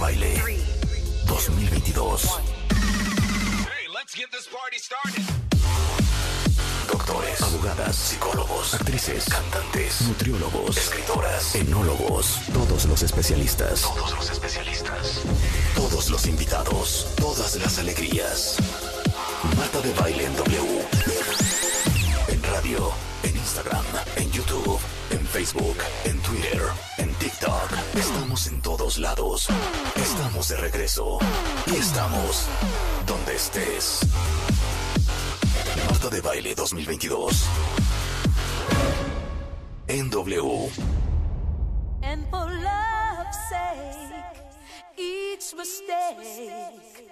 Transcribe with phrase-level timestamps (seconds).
[0.00, 0.42] Baile
[1.26, 2.40] 2022.
[6.90, 13.82] Doctores, abogadas, psicólogos, actrices, cantantes, nutriólogos, escritoras, enólogos, todos los especialistas.
[13.82, 15.20] Todos los especialistas.
[15.74, 18.56] Todos los invitados, todas las alegrías.
[19.58, 20.88] Marta de Baile en W.
[22.28, 22.90] En radio,
[23.22, 23.84] en Instagram,
[24.16, 24.80] en YouTube,
[25.10, 26.62] en Facebook, en Twitter,
[27.20, 27.70] TikTok.
[27.96, 29.46] Estamos en todos lados.
[29.94, 31.18] Estamos de regreso.
[31.66, 32.48] Y estamos
[33.06, 34.00] donde estés.
[35.86, 37.46] Marta de Baile 2022.
[39.88, 40.70] En W.
[42.02, 44.24] And for love's sake,
[44.96, 47.10] each mistake,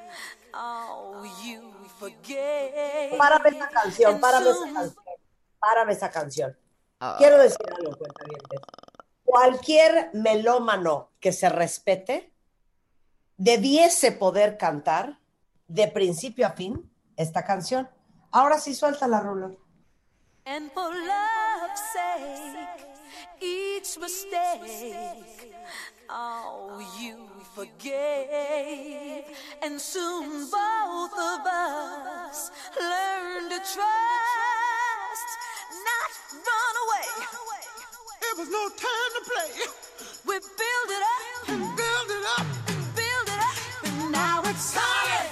[0.55, 3.19] oh, you forget.
[3.19, 5.05] Párame esa canción, párame esa canción.
[5.61, 6.57] Párame esa canción.
[7.19, 8.61] Quiero decir algo, cuentavientes.
[9.29, 12.33] Cualquier melómano que se respete
[13.37, 15.21] debiese poder cantar
[15.67, 17.91] de principio a fin esta canción.
[18.31, 19.51] Ahora sí suelta la rula.
[20.47, 22.87] And for love's sake,
[23.39, 25.53] each mistake,
[26.09, 29.27] oh, you forgave.
[29.63, 35.29] And soon both of us learn to trust,
[35.85, 37.68] not run away.
[38.39, 39.51] Was no time to play.
[40.25, 44.61] We build it up and build it up and build it up, and now it's
[44.61, 45.29] solid.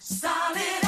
[0.00, 0.81] Solid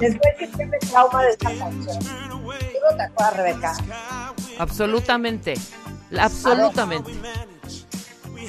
[0.00, 1.98] Después que tiene trauma de esta canción.
[1.98, 3.76] ¿Tú no te acuerdas, Rebeca?
[4.58, 5.54] Absolutamente.
[6.18, 7.12] Absolutamente.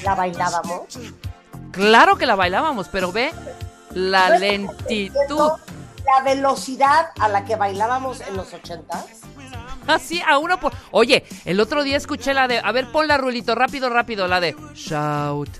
[0.04, 0.98] La bailábamos.
[1.72, 3.32] Claro que la bailábamos, pero ve
[3.94, 5.50] la ¿No es lentitud.
[6.06, 9.06] La velocidad a la que bailábamos en los ochentas.
[9.86, 10.72] Así, a uno por.
[10.90, 12.58] Oye, el otro día escuché la de.
[12.58, 14.56] A ver, pon la rulito, rápido, rápido, la de.
[14.74, 15.50] Shout,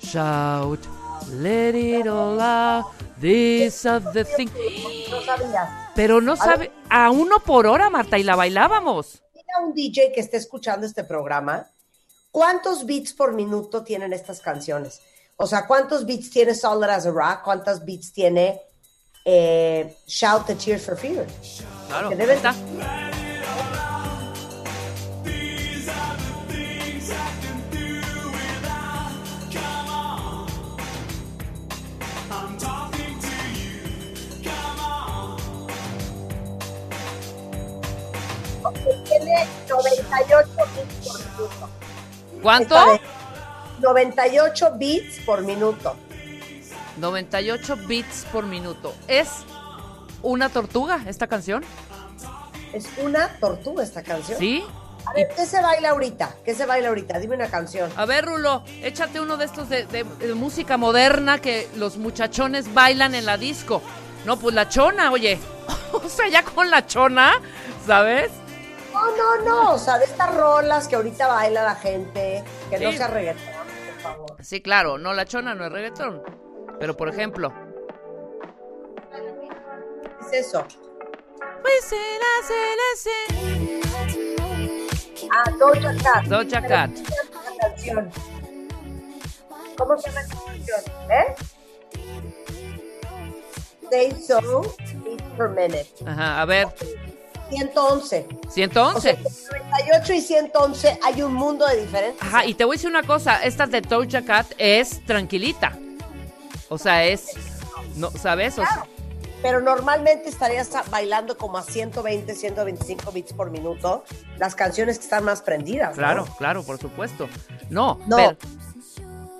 [0.00, 0.80] shout,
[1.30, 2.86] let it all out.
[3.20, 4.48] This of the thing.
[5.10, 5.68] No sabías.
[5.94, 6.70] Pero no sabe.
[6.88, 9.20] A uno por hora, Marta, y la bailábamos.
[9.34, 11.66] Dile a un DJ que esté escuchando este programa,
[12.30, 15.00] ¿cuántos beats por minuto tienen estas canciones?
[15.36, 17.42] O sea, ¿cuántos beats tiene Solid as a Rock?
[17.44, 18.60] ¿Cuántos beats tiene
[19.24, 21.62] eh, Shout the Tears for Fears?
[21.88, 22.54] Claro, Que debe- está.
[39.04, 41.68] Tiene 98 beats por minuto.
[42.42, 42.76] ¿Cuánto?
[42.76, 43.00] Esta de
[43.80, 45.96] 98 beats por minuto.
[46.98, 48.94] 98 beats por minuto.
[49.06, 49.28] ¿Es
[50.22, 51.64] una tortuga esta canción?
[52.72, 54.38] Es una tortuga esta canción.
[54.38, 54.64] ¿Sí?
[55.06, 56.34] A ver, ¿qué se baila ahorita?
[56.44, 57.18] ¿Qué se baila ahorita?
[57.18, 57.90] Dime una canción.
[57.96, 62.74] A ver, Rulo, échate uno de estos de, de- de música moderna que los muchachones
[62.74, 63.80] bailan en la disco.
[64.26, 65.38] No, pues la chona, oye.
[65.92, 67.40] o sea, ya con la chona,
[67.86, 68.30] ¿sabes?
[68.98, 69.74] No, no, no.
[69.74, 74.02] O sea, de estas rolas que ahorita baila la gente, que no sea reggaetón, por
[74.02, 74.36] favor.
[74.44, 76.22] Sí, claro, no, la chona no es reggaetón.
[76.80, 77.52] Pero, por ejemplo...
[80.30, 80.64] ¿Qué es eso?
[81.62, 81.94] Pues
[85.30, 86.24] Ah, Doja Cat.
[86.24, 86.90] Doja Cat.
[89.76, 90.80] ¿Cómo se llama esta canción?
[91.10, 91.34] ¿Eh?
[93.90, 94.62] Say so
[95.36, 95.86] per minute.
[96.06, 96.68] Ajá, a ver,
[97.50, 98.26] 111.
[98.28, 99.10] O sea, 111.
[99.10, 102.26] entre 98 y 111 hay un mundo de diferencia.
[102.26, 105.76] Ajá, y te voy a decir una cosa, esta de Doja Cat es tranquilita.
[106.68, 107.30] O sea, es...
[107.96, 108.58] No, ¿Sabes?
[108.58, 108.86] O sea,
[109.42, 114.04] Pero normalmente estarías bailando como a 120, 125 beats por minuto
[114.36, 115.90] las canciones que están más prendidas.
[115.90, 116.02] ¿no?
[116.02, 117.28] claro, claro, por supuesto.
[117.70, 118.16] No, No.
[118.16, 118.36] pero...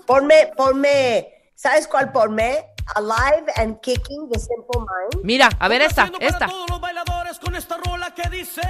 [0.07, 2.65] Ponme, ponme, ¿sabes cuál ponme?
[2.95, 5.23] Alive and Kicking de Simple Mind.
[5.23, 6.47] Mira, a ver esta, para esta.
[6.47, 6.88] todos los bailadores
[7.49, 8.61] con esta rola que dice.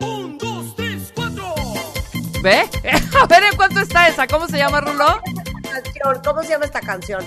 [0.00, 1.54] Un, dos, tres, cuatro.
[2.42, 2.62] ¿Ve?
[3.20, 4.26] A ver en cuánto está esa.
[4.26, 5.20] ¿Cómo se llama, Rulo?
[6.24, 7.22] ¿Cómo se llama esta canción?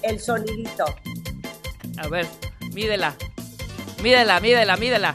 [0.00, 0.86] El sonidito.
[1.98, 2.26] A ver,
[2.72, 3.14] mídela.
[4.02, 5.14] Mídela, mídela, mídela.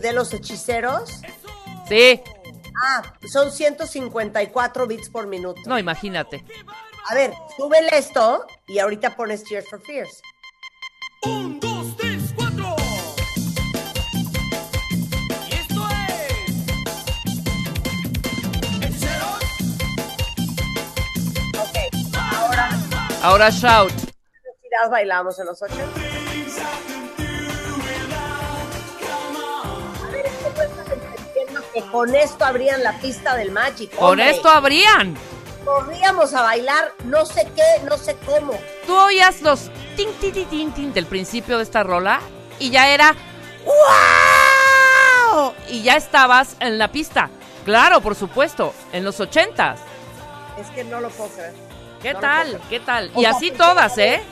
[0.00, 1.20] ¿De los hechiceros?
[1.86, 2.22] Sí.
[2.82, 5.60] Ah, son 154 bits por minuto.
[5.66, 6.42] No, imagínate.
[7.08, 10.20] A ver, súbele esto y ahorita pones Tears for Fears.
[11.22, 12.74] Un, dos, tres, cuatro.
[15.48, 16.66] Y esto es.
[18.82, 19.42] Hechiceros.
[21.58, 21.76] Ok,
[22.32, 22.70] ahora,
[23.22, 23.92] Ahora shout.
[23.92, 25.82] ¿qué bailamos en los 80?
[30.02, 30.32] A ver, es
[31.72, 33.94] que con esto abrían la pista del Magic.
[33.96, 34.30] Con hombre.
[34.30, 35.16] esto abrían.
[35.66, 38.52] Corríamos a bailar no sé qué, no sé cómo.
[38.86, 42.20] Tú oías los tin, tin, tin, tin, tin del principio de esta rola
[42.60, 43.16] y ya era
[43.64, 45.52] ¡Wow!
[45.68, 47.30] Y ya estabas en la pista.
[47.64, 49.80] Claro, por supuesto, en los ochentas.
[50.56, 51.52] Es que no lo puedo creer.
[52.00, 52.60] ¿Qué No tal?
[52.70, 53.10] ¿Qué tal?
[53.14, 54.22] O Y sea, así todas, ¿eh?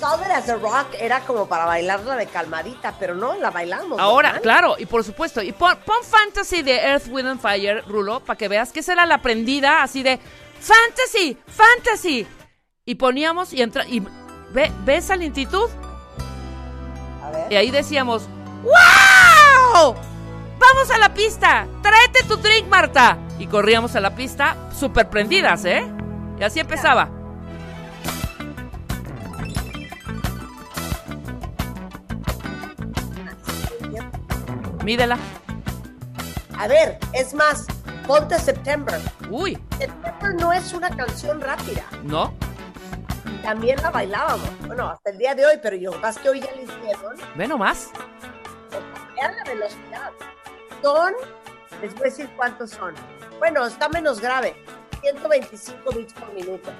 [0.00, 3.98] Solid as a Rock era como para bailarla de calmadita, pero no, la bailamos.
[3.98, 8.20] Ahora, claro, y por supuesto, y pon, pon Fantasy de Earth, Wind and Fire, Rulo,
[8.20, 10.20] para que veas que esa era la prendida así de
[10.62, 12.26] Fantasy, Fantasy.
[12.84, 14.00] Y poníamos y entra y
[14.52, 15.68] ve, ve esa lentitud
[17.22, 17.52] A ver.
[17.52, 18.28] y ahí decíamos
[18.62, 19.94] ¡Wow!
[20.58, 21.66] ¡Vamos a la pista!
[21.82, 23.18] ¡Tráete tu drink, Marta!
[23.38, 25.84] Y corríamos a la pista súper prendidas, ¿eh?
[26.38, 27.10] Y así empezaba.
[34.84, 35.18] Mídela.
[36.58, 37.66] A ver, es más,
[38.06, 39.00] ponte September.
[39.30, 41.84] Uy, September no es una canción rápida.
[42.02, 42.34] ¿no?
[43.42, 44.48] También la bailábamos.
[44.66, 47.16] Bueno, hasta el día de hoy, pero yo más que hoy ya la hicieron.
[47.34, 47.90] Ve nomás.
[49.16, 50.10] Vean la velocidad.
[50.82, 51.12] Son,
[51.80, 52.94] les voy a decir cuántos son.
[53.38, 54.54] Bueno, está menos grave.
[55.00, 56.70] 125 bits por minuto.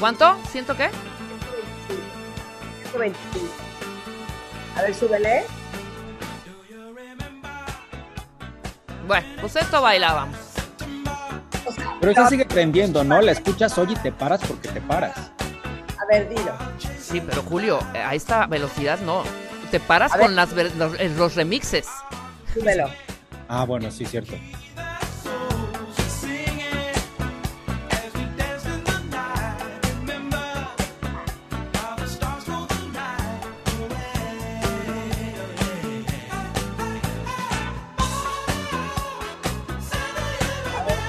[0.00, 0.36] ¿Cuánto?
[0.50, 0.90] ¿Siento qué?
[0.90, 2.02] 125.
[2.90, 3.46] 125.
[4.76, 5.46] A ver, súbele.
[9.06, 10.36] Bueno, pues esto bailábamos.
[12.00, 13.20] Pero esa sigue prendiendo, ¿no?
[13.20, 15.16] La escuchas hoy y te paras porque te paras.
[16.00, 16.52] A ver, dilo.
[17.00, 19.22] Sí, pero Julio, eh, a esta velocidad no.
[19.70, 21.86] Te paras A con las, ver- los, eh, los remixes.
[22.54, 22.88] Súbelo.
[23.48, 24.34] Ah, bueno, sí, cierto.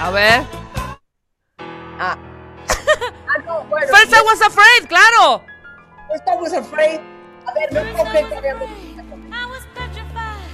[0.08, 0.42] A ver.
[2.00, 2.16] Ah.
[3.30, 3.86] Ah, no, bueno.
[3.88, 5.42] First I was afraid, claro.
[6.10, 7.00] First I was afraid.
[7.46, 10.48] A ver, no puedo creer que habíamos- I was petrified.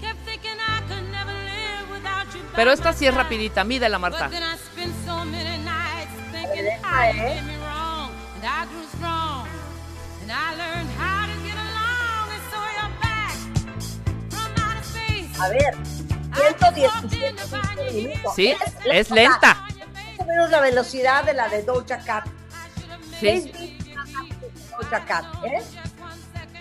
[0.00, 2.40] Kept thinking I could never live without you.
[2.54, 4.30] Pero esta sí es rapidita, mídela, Marta.
[4.32, 4.40] Eh.
[15.38, 15.76] A ver,
[16.36, 18.34] 117 minutos.
[18.34, 18.54] Sí,
[18.90, 19.54] es lenta.
[19.54, 22.26] Más o menos la velocidad de la de Doja Cat.
[23.20, 23.78] Sí.
[24.80, 25.62] Doja Cat, ¿eh?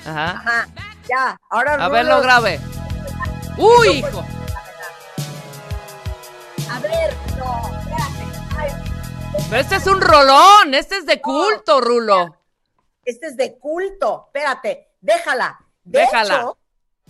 [0.05, 0.31] Ajá.
[0.31, 0.67] Ajá,
[1.09, 1.37] ya.
[1.49, 2.59] Ahora A ver lo grave.
[3.57, 4.23] Uy, hijo.
[6.71, 8.23] A ver, no, espérate.
[8.57, 8.71] Ay,
[9.49, 10.73] Pero este es un rolón.
[10.73, 12.37] Este es de culto, Rulo.
[13.03, 14.25] este es de culto.
[14.27, 15.59] Espérate, déjala.
[15.83, 16.35] De Déjala.
[16.37, 16.57] hecho,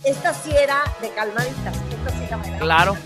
[0.04, 1.74] esta sí era de calmaditas.
[2.10, 2.96] Sí Claro.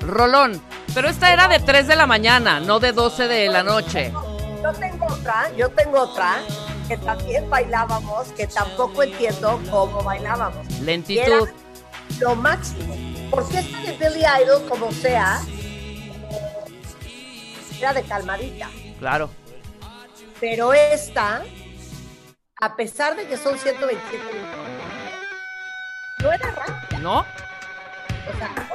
[0.00, 0.60] Rolón.
[0.94, 4.12] Pero esta era de 3 de la mañana, no de 12 de la noche.
[4.62, 6.36] Yo tengo otra, yo tengo otra
[6.88, 10.66] que también bailábamos, que tampoco entiendo cómo bailábamos.
[10.68, 11.48] Era Lentitud.
[12.20, 12.94] lo máximo.
[13.30, 15.40] Porque esta de Billy Idol, como sea,
[17.78, 18.68] era de calmadita.
[18.98, 19.30] Claro.
[20.38, 21.42] Pero esta,
[22.60, 24.58] a pesar de que son 127 minutos,
[26.20, 26.98] no era rápida.
[26.98, 27.20] ¿No?
[27.20, 28.68] O sea,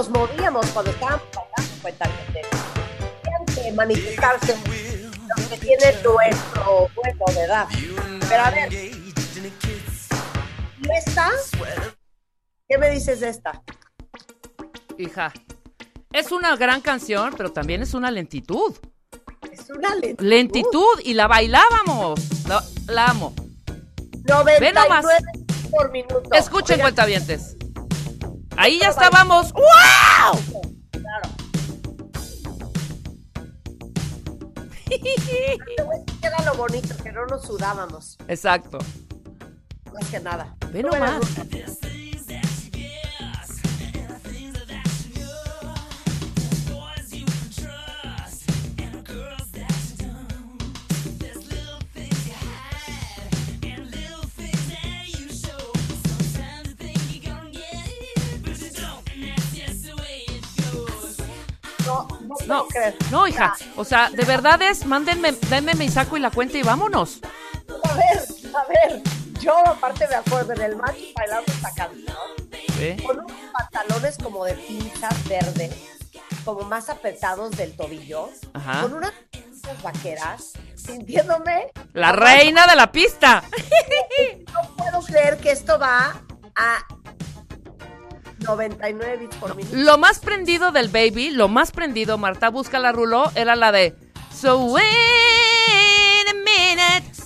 [0.00, 7.24] nos movíamos cuando estábamos bailando cuenta que tenían que manifestarse los que tienen nuestro bueno
[7.34, 7.66] de edad.
[8.26, 9.12] Pero a ver, ¿y
[10.96, 11.28] esta?
[12.66, 13.62] ¿Qué me dices de esta?
[14.96, 15.34] Hija,
[16.14, 18.74] es una gran canción, pero también es una lentitud.
[19.52, 20.24] Es una lentitud.
[20.24, 22.46] Lentitud y la bailábamos.
[22.48, 23.34] La, la amo.
[24.24, 25.08] 99
[25.70, 26.30] por minuto.
[26.32, 27.56] Escuchen, Oigan, cuentavientes.
[28.56, 29.52] Ahí ya estábamos.
[29.52, 30.40] ¡Wow!
[30.90, 31.28] Claro.
[36.22, 38.18] Era lo bonito, que no nos sudábamos.
[38.28, 38.78] Exacto.
[39.92, 40.56] Más que nada.
[40.72, 41.20] Ve nomás.
[62.46, 62.66] No,
[63.10, 63.54] no hija.
[63.76, 67.20] O sea, de verdad es, mándenme, denme mi saco y la cuenta y vámonos.
[67.84, 69.02] A ver, a ver.
[69.40, 72.16] Yo aparte me acuerdo en el match bailando esta canción
[72.78, 73.02] ¿Ve?
[73.06, 75.74] con unos pantalones como de pinzas verdes,
[76.44, 78.82] como más apretados del tobillo, Ajá.
[78.82, 81.68] con unas pinzas vaqueras, sintiéndome.
[81.94, 83.42] La reina de la pista.
[84.52, 86.20] No puedo creer que esto va
[86.56, 86.84] a
[88.40, 89.76] 99 bits por minuto.
[89.76, 93.94] Lo más prendido del baby, lo más prendido, Marta, busca la ruló, era la de
[94.34, 94.84] So wait
[96.28, 97.20] a minute.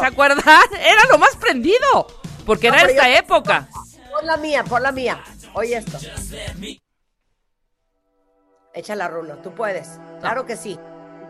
[0.00, 0.44] ¿Se acuerdan?
[0.80, 2.06] Era lo más prendido.
[2.44, 3.68] Porque era esta época.
[4.10, 5.22] Pon la mía, pon la mía.
[5.54, 5.98] Oye esto.
[8.74, 9.98] Echa la rulo, tú puedes.
[10.20, 10.78] Claro que sí.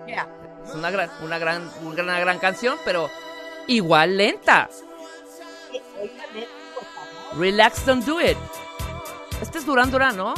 [0.07, 0.29] Mira,
[0.67, 3.11] Es una gran, una gran, una gran canción, pero
[3.67, 4.69] igual lenta.
[7.37, 8.37] Relax, don't do it.
[9.40, 10.34] Este es Duran Duran, ¿no?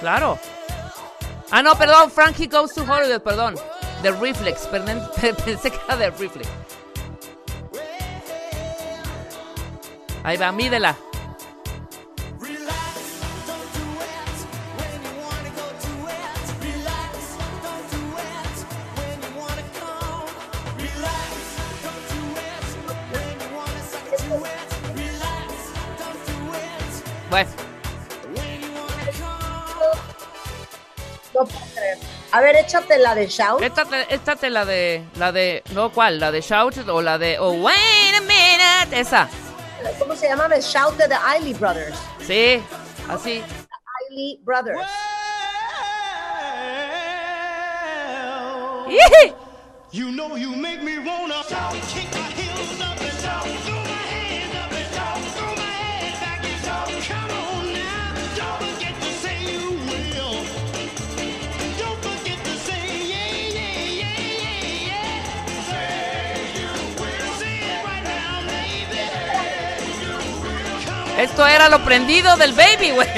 [0.00, 0.38] Claro.
[1.50, 3.54] Ah, no, perdón, Frankie Goes to Hollywood, perdón.
[4.02, 5.00] The Reflex, perdón,
[5.44, 6.48] pensé que era The Reflex.
[10.24, 10.96] Ahí va, mídela.
[27.34, 27.50] Bueno,
[31.34, 31.98] No puedo creer.
[32.30, 33.60] A ver, échate la de Shout.
[33.60, 36.20] esta, te- esta te la de, la de, no, ¿cuál?
[36.20, 39.28] La de Shout o la de, oh, wait a minute, esa.
[39.98, 40.46] ¿Cómo se llama?
[40.60, 41.98] Shout de The Eiley Brothers.
[42.24, 42.62] Sí,
[43.08, 43.42] así.
[44.10, 44.78] Eiley Brothers.
[48.88, 49.32] ¡Ih!
[49.90, 51.42] You know you make me wanna
[51.92, 53.83] kick my heels up and throw
[71.18, 73.08] Esto era lo prendido del baby, güey.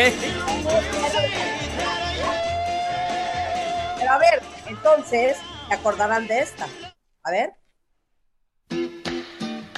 [3.98, 5.38] Pero a ver, entonces,
[5.68, 6.66] ¿se acordarán de esta?
[7.22, 7.54] A ver.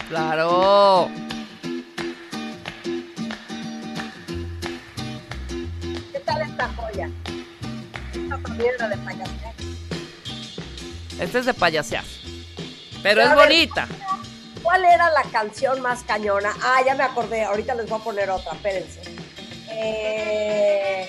[0.09, 1.09] Claro.
[6.13, 7.11] ¿Qué tal esta joya?
[8.15, 9.53] Esta también era de payaseo.
[11.21, 12.05] Este es de payasear.
[13.03, 13.87] Pero es ver.
[14.63, 16.55] ¿Cuál era la canción más cañona?
[16.63, 17.45] Ah, ya me acordé.
[17.45, 18.53] Ahorita les voy a poner otra.
[18.53, 19.01] Espérense.
[19.71, 21.09] Eh...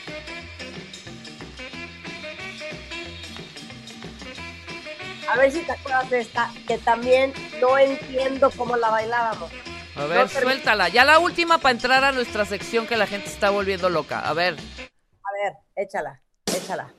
[5.32, 9.52] A ver si te acuerdas de esta, que también no entiendo cómo la bailábamos.
[9.96, 10.90] A ver, No, suéltala.
[10.90, 14.22] Ya la última para entrar a nuestra sección que la gente está volviendo loca.
[14.22, 14.56] A ver.
[14.56, 16.92] A ver, échala, échala.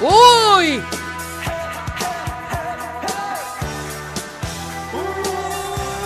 [0.00, 0.82] ¡Uy!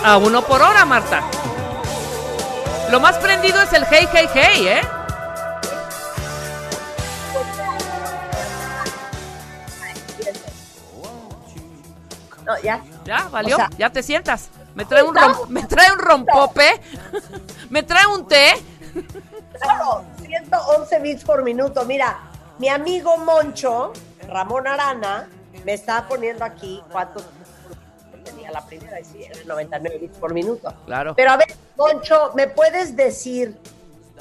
[0.05, 1.23] A uno por hora, Marta.
[2.91, 4.81] Lo más prendido es el hey, hey, hey, ¿eh?
[12.45, 12.83] No, ya.
[13.05, 13.57] Ya, valió.
[13.57, 14.49] O sea- ya te sientas.
[14.75, 16.81] Me trae un, rom- me trae un rompope.
[17.71, 18.55] me trae un té.
[19.61, 21.85] Claro, 111 bits por minuto.
[21.85, 22.19] Mira,
[22.59, 23.93] mi amigo Moncho,
[24.29, 25.29] Ramón Arana,
[25.65, 27.25] me estaba poniendo aquí cuántos
[28.41, 30.73] tenía la primera y sí, era 99 bits por minuto.
[30.87, 31.15] Claro.
[31.15, 33.57] Pero a ver, Moncho, ¿me puedes decir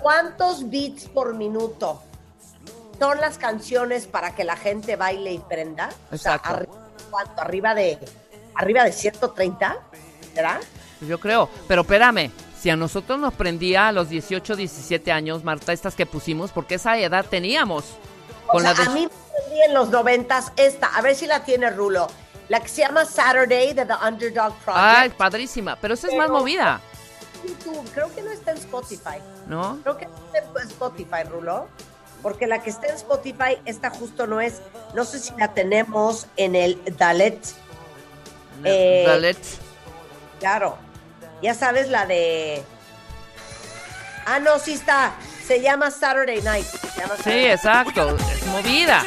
[0.01, 2.01] cuántos bits por minuto
[2.99, 5.89] son las canciones para que la gente baile y prenda?
[6.11, 6.49] O sea, Exacto.
[6.65, 7.41] arri- ¿cuánto?
[7.41, 7.97] ¿Arriba de,
[8.55, 9.77] arriba de 130?
[10.33, 10.59] ¿Será?
[11.01, 11.49] Yo creo.
[11.67, 12.31] Pero espérame.
[12.59, 16.75] Si a nosotros nos prendía a los 18, 17 años, Marta, estas que pusimos, porque
[16.75, 17.85] esa edad teníamos.
[18.47, 18.83] O Con sea, la de...
[18.85, 22.07] a mí me entendí en los noventas esta, a ver si la tiene Rulo,
[22.49, 25.17] la que se llama Saturday de The Underdog Ay, Project.
[25.17, 25.75] padrísima.
[25.77, 26.81] Pero esa es más movida,
[27.47, 29.19] YouTube, creo que no está en Spotify.
[29.47, 29.79] ¿no?
[29.83, 31.67] Creo que no está en Spotify, Rulo.
[32.21, 34.61] Porque la que está en Spotify, esta justo no es.
[34.93, 37.39] No sé si la tenemos en el Dalet.
[38.65, 39.37] Eh, Dalet.
[40.39, 40.77] Claro.
[41.41, 42.61] Ya sabes la de.
[44.25, 45.13] Ah, no, sí está.
[45.47, 46.65] Se llama Saturday Night.
[46.65, 48.17] Se llama Sí, Saturday- exacto.
[48.17, 49.01] Es movida.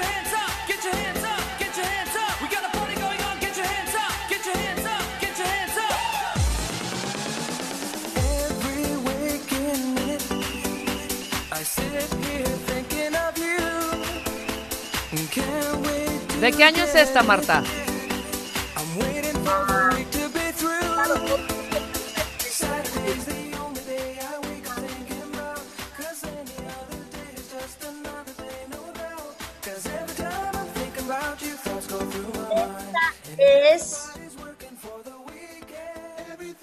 [31.40, 32.96] You, thoughts go through my mind.
[33.38, 34.10] Es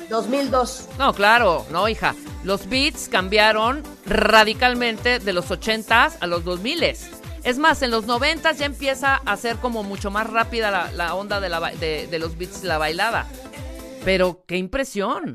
[0.10, 0.90] 2002.
[0.98, 2.16] No, claro, no, hija.
[2.44, 7.19] Los beats cambiaron radicalmente de los 80s a los 2000s.
[7.44, 11.40] Es más, en los 90s ya empieza a ser como mucho más rápida la, onda
[11.40, 13.28] de, la, de, de los beats, la bailada.
[14.04, 15.34] Pero qué impresión.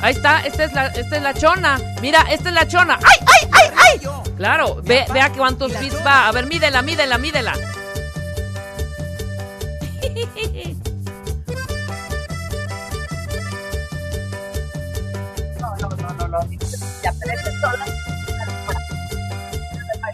[0.00, 1.78] Ahí está, esta es la, esta es la chona.
[2.00, 2.98] Mira, esta es la chona.
[3.02, 4.32] ¡Ay, ay, ay, ay!
[4.36, 6.28] Claro, ve, vea cuántos beats va.
[6.28, 7.54] A ver, mídela, mídela, mídela.
[15.60, 16.40] No, no, no, no,
[17.60, 17.97] sola.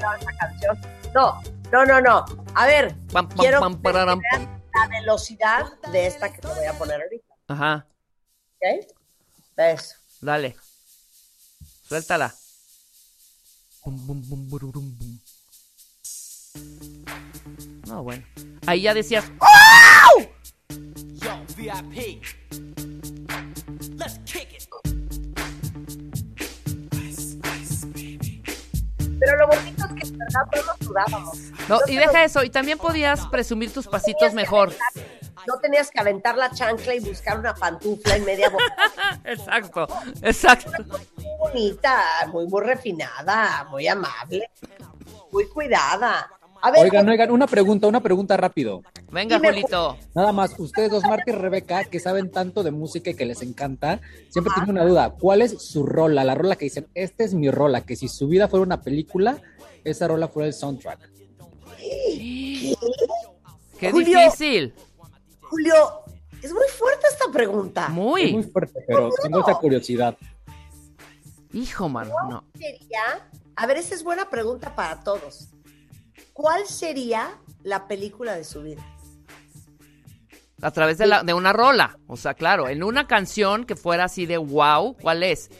[0.05, 0.79] No esa canción.
[1.15, 1.41] No,
[1.73, 2.25] no, no, no.
[2.55, 6.49] A ver, Pam, pam, quiero pam, que pararam, vean la velocidad de esta que te
[6.49, 7.35] voy a poner ahorita.
[7.49, 7.87] Ajá,
[8.57, 8.95] ¿Ok?
[9.57, 9.97] ¿Ves?
[10.21, 10.57] dale.
[11.89, 12.35] Suéltala.
[13.85, 15.19] Bum, bum, bum, bururum, bum.
[17.87, 18.25] No, bueno.
[18.67, 19.25] Ahí ya decías,
[21.15, 22.23] Yo, VIP.
[23.99, 24.65] Let's kick it.
[29.21, 29.74] Pero lo bonito
[30.25, 31.39] verdad todos sudábamos.
[31.69, 34.71] No, y deja eso, y también podías presumir tus pasitos mejor.
[34.71, 38.65] aventar- No tenías que aventar la chancla y buscar una pantufla en media boca.
[39.25, 39.87] Exacto,
[40.23, 40.71] exacto.
[41.17, 44.49] muy bonita, muy, muy refinada, muy amable,
[45.33, 46.31] muy cuidada.
[46.63, 48.83] A ver, Oigan, oigan, una pregunta, una pregunta rápido.
[49.13, 49.99] Venga, Julito.
[50.15, 53.43] Nada más, ustedes dos, Marta y Rebeca, que saben tanto de música y que les
[53.43, 55.11] encanta, siempre tienen una duda.
[55.21, 56.25] ¿Cuál es su rola?
[56.25, 59.37] La rola que dicen, esta es mi rola, que si su vida fuera una película,
[59.85, 61.11] esa rola fuera el soundtrack.
[63.79, 64.19] Qué Julio.
[64.19, 64.75] difícil.
[65.43, 65.75] Julio,
[66.43, 67.85] es muy fuerte esta pregunta.
[67.87, 68.43] Es muy Muy.
[68.45, 70.17] fuerte, pero tengo esa curiosidad.
[71.53, 72.45] Hijo, mano, no.
[72.59, 73.29] sería?
[73.57, 75.49] A ver, esa es buena pregunta para todos.
[76.33, 78.85] ¿Cuál sería la película de su vida?
[80.63, 81.99] A través de, la, de una rola.
[82.09, 85.51] O sea, claro, en una canción que fuera así de wow, ¿cuál es?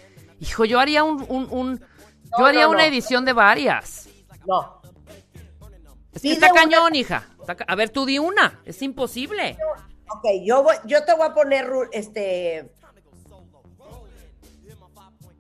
[0.41, 2.85] Hijo, yo haría un, un, un- yo No, haría no, una no.
[2.89, 4.04] edición de varias.
[4.47, 4.81] No.
[6.13, 7.29] Es que está una- cañón, hija.
[7.67, 8.61] A ver, tú di una.
[8.65, 9.57] Es imposible.
[10.11, 12.71] Ok, yo, voy- yo te voy a poner este.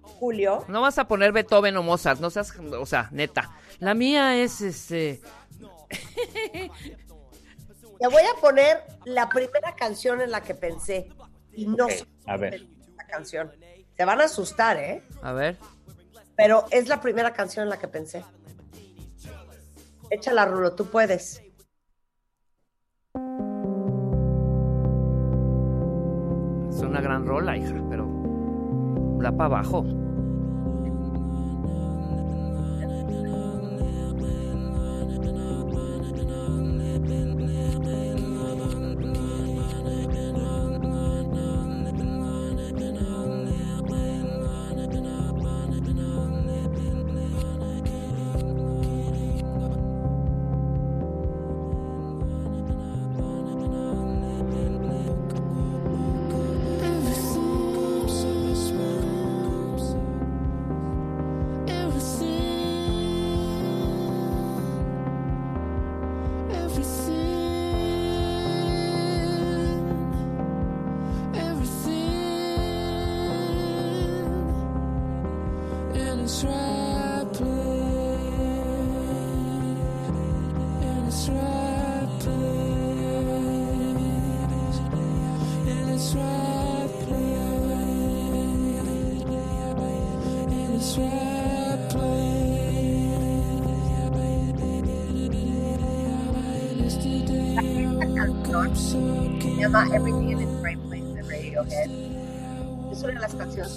[0.03, 0.65] Julio.
[0.69, 3.51] No vas a poner Beethoven o Mozart, no seas, o sea, neta.
[3.79, 5.21] La mía es este.
[7.99, 11.09] Te voy a poner la primera canción en la que pensé.
[11.53, 12.67] Y no sé a ver.
[12.97, 13.53] la canción.
[13.97, 15.03] Se van a asustar, ¿eh?
[15.23, 15.57] A ver.
[16.37, 18.25] Pero es la primera canción en la que pensé.
[20.11, 21.43] Échala, Rulo, tú puedes.
[26.69, 28.07] Es una gran rola, hija, pero.
[29.21, 30.04] Da para abajo.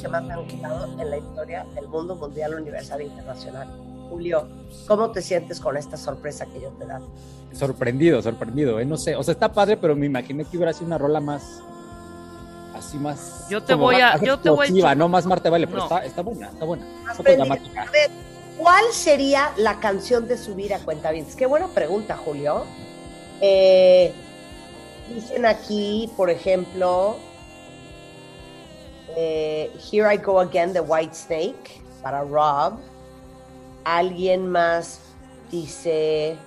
[0.08, 3.68] Que más me han gustado en la historia del mundo mundial, universal e internacional.
[4.10, 4.48] Julio,
[4.88, 7.02] ¿cómo te sientes con esta sorpresa que yo te da?
[7.54, 8.86] Sorprendido, sorprendido, ¿eh?
[8.86, 11.62] No sé, o sea, está padre, pero me imaginé que hubiera sido una rola más.
[12.74, 13.48] Así más.
[13.50, 15.84] Yo te voy a- más yo te voy a no más Marte Vale, pero No.
[15.86, 16.86] está, está buena, está buena.
[17.04, 17.82] Más dramática.
[17.82, 18.10] A ver,
[18.58, 22.64] ¿cuál sería la canción de subir a cuenta Qué buena pregunta, Julio.
[23.42, 24.14] Eh,
[25.14, 27.18] dicen aquí, por ejemplo,
[29.18, 32.78] eh, Here I Go Again de White Snake para Rob.
[33.84, 35.00] Alguien más
[35.50, 36.38] dice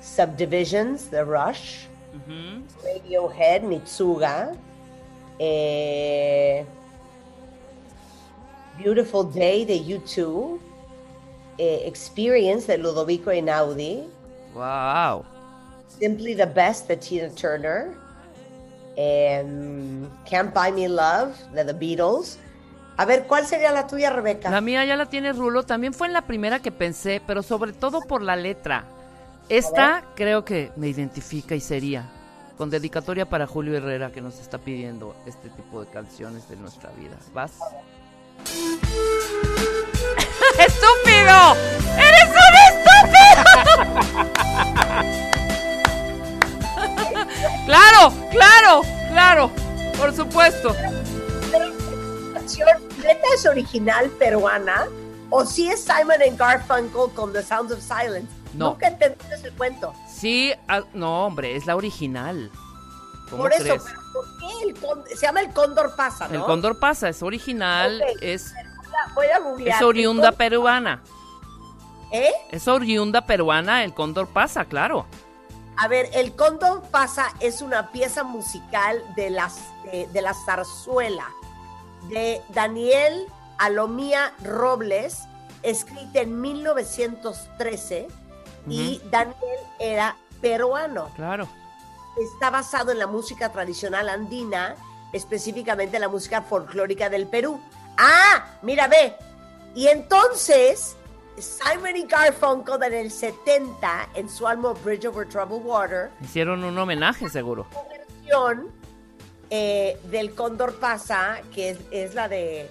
[0.00, 1.86] Subdivisions de Rush.
[2.14, 2.62] Ujú.
[2.82, 4.54] Radiohead, Mitsuga.
[5.38, 6.64] Eh,
[8.78, 10.58] Beautiful Day de U2.
[11.58, 14.08] eh, Experience de Ludovico Einaudi.
[14.54, 15.24] Wow.
[15.88, 17.94] Simply the Best de Tina Turner.
[18.96, 22.38] Em, Can't Buy Me Love de The Beatles.
[22.96, 24.50] A ver, ¿cuál sería la tuya, Rebeca?
[24.50, 25.64] La mía ya la tiene Rulo.
[25.64, 28.84] También fue en la primera que pensé, pero sobre todo por la letra.
[29.48, 32.10] Esta creo que me identifica y sería.
[32.56, 36.90] Con dedicatoria para Julio Herrera que nos está pidiendo este tipo de canciones de nuestra
[36.90, 37.16] vida.
[37.32, 37.58] ¿Vas?
[40.58, 41.56] ¡Estúpido!
[41.98, 43.44] ¡Eres un estúpido!
[47.66, 49.50] claro, claro, claro.
[49.98, 50.74] Por supuesto.
[53.02, 54.86] neta es original peruana
[55.30, 58.32] o si es Simon and Garfunkel con The Sounds of Silence.
[58.54, 58.70] No.
[58.70, 59.92] Nunca entendí ese cuento.
[60.08, 62.50] Sí, ah, no, hombre, es la original.
[63.30, 63.82] ¿Cómo Por eso, crees?
[63.82, 65.08] pero ¿por qué el cóndor?
[65.08, 66.34] Se llama el cóndor pasa, ¿no?
[66.34, 68.54] El cóndor pasa, es original, es,
[69.14, 69.76] Voy a googlear.
[69.76, 71.02] es oriunda El peruana.
[72.12, 72.32] ¿Eh?
[72.52, 75.06] Es oriunda peruana, el cóndor pasa, claro.
[75.76, 81.26] A ver, el cóndor pasa es una pieza musical de, las, de, de la zarzuela
[82.08, 83.26] de Daniel
[83.58, 85.24] Alomía Robles,
[85.62, 88.08] escrita en 1913
[88.68, 91.10] y Daniel era peruano.
[91.16, 91.48] Claro.
[92.20, 94.76] está basado en la música tradicional andina,
[95.12, 97.60] específicamente la música folclórica del Perú.
[97.96, 99.16] Ah, mira, ve.
[99.74, 100.96] Y entonces,
[101.38, 106.78] Simon y Garfunkel en el 70, en su álbum Bridge Over Troubled Water, Hicieron un
[106.78, 107.66] homenaje, seguro.
[107.90, 108.70] versión
[109.50, 112.68] eh, del Cóndor Pasa, que es, es la de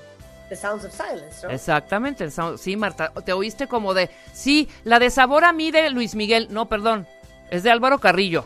[0.50, 1.54] The Sounds of Silence, ¿no?
[1.54, 2.24] Exactamente.
[2.24, 4.10] el sound- Sí, Marta, te oíste como de.
[4.34, 6.48] Sí, la de sabor a mí de Luis Miguel.
[6.50, 7.08] No, perdón.
[7.52, 8.46] Es de Álvaro Carrillo.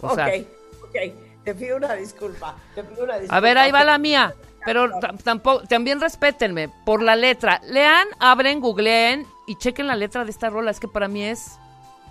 [0.00, 0.44] O sea, ok,
[0.84, 0.96] ok.
[1.44, 2.56] Te pido una disculpa.
[2.74, 3.36] Te pido una disculpa.
[3.36, 4.34] a ver, ahí va la mía.
[4.66, 7.60] Pero tam- tampoco, también respétenme por la letra.
[7.64, 10.70] Lean, abren, googleen y chequen la letra de esta rola.
[10.70, 11.58] Es que para mí es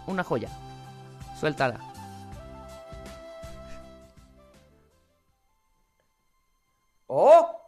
[0.08, 0.50] una joya.
[1.40, 1.80] Suéltala.
[7.08, 7.62] ¡Oh!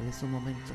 [0.00, 0.72] Dale su momento.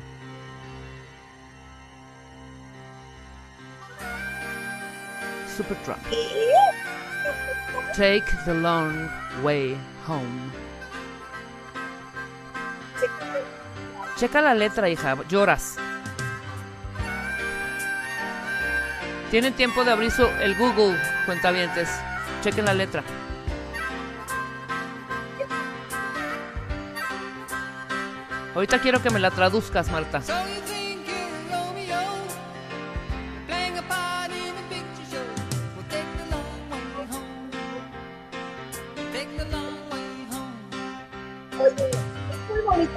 [5.57, 6.03] Supertramp.
[7.95, 9.09] Take the long
[9.41, 9.75] way
[10.07, 10.51] home.
[14.15, 15.15] Checa la letra, hija.
[15.27, 15.77] Lloras.
[19.31, 21.89] Tienen tiempo de abrir su, el Google, cuentavientes.
[22.43, 23.03] Chequen la letra.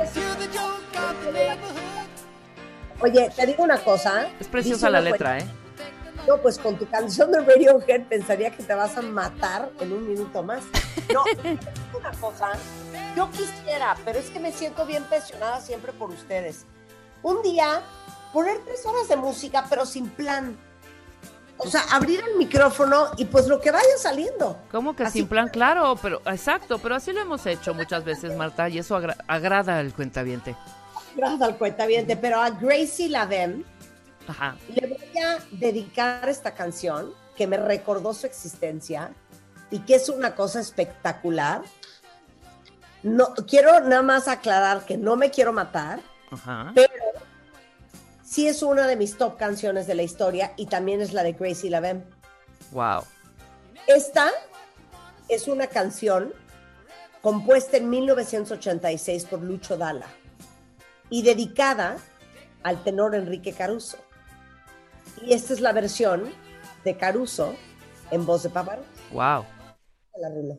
[0.03, 2.09] Ese- You're the joke of the neighborhood.
[3.01, 4.29] Oye, te digo una cosa.
[4.41, 5.47] Es preciosa la letra, ¿eh?
[6.29, 10.07] No, pues con tu canción de Radiohead pensaría que te vas a matar en un
[10.07, 10.63] minuto más.
[11.13, 11.25] No,
[11.99, 12.51] una cosa.
[13.17, 16.67] Yo quisiera, pero es que me siento bien presionada siempre por ustedes.
[17.23, 17.81] Un día,
[18.33, 20.55] poner tres horas de música, pero sin plan.
[21.57, 24.59] O sea, abrir el micrófono y pues lo que vaya saliendo.
[24.71, 25.49] ¿Cómo que Así sin plan?
[25.49, 29.79] Claro, pero exacto, pero así lo hemos hecho muchas veces, Marta, y eso agra- agrada
[29.79, 30.55] al cuentaviente.
[31.17, 33.65] Gracias al cuentaviente, pero a Gracie Lavem
[34.29, 34.57] Ajá.
[34.75, 39.11] le voy a dedicar esta canción que me recordó su existencia
[39.71, 41.63] y que es una cosa espectacular.
[43.03, 46.73] No, quiero nada más aclarar que no me quiero matar, Ajá.
[46.75, 46.93] pero
[48.23, 51.33] sí es una de mis top canciones de la historia y también es la de
[51.33, 52.03] Gracie Lavem.
[52.73, 53.05] Wow.
[53.87, 54.31] Esta
[55.29, 56.35] es una canción
[57.23, 60.07] compuesta en 1986 por Lucho Dalla
[61.09, 61.97] y dedicada
[62.63, 63.97] al tenor Enrique Caruso.
[65.23, 66.31] Y esta es la versión
[66.85, 67.55] de Caruso
[68.11, 68.89] en voz de Pavarotti.
[69.13, 69.45] Wow.
[70.21, 70.57] La rula.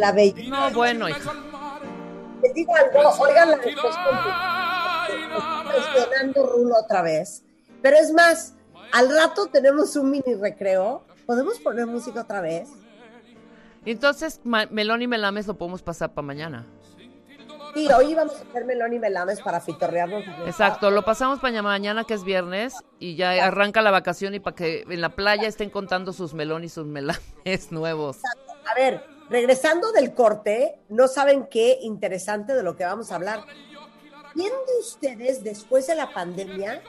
[0.00, 0.48] La bella?
[0.48, 1.86] No, bueno, mare,
[2.42, 3.58] Les digo algo, oigan la.
[5.72, 7.44] Cuestionando Rulo otra vez.
[7.82, 8.54] Pero es más,
[8.92, 11.04] al rato tenemos un mini recreo.
[11.26, 12.68] ¿Podemos poner música otra vez?
[13.84, 16.66] Entonces, melón y melames lo podemos pasar para mañana.
[17.74, 20.24] Sí, hoy vamos a hacer melón y melames para fitorrearnos.
[20.46, 24.56] Exacto, lo pasamos para mañana que es viernes y ya arranca la vacación y para
[24.56, 27.20] que en la playa estén contando sus melón y sus melames
[27.70, 28.18] nuevos.
[28.70, 33.44] A ver, regresando del corte, no saben qué interesante de lo que vamos a hablar.
[34.34, 36.82] ¿Quién de ustedes después de la pandemia,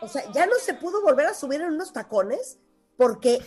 [0.00, 2.58] o sea, ya no se pudo volver a subir en unos tacones
[2.96, 3.40] porque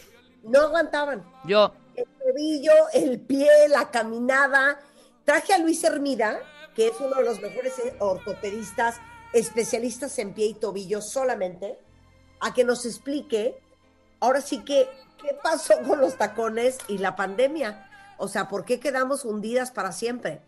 [0.44, 1.26] no aguantaban?
[1.46, 4.80] Yo, el tobillo, el pie, la caminada.
[5.24, 6.40] Traje a Luis Hermida,
[6.76, 8.98] que es uno de los mejores ortopedistas,
[9.32, 11.80] especialistas en pie y tobillo solamente,
[12.42, 13.62] a que nos explique,
[14.20, 14.90] ahora sí que,
[15.22, 17.89] ¿qué pasó con los tacones y la pandemia?
[18.20, 20.42] O sea, ¿por qué quedamos hundidas para siempre?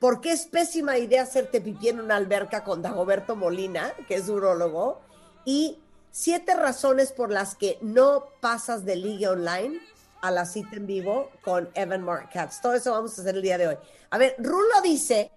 [0.00, 4.28] ¿Por qué es pésima idea hacerte pipí en una alberca con Dagoberto Molina, que es
[4.30, 5.02] urólogo?
[5.44, 5.78] Y
[6.10, 9.78] siete razones por las que no pasas de liga online
[10.22, 12.62] a la cita en vivo con Evan Mark Katz.
[12.62, 13.76] Todo eso vamos a hacer el día de hoy.
[14.08, 15.30] A ver, Rulo dice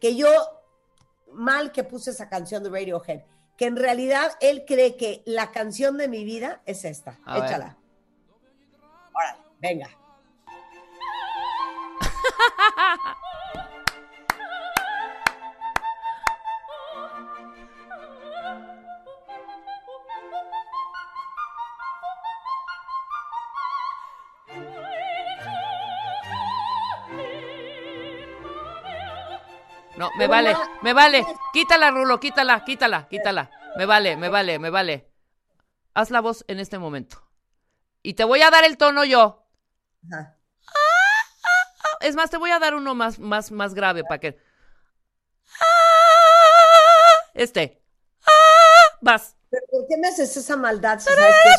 [0.00, 0.28] que yo
[1.32, 3.20] mal que puse esa canción de Radiohead,
[3.58, 7.18] que en realidad él cree que la canción de mi vida es esta.
[7.26, 7.38] A.
[7.38, 7.76] Échala.
[9.14, 10.05] Órale, venga.
[29.96, 31.26] No, me vale, me vale.
[31.52, 33.50] Quítala, Rulo, quítala, quítala, quítala.
[33.76, 35.10] Me vale, me vale, me vale.
[35.94, 37.22] Haz la voz en este momento.
[38.02, 39.46] Y te voy a dar el tono yo.
[40.12, 40.35] Ajá.
[42.06, 44.38] Es más, te voy a dar uno más, más, más grave para que.
[47.34, 47.82] Este.
[49.00, 49.34] Vas.
[49.50, 51.00] ¿Pero ¿Por qué me haces esa maldad?
[51.00, 51.56] si sabes que es-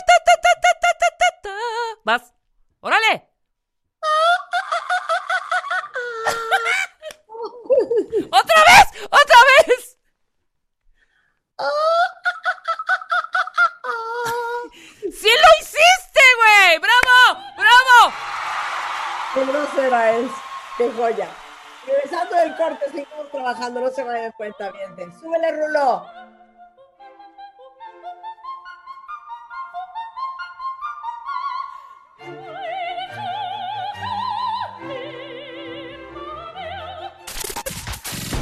[2.05, 2.33] Vas.
[2.79, 3.27] ¡Órale!
[8.31, 8.85] ¡Otra vez!
[9.03, 9.97] ¡Otra vez!
[15.01, 16.79] ¡Sí lo hiciste, güey!
[16.79, 17.17] ¡Bravo!
[17.57, 18.13] ¡Bravo!
[19.37, 20.31] Qué grosera es.
[20.79, 21.29] Qué joya.
[21.85, 23.81] Regresando del corte, seguimos trabajando.
[23.81, 25.13] No se vayan cuenta, bien.
[25.19, 26.07] Súbele, Rulo.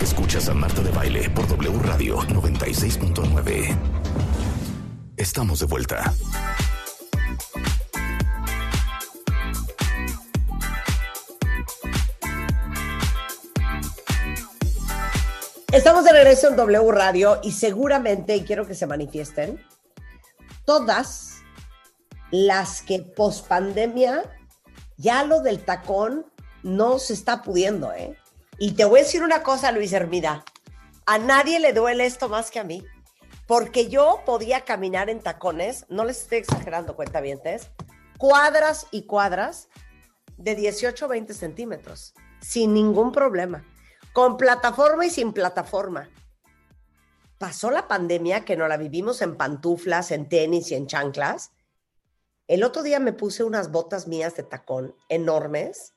[0.02, 3.78] Escuchas a Marta de Baile por W Radio 96.9.
[5.18, 6.14] Estamos de vuelta.
[15.76, 19.62] Estamos de regreso en W Radio y seguramente, y quiero que se manifiesten,
[20.64, 21.42] todas
[22.32, 24.24] las que post pandemia
[24.96, 26.28] ya lo del tacón
[26.64, 28.18] no se está pudiendo, ¿eh?
[28.58, 30.46] Y te voy a decir una cosa, Luis Hermida.
[31.06, 32.82] A nadie le duele esto más que a mí.
[33.46, 37.70] Porque yo podía caminar en tacones, no les estoy exagerando, cuentavientes,
[38.18, 39.68] cuadras y cuadras
[40.38, 43.66] de 18 o 20 centímetros, sin ningún problema,
[44.16, 46.10] con plataforma y sin plataforma.
[47.38, 51.52] Pasó la pandemia que no la vivimos en pantuflas, en tenis y en chanclas.
[52.48, 55.94] El otro día me puse unas botas mías de tacón enormes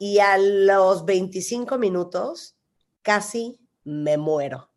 [0.00, 2.56] y a los 25 minutos
[3.02, 4.72] casi me muero.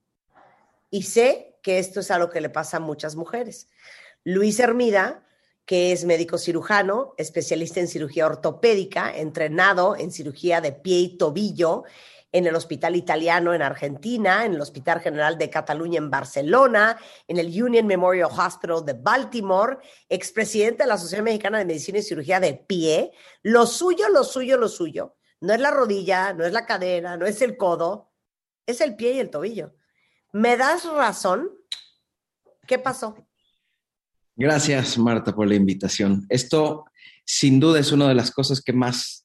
[0.91, 3.69] Y sé que esto es algo que le pasa a muchas mujeres.
[4.23, 5.25] Luis Hermida,
[5.65, 11.85] que es médico cirujano, especialista en cirugía ortopédica, entrenado en cirugía de pie y tobillo
[12.31, 17.37] en el Hospital Italiano en Argentina, en el Hospital General de Cataluña en Barcelona, en
[17.37, 22.39] el Union Memorial Hospital de Baltimore, expresidente de la Sociedad Mexicana de Medicina y Cirugía
[22.39, 23.11] de Pie.
[23.43, 25.17] Lo suyo, lo suyo, lo suyo.
[25.41, 28.11] No es la rodilla, no es la cadera, no es el codo,
[28.65, 29.73] es el pie y el tobillo.
[30.33, 31.49] ¿Me das razón?
[32.67, 33.27] ¿Qué pasó?
[34.35, 36.25] Gracias, Marta, por la invitación.
[36.29, 36.85] Esto,
[37.25, 39.20] sin duda, es una de las cosas que más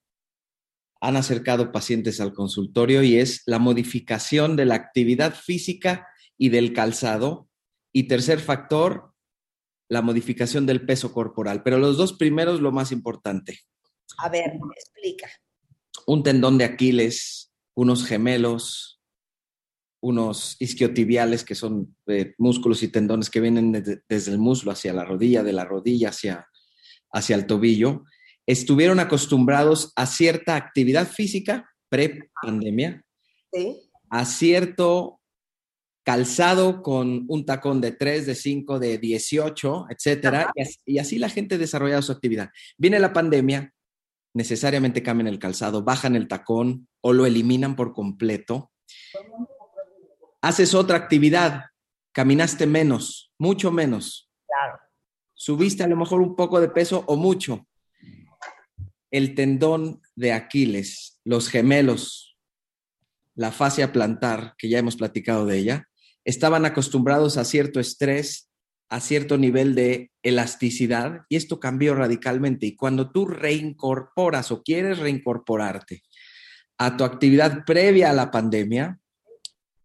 [1.00, 6.72] han acercado pacientes al consultorio y es la modificación de la actividad física y del
[6.72, 7.48] calzado.
[7.92, 9.14] Y tercer factor,
[9.88, 11.62] la modificación del peso corporal.
[11.62, 13.60] Pero los dos primeros, lo más importante.
[14.18, 15.30] A ver, explica.
[16.06, 19.00] Un tendón de Aquiles, unos gemelos,
[20.00, 24.92] unos isquiotibiales, que son eh, músculos y tendones que vienen desde, desde el muslo hacia
[24.92, 26.46] la rodilla, de la rodilla hacia,
[27.12, 28.04] hacia el tobillo,
[28.46, 33.04] estuvieron acostumbrados a cierta actividad física pre-pandemia,
[33.52, 33.90] ¿Sí?
[34.10, 35.20] a cierto
[36.04, 41.18] calzado con un tacón de 3, de 5, de 18, etcétera, y así, y así
[41.18, 42.50] la gente desarrollaba su actividad.
[42.78, 43.74] Viene la pandemia,
[44.32, 48.70] necesariamente cambian el calzado, bajan el tacón o lo eliminan por completo.
[50.42, 51.64] Haces otra actividad,
[52.12, 54.30] caminaste menos, mucho menos.
[54.46, 54.78] Claro.
[55.34, 57.66] Subiste a lo mejor un poco de peso o mucho.
[59.10, 62.36] El tendón de Aquiles, los gemelos,
[63.34, 65.88] la fascia plantar, que ya hemos platicado de ella,
[66.24, 68.50] estaban acostumbrados a cierto estrés,
[68.88, 72.66] a cierto nivel de elasticidad, y esto cambió radicalmente.
[72.66, 76.02] Y cuando tú reincorporas o quieres reincorporarte
[76.78, 78.98] a tu actividad previa a la pandemia,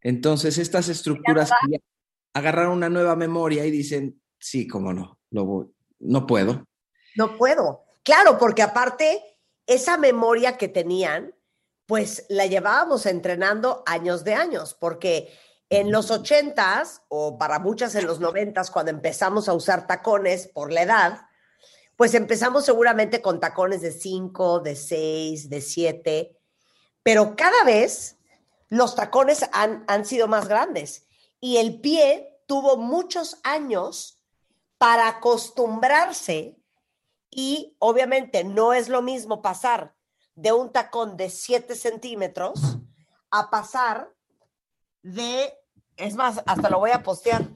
[0.02, 1.52] entonces estas estructuras
[2.34, 5.68] agarraron una nueva memoria y dicen, sí, cómo no, lo voy-
[6.00, 6.68] no puedo.
[7.16, 7.84] No puedo.
[8.04, 9.24] Claro, porque aparte,
[9.68, 11.36] esa memoria que tenían,
[11.86, 15.32] pues la llevábamos entrenando años de años, porque
[15.70, 20.72] en los ochentas, o para muchas en los noventas, cuando empezamos a usar tacones por
[20.72, 21.22] la edad,
[21.96, 26.38] pues empezamos seguramente con tacones de 5, de 6, de 7,
[27.04, 28.18] pero cada vez
[28.70, 31.06] los tacones han, han sido más grandes
[31.40, 34.22] y el pie tuvo muchos años
[34.78, 36.61] para acostumbrarse
[37.32, 39.96] y obviamente no es lo mismo pasar
[40.36, 42.78] de un tacón de 7 centímetros
[43.32, 44.14] a pasar
[45.02, 45.54] de,
[45.96, 47.48] es más, hasta lo voy a postear,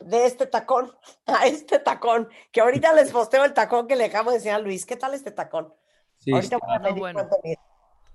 [0.00, 0.92] de este tacón
[1.26, 4.62] a este tacón, que ahorita les posteo el tacón que le acabo de enseñar a
[4.62, 4.84] Luis.
[4.84, 5.72] ¿Qué tal este tacón?
[6.18, 7.20] Sí, ahorita, voy a bueno.
[7.20, 7.58] cuánto mide.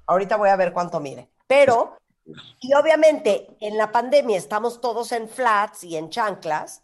[0.05, 1.29] ahorita voy a ver cuánto mide.
[1.47, 1.97] Pero,
[2.59, 6.83] y obviamente en la pandemia estamos todos en flats y en chanclas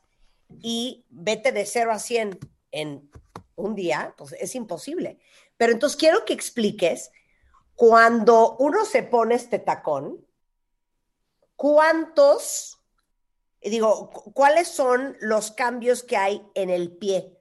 [0.61, 2.39] y vete de 0 a 100
[2.71, 3.11] en
[3.55, 5.19] un día, pues es imposible.
[5.57, 7.11] Pero entonces quiero que expliques,
[7.75, 10.25] cuando uno se pone este tacón,
[11.55, 12.79] ¿cuántos,
[13.61, 17.37] digo, cu- cuáles son los cambios que hay en el pie?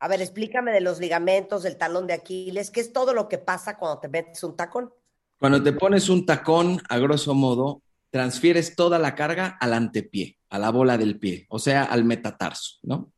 [0.00, 3.38] A ver, explícame de los ligamentos, del talón de Aquiles, qué es todo lo que
[3.38, 4.92] pasa cuando te metes un tacón.
[5.38, 10.58] Cuando te pones un tacón, a grosso modo, transfieres toda la carga al antepié, a
[10.58, 13.12] la bola del pie, o sea, al metatarso, ¿no?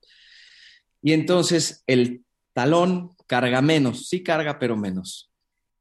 [1.02, 5.30] Y entonces el talón carga menos, sí carga, pero menos.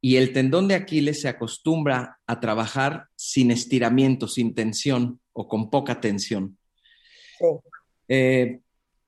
[0.02, 5.70] Y el tendón de Aquiles se acostumbra a trabajar sin estiramiento, sin tensión o con
[5.70, 6.58] poca tensión.
[7.40, 7.46] Sí.
[8.08, 8.60] Eh,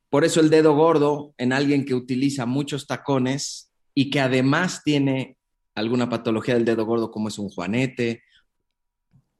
[0.09, 5.37] por eso el dedo gordo en alguien que utiliza muchos tacones y que además tiene
[5.75, 8.23] alguna patología del dedo gordo como es un juanete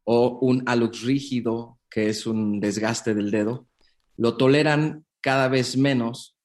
[0.03, 3.68] o un alux rígido, que es un desgaste del dedo,
[4.15, 6.37] lo toleran cada vez menos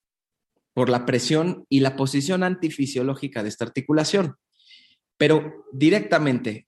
[0.75, 4.37] por la presión y la posición antifisiológica de esta articulación.
[5.17, 6.67] Pero directamente,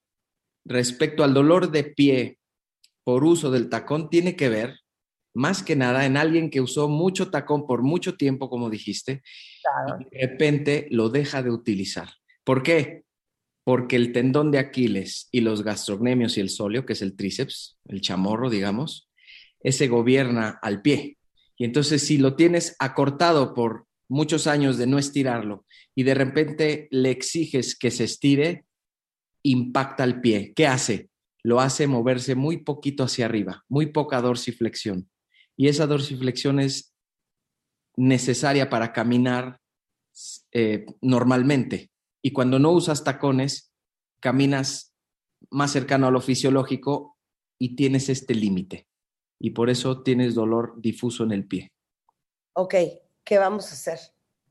[0.64, 2.38] respecto al dolor de pie
[3.02, 4.80] por uso del tacón tiene que ver
[5.34, 9.22] más que nada en alguien que usó mucho tacón por mucho tiempo, como dijiste,
[9.62, 10.00] Claro.
[10.00, 12.08] y de repente lo deja de utilizar.
[12.44, 13.02] ¿Por qué?
[13.64, 17.78] Porque el tendón de Aquiles y los gastrocnemios y el sóleo, que es el tríceps,
[17.86, 19.10] el chamorro, digamos,
[19.60, 21.18] ese gobierna al pie.
[21.56, 26.88] Y entonces si lo tienes acortado por muchos años de no estirarlo y de repente
[26.92, 28.64] le exiges que se estire,
[29.42, 30.52] impacta el pie.
[30.54, 31.10] ¿Qué hace?
[31.42, 35.10] Lo hace moverse muy poquito hacia arriba, muy poca dorsiflexión.
[35.56, 36.94] Y esa dorsiflexión es
[37.96, 39.60] necesaria para caminar
[40.52, 41.90] eh, normalmente.
[42.22, 43.72] Y cuando no usas tacones,
[44.20, 44.94] caminas
[45.50, 47.18] más cercano a lo fisiológico
[47.58, 48.86] y tienes este límite.
[49.40, 51.72] Y por eso tienes dolor difuso en el pie.
[52.54, 52.74] Ok,
[53.24, 53.98] ¿qué vamos a hacer?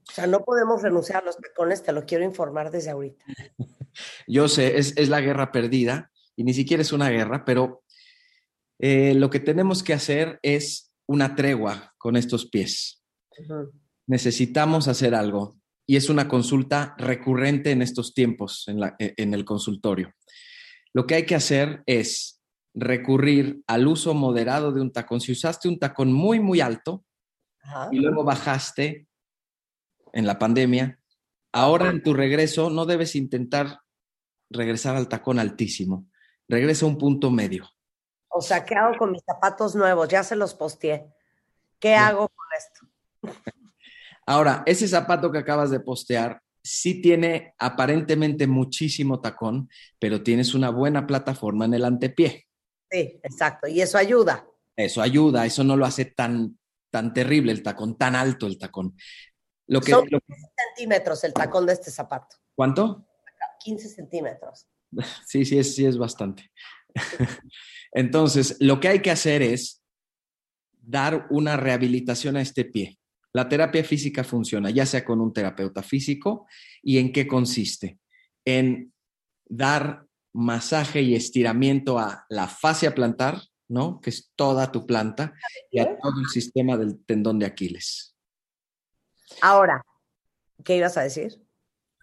[0.10, 3.24] O sea, no podemos renunciar a los tacones, te lo quiero informar desde ahorita.
[4.28, 7.84] Yo sé, es, es la guerra perdida y ni siquiera es una guerra, pero
[8.80, 13.02] eh, lo que tenemos que hacer es una tregua con estos pies.
[13.40, 13.72] Ujú.
[14.06, 15.58] necesitamos hacer algo
[15.88, 20.14] y es una consulta recurrente en estos tiempos en, la- e, en el consultorio.
[20.94, 22.42] Lo que hay que hacer es
[22.76, 25.20] recurrir al uso moderado de un tacón.
[25.22, 27.04] Si usaste un tacón muy, muy alto
[27.64, 27.90] Ajá.
[27.92, 29.08] y luego bajaste
[30.12, 31.00] en la pandemia,
[31.52, 33.80] ahora en tu regreso no debes intentar
[34.50, 36.06] regresar al tacón altísimo.
[36.48, 37.68] Regresa a un punto medio.
[38.30, 40.08] O sea, ¿qué hago con mis zapatos nuevos?
[40.08, 41.08] Ya se los posteé.
[41.80, 42.88] ¿Qué hago con esto?
[44.26, 50.70] Ahora, ese zapato que acabas de postear sí tiene aparentemente muchísimo tacón, pero tienes una
[50.70, 52.48] buena plataforma en el antepié.
[52.90, 53.68] Sí, exacto.
[53.68, 54.46] Y eso ayuda.
[54.76, 56.58] Eso ayuda, eso no lo hace tan,
[56.94, 58.96] tan terrible el tacón, tan alto el tacón.
[59.68, 62.36] Lo que, Son lo- 15 centímetros el tacón de este zapato.
[62.56, 63.08] ¿Cuánto?
[63.60, 64.68] 15 centímetros.
[65.26, 66.52] Sí, sí es, sí es bastante.
[67.92, 69.82] Entonces, lo que hay que hacer es
[70.80, 73.00] dar una rehabilitación a este pie.
[73.34, 76.46] La terapia física funciona, ya sea con un terapeuta físico,
[76.84, 77.98] ¿y en qué consiste?
[78.46, 78.94] En
[79.46, 84.00] dar masaje y estiramiento a la fascia plantar, ¿no?
[84.02, 85.34] Que es toda tu planta,
[85.72, 88.16] y a todo el sistema del tendón de Aquiles.
[89.42, 89.84] Ahora,
[90.64, 91.42] ¿qué ibas a decir?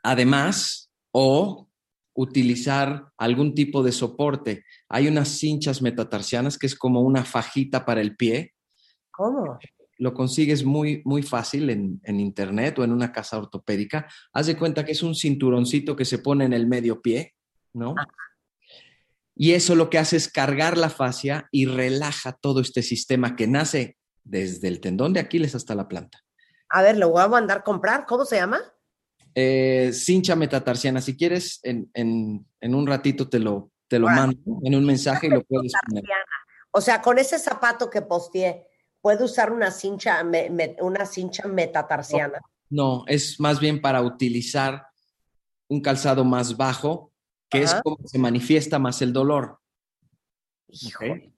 [0.03, 1.69] Además, o
[2.15, 4.65] utilizar algún tipo de soporte.
[4.89, 8.55] Hay unas cinchas metatarsianas que es como una fajita para el pie.
[9.11, 9.59] ¿Cómo?
[9.99, 14.09] Lo consigues muy, muy fácil en, en internet o en una casa ortopédica.
[14.33, 17.35] Haz de cuenta que es un cinturoncito que se pone en el medio pie,
[17.75, 17.95] ¿no?
[19.37, 23.47] Y eso lo que hace es cargar la fascia y relaja todo este sistema que
[23.47, 26.21] nace desde el tendón de Aquiles hasta la planta.
[26.69, 28.07] A ver, lo voy a mandar a comprar.
[28.07, 28.61] ¿Cómo se llama?
[29.35, 31.01] Eh, cincha metatarsiana.
[31.01, 35.29] Si quieres, en, en- en un ratito te lo, te lo mando en un mensaje
[35.29, 36.05] y lo puedes poner.
[36.73, 38.67] O sea, con ese zapato que posteé,
[39.01, 42.41] ¿puedo usar una cincha, me- me- una cincha metatarsiana?
[42.69, 44.87] No, es más bien para utilizar
[45.69, 47.10] un calzado más bajo,
[47.51, 49.59] que es como se manifiesta más el dolor.
[50.69, 51.35] Híjole.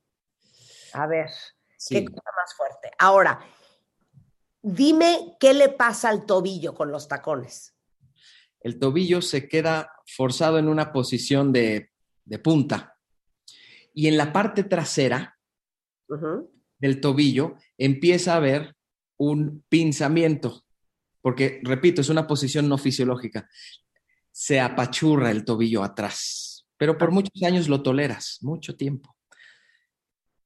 [0.93, 1.31] A ver,
[1.77, 1.95] Sí.
[1.97, 2.91] qué cosa más fuerte.
[2.99, 3.41] Ahora,
[4.61, 7.75] dime qué le pasa al tobillo con los tacones.
[8.61, 11.91] El tobillo se queda forzado en una posición de,
[12.25, 12.97] de punta.
[13.95, 15.39] Y en la parte trasera
[16.79, 18.77] del tobillo empieza a haber
[19.17, 20.65] un pinzamiento,
[21.21, 23.49] porque, repito, es una posición no fisiológica.
[24.33, 29.15] Se apachurra el tobillo atrás, pero por muchos años lo toleras, mucho tiempo.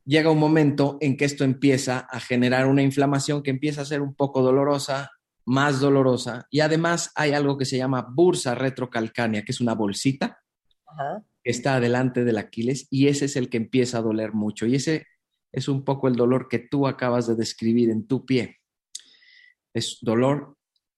[0.04, 4.02] Llega un momento en que esto empieza a generar una inflamación que empieza a ser
[4.02, 5.10] un poco dolorosa,
[5.44, 10.40] más dolorosa, y además hay algo que se llama bursa retrocalcánea, que es una bolsita
[10.86, 11.24] Ajá.
[11.42, 14.66] que está adelante del Aquiles y ese es el que empieza a doler mucho.
[14.66, 15.06] Y ese
[15.52, 18.58] es un poco el dolor que tú acabas de describir en tu pie.
[19.72, 20.56] Es dolor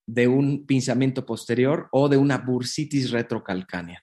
[0.09, 4.02] de un pinzamiento posterior o de una bursitis retrocalcánea.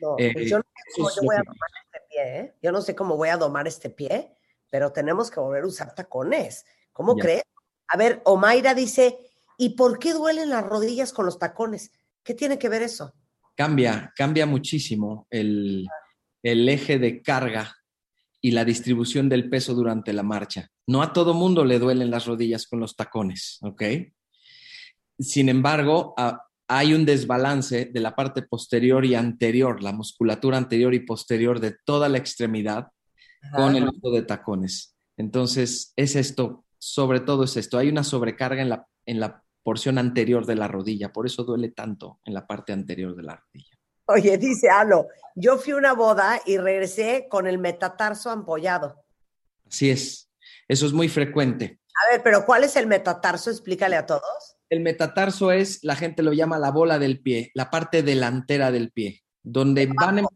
[0.00, 2.54] No, Eh, pues yo no sé cómo yo voy a domar este pie, ¿eh?
[2.60, 4.36] Yo no sé cómo voy a domar este pie,
[4.72, 6.66] pero tenemos que volver a usar tacones.
[6.92, 7.22] ¿Cómo Ya.
[7.22, 7.42] crees?
[7.86, 9.18] A ver, Omaira dice,
[9.56, 11.92] ¿y por qué duelen las rodillas con los tacones?
[12.24, 13.14] ¿Qué tiene que ver eso?
[13.54, 15.86] Cambia, cambia muchísimo el,
[16.42, 17.76] el eje de carga
[18.40, 20.68] y la distribución del peso durante la marcha.
[20.88, 23.82] No a todo mundo le duelen las rodillas con los tacones, ¿ok?
[25.18, 30.94] Sin embargo, a- hay un desbalance de la parte posterior y anterior, la musculatura anterior
[30.94, 32.88] y posterior de toda la extremidad
[33.54, 34.96] con el uso de tacones.
[35.16, 39.98] Entonces, es esto, sobre todo es esto, hay una sobrecarga en la, en la porción
[39.98, 43.76] anterior de la rodilla, por eso duele tanto en la parte anterior de la rodilla.
[44.08, 49.04] Oye, dice Alo, yo fui a una boda y regresé con el metatarso ampollado.
[49.68, 50.30] Así es.
[50.68, 51.80] Eso es muy frecuente.
[52.08, 53.50] A ver, pero ¿cuál es el metatarso?
[53.50, 54.55] Explícale a todos.
[54.68, 58.90] El metatarso es, la gente lo llama la bola del pie, la parte delantera del
[58.90, 60.26] pie, donde van en,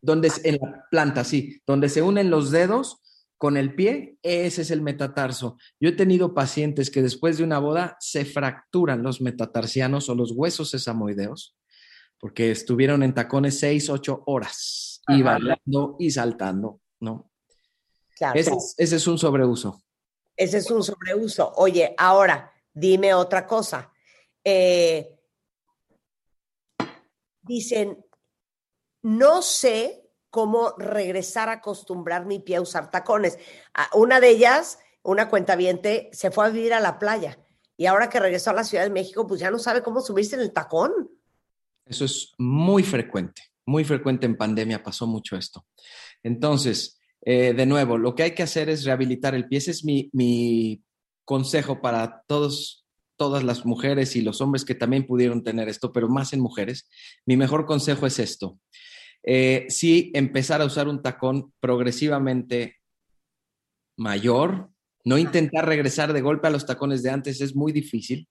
[0.00, 3.00] donde es- en la planta, sí, donde se unen los dedos
[3.36, 5.56] con el pie, ese es el metatarso.
[5.78, 10.32] Yo he tenido pacientes que después de una boda se fracturan los metatarsianos o los
[10.32, 11.56] huesos sesamoideos,
[12.18, 17.30] porque estuvieron en tacones seis, ocho horas y bailando y saltando, ¿no?
[18.16, 18.38] Claro.
[18.38, 19.82] Ese es, ese es un sobreuso.
[20.36, 21.52] Ese es un sobreuso.
[21.56, 23.92] Oye, ahora, dime otra cosa.
[24.42, 25.16] Eh,
[27.42, 28.04] dicen,
[29.02, 33.38] no sé cómo regresar a acostumbrar mi pie a usar tacones.
[33.74, 37.38] Ah, Una de ellas, una cuentaviente, se fue a vivir a la playa
[37.76, 40.36] y ahora que regresó a la Ciudad de México, pues ya no sabe cómo subirse
[40.36, 40.92] en el tacón.
[41.84, 45.66] Eso es muy frecuente, muy frecuente en pandemia, pasó mucho esto.
[46.22, 49.58] Entonces, eh, de nuevo, lo que hay que hacer es rehabilitar el pie.
[49.58, 50.82] Ese es mi, mi
[51.30, 52.84] consejo para todos,
[53.16, 56.90] todas las mujeres y los hombres que también pudieron tener esto, pero más en mujeres.
[57.24, 58.58] Mi mejor consejo es esto.
[59.22, 62.78] Eh, sí, empezar a usar un tacón progresivamente
[63.96, 64.70] mayor,
[65.04, 68.28] no intentar regresar de golpe a los tacones de antes es muy difícil.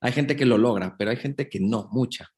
[0.00, 2.32] Hay gente que lo logra, pero hay gente que no, mucha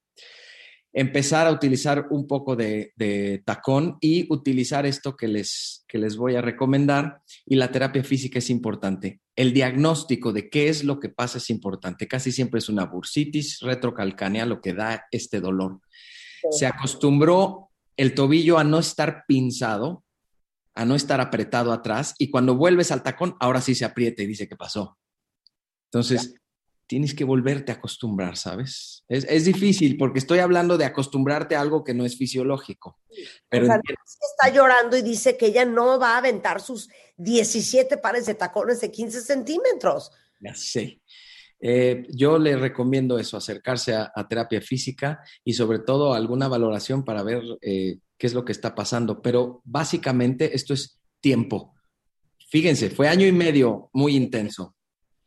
[0.93, 6.15] empezar a utilizar un poco de, de tacón y utilizar esto que les, que les
[6.15, 7.21] voy a recomendar.
[7.45, 9.19] Y la terapia física es importante.
[9.35, 12.07] El diagnóstico de qué es lo que pasa es importante.
[12.07, 15.79] Casi siempre es una bursitis retrocalcánea lo que da este dolor.
[16.51, 20.03] Se acostumbró el tobillo a no estar pinzado,
[20.75, 24.27] a no estar apretado atrás y cuando vuelves al tacón, ahora sí se aprieta y
[24.27, 24.97] dice qué pasó.
[25.91, 26.35] Entonces,
[26.87, 29.03] tienes que volverte a acostumbrar, ¿sabes?
[29.07, 32.99] Es, es difícil porque estoy hablando de acostumbrarte a algo que no es fisiológico.
[33.49, 37.97] Pero O sea, está llorando y dice que ella no va a aventar sus 17
[37.97, 40.11] pares de tacones de 15 centímetros.
[40.39, 41.01] Ya sé.
[41.59, 47.05] Eh, yo le recomiendo eso, acercarse a, a terapia física y sobre todo alguna valoración
[47.05, 49.21] para ver eh, qué es lo que está pasando.
[49.21, 51.73] Pero básicamente esto es tiempo.
[52.49, 54.75] Fíjense, fue año y medio muy intenso.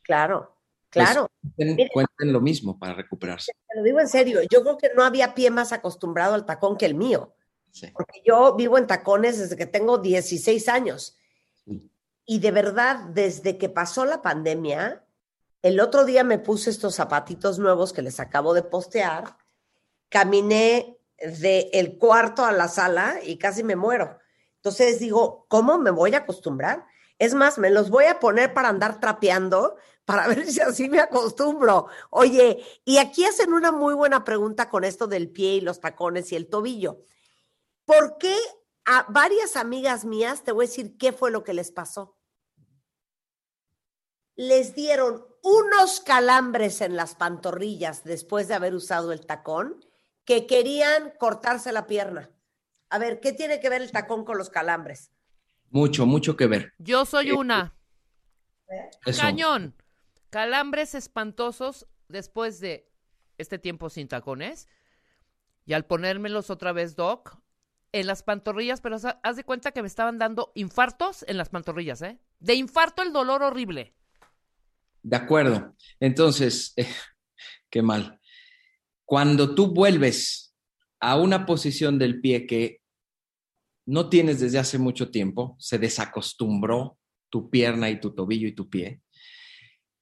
[0.03, 0.56] Claro,
[0.97, 1.31] Pues, claro.
[1.55, 1.89] cuenten, Mire.
[1.93, 3.51] cuenten lo mismo para recuperarse.
[3.67, 6.77] Te lo digo en serio, yo creo que no había pie más acostumbrado al tacón
[6.77, 7.33] que el mío,
[7.71, 7.87] Sí.
[7.93, 11.17] porque yo vivo en tacones desde que tengo 16 años.
[11.65, 11.89] Sí.
[12.25, 15.03] Y de verdad, desde que pasó la pandemia,
[15.61, 19.37] el otro día me puse estos zapatitos nuevos que les acabo de postear,
[20.09, 24.19] caminé de el cuarto a la sala y casi me muero.
[24.57, 26.85] Entonces digo, ¿cómo me voy a acostumbrar?
[27.19, 29.75] Es más, me los voy a poner para andar trapeando
[30.07, 31.87] para ver si así me acostumbro.
[32.11, 36.31] Oye, y aquí hacen una muy buena pregunta con esto del pie y los tacones
[36.31, 37.03] y el tobillo.
[37.83, 38.33] ¿Por qué
[38.85, 42.17] a varias amigas mías, te voy a decir qué fue lo que les pasó?
[44.37, 49.83] Les dieron unos calambres en las pantorrillas después de haber usado el tacón
[50.23, 52.31] que querían cortarse la pierna.
[52.89, 55.11] A ver, ¿qué tiene que ver el tacón con los calambres?
[55.69, 56.73] Mucho, mucho que ver.
[56.77, 57.75] Yo soy una.
[59.05, 59.21] Eso.
[59.21, 59.75] Cañón.
[60.29, 62.89] Calambres espantosos después de
[63.37, 64.67] este tiempo sin tacones.
[65.65, 67.39] Y al ponérmelos otra vez, Doc,
[67.91, 72.01] en las pantorrillas, pero haz de cuenta que me estaban dando infartos en las pantorrillas,
[72.01, 72.19] ¿eh?
[72.39, 73.93] De infarto el dolor horrible.
[75.01, 75.75] De acuerdo.
[75.99, 76.87] Entonces, eh,
[77.69, 78.19] qué mal.
[79.05, 80.55] Cuando tú vuelves
[80.99, 82.81] a una posición del pie que
[83.85, 86.97] no tienes desde hace mucho tiempo, se desacostumbró
[87.29, 89.01] tu pierna y tu tobillo y tu pie.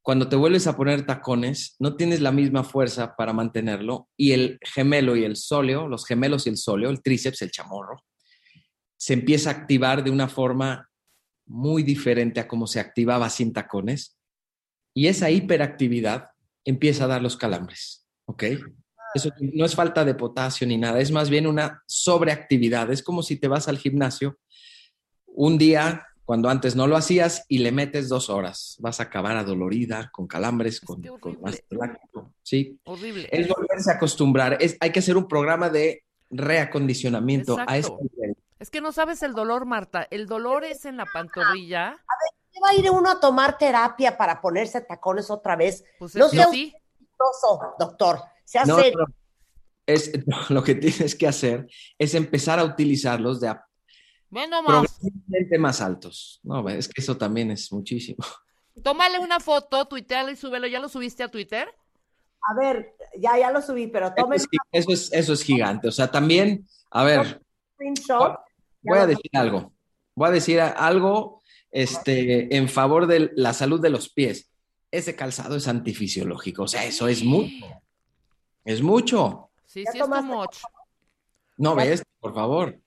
[0.05, 4.59] Cuando te vuelves a poner tacones, no tienes la misma fuerza para mantenerlo y el
[4.61, 8.03] gemelo y el sóleo, los gemelos y el sóleo, el tríceps, el chamorro,
[8.97, 10.91] se empieza a activar de una forma
[11.47, 14.15] muy diferente a como se activaba sin tacones
[14.93, 16.27] y esa hiperactividad
[16.63, 18.43] empieza a dar los calambres, ¿ok?
[19.15, 22.91] Eso no es falta de potasio ni nada, es más bien una sobreactividad.
[22.91, 24.37] Es como si te vas al gimnasio
[25.25, 28.75] un día cuando antes no lo hacías y le metes dos horas.
[28.79, 31.41] Vas a acabar adolorida, con calambres, con, con horrible.
[31.43, 32.79] más láctico, ¿sí?
[32.83, 33.29] Horrible.
[33.31, 34.57] Es volverse a acostumbrar.
[34.59, 37.99] Es, hay que hacer un programa de reacondicionamiento a Exacto.
[38.11, 38.35] nivel.
[38.59, 40.07] Es que no sabes el dolor, Marta.
[40.09, 41.95] El dolor es en la pantorrilla.
[42.51, 45.83] ¿Qué va a ir uno a tomar terapia para ponerse tacones otra vez?
[45.99, 46.73] Pues No es que sea sí.
[47.77, 48.19] doctor.
[48.65, 48.99] No, serio.
[48.99, 49.05] no.
[49.85, 50.11] Es,
[50.49, 51.67] lo que tienes que hacer
[51.99, 53.64] es empezar a utilizarlos de a
[54.29, 54.99] Ve nomás.
[55.59, 56.39] más altos.
[56.43, 58.17] No, es que eso también es muchísimo.
[58.83, 60.67] Tómale una foto, tuiteala y súbelo.
[60.67, 61.67] ¿Ya lo subiste a Twitter?
[62.41, 65.87] A ver, ya, ya lo subí, pero Eso tomen es, eso es- eso es gigante.
[65.87, 67.41] O sea, también, a ver,
[67.75, 68.39] screenshot.
[68.81, 69.71] voy a decir algo.
[70.15, 74.49] Voy a decir algo este, en favor de la salud de los pies.
[74.91, 76.63] Ese calzado es antifisiológico.
[76.63, 77.65] O sea, eso es mucho.
[78.63, 79.49] Es mucho.
[79.65, 80.57] Sí, sí, es much.
[81.57, 82.79] No ves, por favor.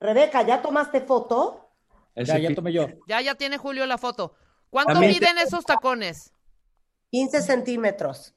[0.00, 1.70] Rebeca, ¿ya tomaste foto?
[2.14, 2.86] Ese Ya, ya tomé yo.
[3.06, 4.34] Ya, ya tiene Julio la foto.
[4.70, 6.32] ¿Cuánto También te- miden esos tacones?
[7.10, 8.34] 15 centímetros.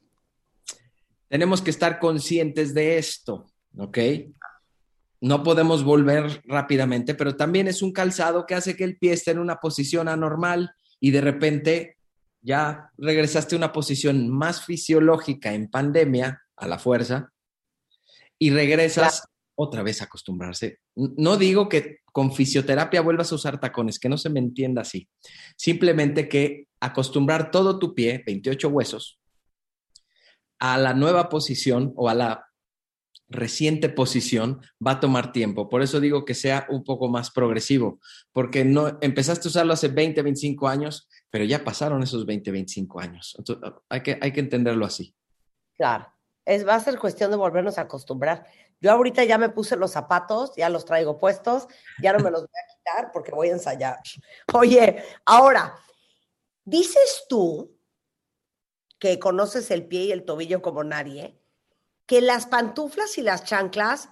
[1.29, 3.47] Tenemos que estar conscientes de esto,
[3.77, 3.97] ¿ok?
[5.19, 9.31] No podemos volver rápidamente, pero también es un calzado que hace que el pie esté
[9.31, 11.97] en una posición anormal y de repente
[12.41, 17.31] ya regresaste a una posición más fisiológica en pandemia, a la fuerza,
[18.39, 19.23] y regresas
[19.55, 20.79] otra vez a acostumbrarse.
[20.97, 25.07] No digo que con fisioterapia vuelvas a usar tacones, que no se me entienda así.
[25.55, 29.19] Simplemente que acostumbrar todo tu pie, 28 huesos,
[30.59, 32.47] a la nueva posición o a la
[33.29, 35.69] reciente posición va a tomar tiempo.
[35.69, 37.99] Por eso digo que sea un poco más progresivo,
[38.31, 42.99] porque no empezaste a usarlo hace 20, 25 años, pero ya pasaron esos 20, 25
[42.99, 43.37] años.
[43.89, 45.13] Hay que, hay que entenderlo así.
[45.75, 46.07] Claro.
[46.45, 48.47] Es, va a ser cuestión de volvernos a acostumbrar.
[48.79, 51.67] Yo ahorita ya me puse los zapatos, ya los traigo puestos,
[52.01, 53.99] ya no me los voy a quitar porque voy a ensayar.
[54.53, 55.75] Oye, ahora,
[56.63, 57.75] dices tú
[58.99, 61.39] que conoces el pie y el tobillo como nadie,
[62.05, 64.09] que las pantuflas y las chanclas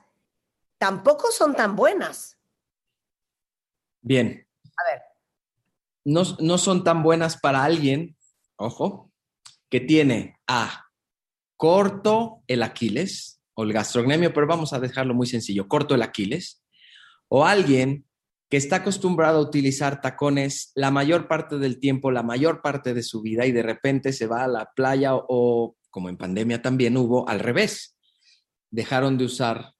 [0.77, 2.37] tampoco son tan buenas.
[4.01, 4.47] Bien,
[4.77, 5.01] A ver,
[6.03, 8.17] no, no son tan buenas para alguien,
[8.55, 9.11] ojo,
[9.69, 10.85] que tiene A,
[11.55, 16.63] corto el Aquiles o el gastrocnemio, pero vamos a dejarlo muy sencillo, corto el Aquiles,
[17.27, 18.05] o alguien
[18.49, 23.01] que está acostumbrado a utilizar tacones la mayor parte del tiempo, la mayor parte de
[23.01, 26.95] su vida, y de repente se va a la playa o, como en pandemia también
[26.97, 27.97] hubo, al revés.
[28.69, 29.73] Dejaron de usar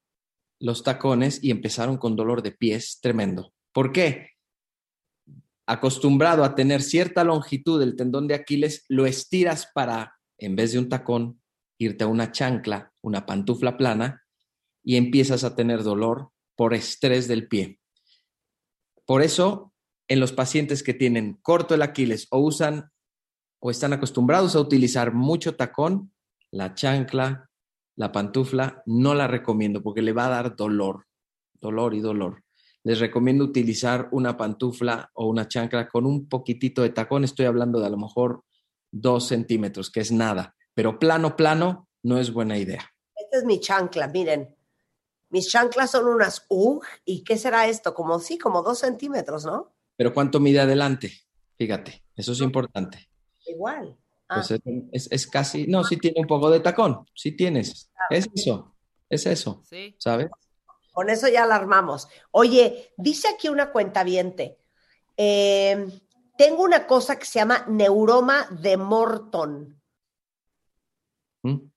[0.60, 3.54] los tacones y empezaron con dolor de pies tremendo.
[3.72, 4.30] ¿Por qué?
[5.68, 10.80] Acostumbrado a tener cierta longitud del tendón de Aquiles, lo estiras para, en vez de
[10.80, 11.42] un tacón,
[11.78, 14.24] irte a una chancla, una pantufla plana,
[14.84, 17.80] y empiezas a tener dolor por estrés del pie.
[19.06, 19.74] Por eso,
[20.08, 22.92] en los pacientes que tienen corto el Aquiles o usan
[23.60, 26.14] o están acostumbrados a utilizar mucho tacón,
[26.52, 27.50] la chancla,
[27.96, 31.08] la pantufla, no la recomiendo porque le va a dar dolor,
[31.60, 32.44] dolor y dolor.
[32.84, 37.24] Les recomiendo utilizar una pantufla o una chancla con un poquitito de tacón.
[37.24, 38.44] Estoy hablando de a lo mejor
[38.92, 42.92] dos centímetros, que es nada, pero plano, plano, no es buena idea.
[43.16, 44.56] esta es mi chancla, miren.
[45.30, 47.94] Mis chanclas son unas UG, ¿y qué será esto?
[47.96, 49.74] Como sí, como dos centímetros, ¿no?
[49.98, 51.12] Pero ¿cuánto mide adelante?
[51.58, 53.10] Fíjate, eso es importante.
[53.48, 53.98] Igual.
[54.30, 54.62] Ah, Pues es,
[54.92, 57.90] es- es casi, no, sí tiene un poco de tacón, sí tienes.
[58.10, 58.76] Es eso,
[59.10, 59.96] es eso, Sí.
[60.00, 60.28] ¿sabes?
[60.92, 62.08] Con eso ya la armamos.
[62.32, 64.58] Oye, dice aquí una cuentaviente.
[65.18, 65.88] eh,
[66.38, 69.82] tengo una cosa que se llama neuroma de Morton.
[71.46, 71.72] ¿Mm?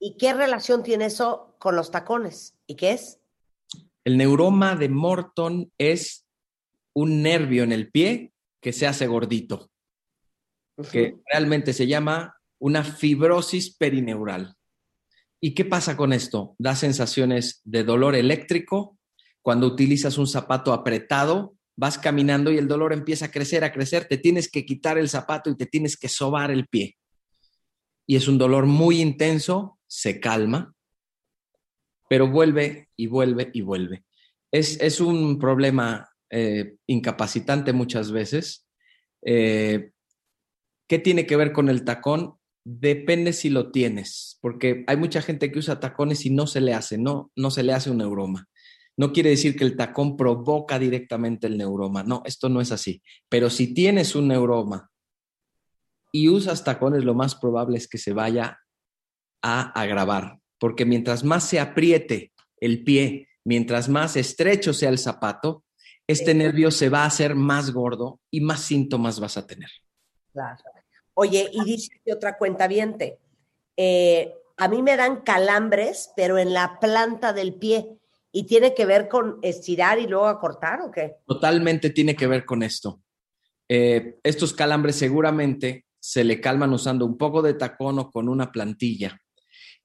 [0.00, 2.58] ¿Y qué relación tiene eso con los tacones?
[2.66, 3.20] ¿Y qué es?
[4.04, 6.26] El neuroma de Morton es
[6.92, 9.70] un nervio en el pie que se hace gordito,
[10.90, 14.56] que realmente se llama una fibrosis perineural.
[15.40, 16.56] ¿Y qué pasa con esto?
[16.58, 18.98] Da sensaciones de dolor eléctrico.
[19.40, 24.06] Cuando utilizas un zapato apretado, vas caminando y el dolor empieza a crecer, a crecer,
[24.08, 26.96] te tienes que quitar el zapato y te tienes que sobar el pie.
[28.06, 30.74] Y es un dolor muy intenso, se calma,
[32.08, 34.04] pero vuelve y vuelve y vuelve.
[34.50, 38.66] Es, es un problema eh, incapacitante muchas veces.
[39.24, 39.92] Eh,
[40.88, 42.34] ¿Qué tiene que ver con el tacón?
[42.64, 46.74] Depende si lo tienes, porque hay mucha gente que usa tacones y no se le
[46.74, 48.46] hace, no, no se le hace un neuroma.
[48.96, 53.02] No quiere decir que el tacón provoca directamente el neuroma, no, esto no es así.
[53.28, 54.91] Pero si tienes un neuroma
[56.12, 58.60] y usas tacones, lo más probable es que se vaya
[59.42, 65.64] a agravar, porque mientras más se apriete el pie, mientras más estrecho sea el zapato,
[66.06, 69.70] este nervio se va a hacer más gordo y más síntomas vas a tener.
[70.32, 70.62] Claro.
[71.14, 73.18] Oye, y dice otra cuentaviente.
[73.76, 77.98] eh, a mí me dan calambres, pero en la planta del pie.
[78.30, 81.16] ¿Y tiene que ver con estirar y luego acortar o qué?
[81.26, 83.02] Totalmente tiene que ver con esto.
[83.68, 88.50] Eh, estos calambres seguramente se le calman usando un poco de tacón o con una
[88.50, 89.20] plantilla.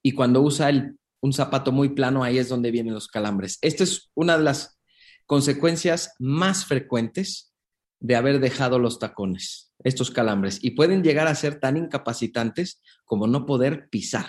[0.01, 3.59] Y cuando usa el- un zapato muy plano, ahí es donde vienen los calambres.
[3.61, 4.80] Esta es una de las
[5.28, 7.53] consecuencias más frecuentes
[7.99, 9.65] de haber dejado los tacones.
[9.84, 14.26] estos calambres y pueden llegar a ser tan incapacitantes como no poder pisar.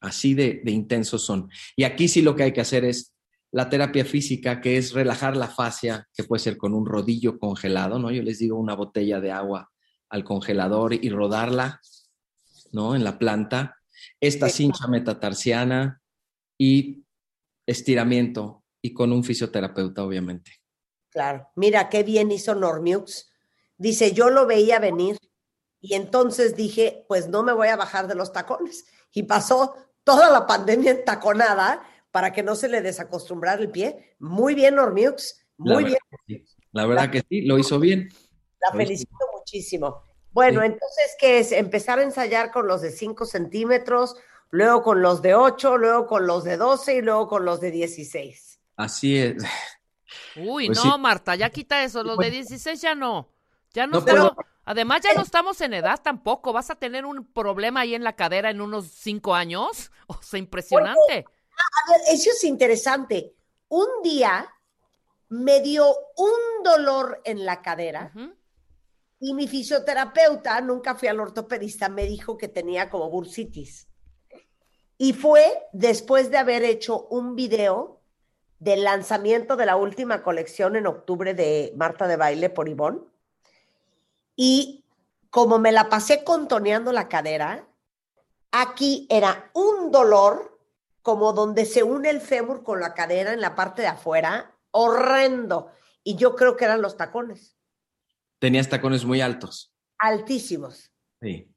[0.00, 1.48] Así de, de intensos son.
[1.76, 3.14] Y aquí sí lo que hay que hacer es
[3.50, 7.98] la terapia física, que es relajar la fascia, que puede ser con un rodillo congelado,
[7.98, 8.10] ¿no?
[8.10, 9.70] Yo les digo una botella de agua
[10.16, 11.80] al congelador y rodarla,
[12.72, 12.96] ¿no?
[12.96, 13.76] En la planta.
[14.20, 16.02] Esta cincha metatarsiana
[16.58, 17.04] y
[17.66, 20.52] estiramiento y con un fisioterapeuta, obviamente.
[21.10, 21.48] Claro.
[21.54, 23.30] Mira qué bien hizo Normiux.
[23.78, 25.18] Dice, yo lo veía venir
[25.80, 28.86] y entonces dije, pues no me voy a bajar de los tacones.
[29.12, 34.16] Y pasó toda la pandemia en taconada para que no se le desacostumbrara el pie.
[34.18, 35.46] Muy bien, Normiux.
[35.58, 35.98] La Muy bien.
[36.26, 36.44] sí.
[36.72, 38.10] La verdad que sí, lo hizo bien.
[38.60, 40.02] La felicito muchísimo.
[40.36, 40.66] Bueno, Sí.
[40.66, 41.50] entonces, ¿qué es?
[41.50, 44.16] Empezar a ensayar con los de 5 centímetros,
[44.50, 47.70] luego con los de 8, luego con los de 12 y luego con los de
[47.70, 48.60] 16.
[48.76, 49.42] Así es.
[50.36, 51.00] Uy, Pues no, sí.
[51.00, 52.04] Marta, ya quita eso.
[52.04, 53.30] Los de 16 ya no.
[53.72, 56.52] Ya no, No, Además, ya no estamos en edad tampoco.
[56.52, 59.90] Vas a tener un problema ahí en la cadera en unos cinco años.
[60.08, 61.24] O sea, impresionante.
[61.24, 63.34] A ver, eso es interesante.
[63.68, 64.46] Un día
[65.30, 68.35] me dio un dolor en la cadera Ujú.
[69.26, 73.88] Y mi fisioterapeuta, nunca fui al ortopedista, me dijo que tenía como bursitis.
[74.98, 78.00] Y fue después de haber hecho un video
[78.60, 83.00] del lanzamiento de la última colección en octubre de Marta de Baile por Ivonne.
[84.36, 84.84] Y
[85.30, 87.66] como me la pasé contoneando la cadera,
[88.52, 90.56] aquí era un dolor
[91.02, 95.72] como donde se une el fémur con la cadera en la parte de afuera, horrendo.
[96.04, 97.55] Y yo creo que eran los tacones,
[98.38, 99.72] Tenías tacones muy altos.
[99.98, 100.90] altísimos.
[101.20, 101.50] Sí.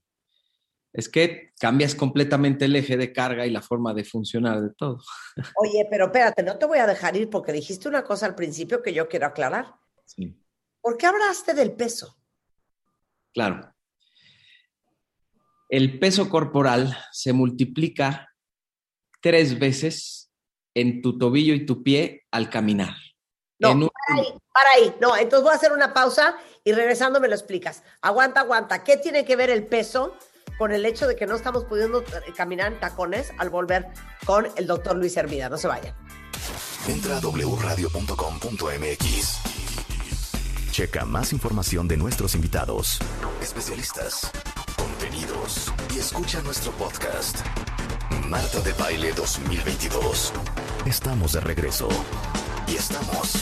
[0.91, 4.99] Es que cambias completamente el eje de carga y la forma de funcionar de todo.
[5.57, 8.81] Oye, pero espérate, no te voy a dejar ir porque dijiste una cosa al principio
[8.81, 9.75] que yo quiero aclarar.
[10.05, 10.35] Sí,
[10.81, 12.15] ¿Por qué hablaste del peso?
[13.33, 13.73] claro.
[15.71, 18.33] El peso corporal se multiplica
[19.21, 20.31] tres veces
[20.73, 22.95] en tu tobillo y tu pie al caminar.
[23.59, 24.95] No, un- para ahí, para ahí.
[25.01, 27.83] No, entonces voy a hacer una pausa y regresando me lo explicas.
[28.01, 28.83] Aguanta, aguanta.
[28.83, 30.15] ¿Qué tiene que ver el peso
[30.57, 32.05] con el hecho de que no estamos pudiendo eh,
[32.35, 33.87] caminar en tacones al volver
[34.25, 35.49] con el doctor Luis Hermida?
[35.49, 35.95] No se vayan.
[36.87, 39.39] Entra a wradio.com.mx.
[40.71, 42.99] Checa más información de nuestros invitados,
[43.41, 44.31] especialistas,
[44.77, 47.37] contenidos y escucha nuestro podcast.
[48.27, 50.31] Marta de Baile 2022.
[50.85, 51.89] Estamos de regreso.
[52.69, 53.33] Y estamos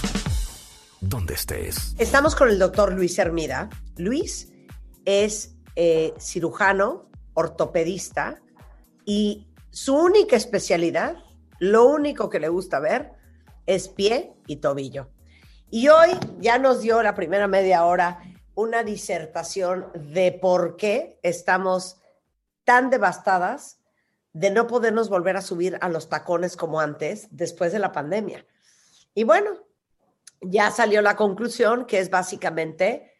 [1.02, 1.96] donde estés.
[1.98, 3.70] Estamos con el doctor Luis Hermida.
[3.98, 4.54] Luis
[5.04, 8.40] es eh, cirujano, ortopedista
[9.06, 11.18] y su única especialidad,
[11.60, 13.12] lo único que le gusta ver,
[13.66, 15.10] es pie y tobillo.
[15.70, 18.22] Y hoy ya nos dio la primera media hora
[18.56, 21.98] una disertación de por qué estamos
[22.64, 23.82] tan devastadas
[24.32, 28.46] de no podernos volver a subir a los tacones como antes después de la pandemia.
[29.18, 29.58] Y bueno,
[30.42, 33.16] ya salió la conclusión que es básicamente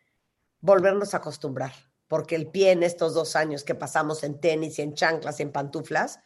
[0.60, 1.74] volvernos a acostumbrar,
[2.08, 5.42] porque el pie en estos dos años que pasamos en tenis y en chanclas y
[5.42, 6.20] en pantuflas,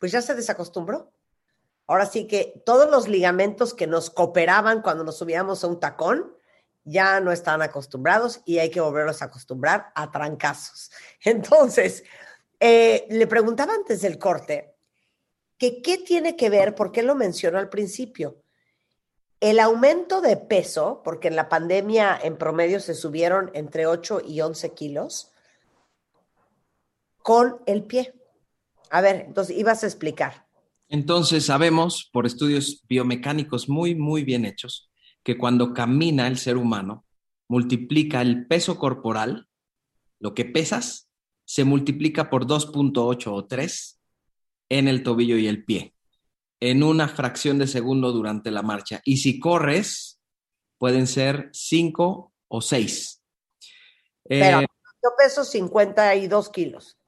[0.00, 1.12] pues ya se desacostumbró.
[1.86, 6.36] Ahora sí que todos los ligamentos que nos cooperaban cuando nos subíamos a un tacón
[6.82, 10.90] ya no están acostumbrados y hay que volverlos a acostumbrar a trancazos.
[11.24, 12.02] Entonces,
[12.58, 14.74] eh, le preguntaba antes del corte
[15.56, 18.43] que qué tiene que ver, por qué lo mencionó al principio,
[19.44, 24.40] el aumento de peso, porque en la pandemia en promedio se subieron entre 8 y
[24.40, 25.32] 11 kilos,
[27.22, 28.14] con el pie.
[28.88, 30.46] A ver, entonces ibas a explicar.
[30.88, 34.90] Entonces sabemos por estudios biomecánicos muy, muy bien hechos
[35.22, 37.04] que cuando camina el ser humano,
[37.46, 39.46] multiplica el peso corporal,
[40.20, 41.10] lo que pesas,
[41.44, 44.00] se multiplica por 2.8 o 3
[44.70, 45.93] en el tobillo y el pie,
[46.70, 49.02] en una fracción de segundo durante la marcha.
[49.04, 50.18] Y si corres,
[50.78, 53.22] pueden ser 5 o 6.
[54.26, 56.98] Pero yo peso 52 kilos.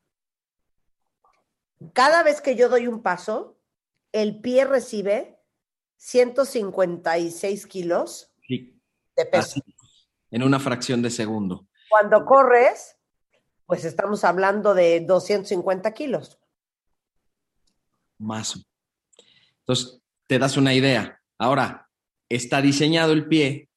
[1.95, 3.59] Cada vez que yo doy un paso,
[4.13, 5.41] el pie recibe
[5.97, 9.63] 156 kilos de peso.
[10.33, 11.67] en una fracción de segundo.
[11.89, 12.99] Cuando corres,
[13.65, 16.39] pues estamos hablando de 250 kilos.
[18.19, 18.66] Más.
[19.67, 21.21] Entonces, te das una idea.
[21.39, 21.89] Ahora,
[22.29, 23.69] está diseñado el pie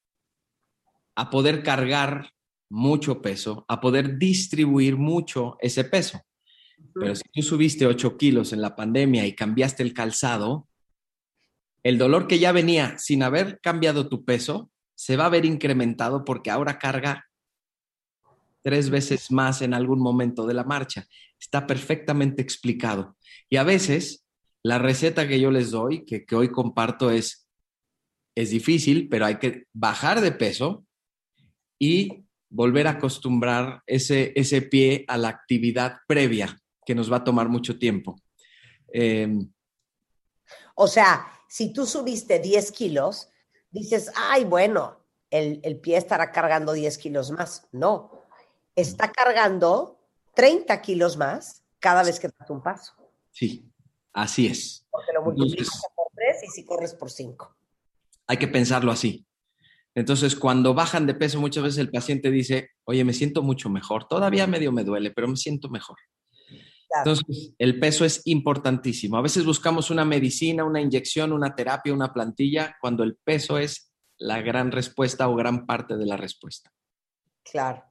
[1.15, 2.31] a poder cargar
[2.69, 6.21] mucho peso, a poder distribuir mucho ese peso.
[6.93, 10.67] Pero si tú subiste 8 kilos en la pandemia y cambiaste el calzado,
[11.83, 16.25] el dolor que ya venía sin haber cambiado tu peso se va a ver incrementado
[16.25, 17.25] porque ahora carga
[18.61, 21.07] tres veces más en algún momento de la marcha.
[21.39, 23.17] Está perfectamente explicado.
[23.49, 24.25] Y a veces
[24.69, 27.49] la receta que yo les doy, que, que hoy comparto, es,
[28.35, 30.85] es difícil, pero hay que bajar de peso
[31.79, 36.55] y volver a acostumbrar ese, ese pie a la actividad previa,
[36.85, 38.15] que nos va a tomar mucho tiempo.
[38.93, 39.27] Eh,
[40.75, 43.29] O sea, si tú subiste 10 kilos,
[43.71, 44.99] dices, ay, bueno,
[45.31, 47.67] el, el pie estará cargando 10 kilos más.
[47.71, 48.23] No,
[48.75, 49.99] está cargando
[50.35, 52.93] 30 kilos más cada vez que das un paso.
[53.31, 53.68] sí,
[54.21, 54.87] así es.
[54.91, 57.55] Porque lo multiplicas Entonces- por 3 y si corres por 5.
[58.27, 59.25] Hay que pensarlo así.
[59.95, 64.07] Entonces, cuando bajan de peso, muchas veces el paciente dice, oye, me siento mucho mejor.
[64.07, 65.97] Todavía medio me duele, pero me siento mejor.
[66.97, 69.17] Entonces, el peso es importantísimo.
[69.17, 73.91] A veces buscamos una medicina, una inyección, una terapia, una plantilla, cuando el peso es
[74.17, 76.71] la gran respuesta o gran parte de la respuesta.
[77.43, 77.83] Claro.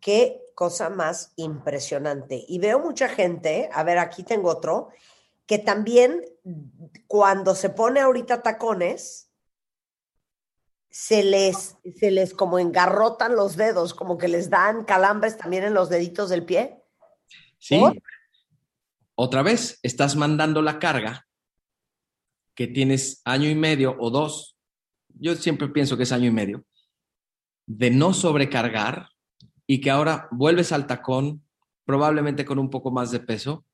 [0.00, 2.44] Qué cosa más impresionante.
[2.48, 4.88] Y veo mucha gente, a ver, aquí tengo otro,
[5.46, 6.24] que también
[7.06, 9.30] cuando se pone ahorita tacones,
[10.90, 15.74] se les, se les como engarrotan los dedos, como que les dan calambres también en
[15.74, 16.82] los deditos del pie.
[17.58, 17.78] Sí.
[17.78, 18.00] ¿Por?
[19.14, 21.26] Otra vez, estás mandando la carga
[22.54, 24.56] que tienes año y medio o dos,
[25.08, 26.64] yo siempre pienso que es año y medio,
[27.66, 29.10] de no sobrecargar
[29.66, 31.44] y que ahora vuelves al tacón,
[31.84, 33.64] probablemente con un poco más de peso,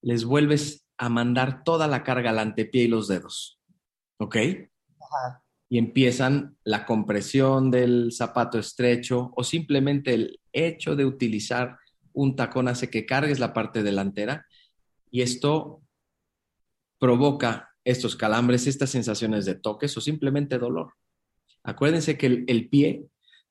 [0.00, 3.58] les vuelves a mandar toda la carga al antepié y los dedos.
[4.18, 4.36] ¿Ok?
[5.68, 11.76] Y empiezan la compresión del zapato estrecho o simplemente el hecho de utilizar
[12.12, 14.46] un tacón hace que cargues la parte delantera
[15.10, 15.82] y esto
[17.00, 20.92] provoca estos calambres, estas sensaciones de toques o simplemente dolor.
[21.64, 23.08] Acuérdense que el, el pie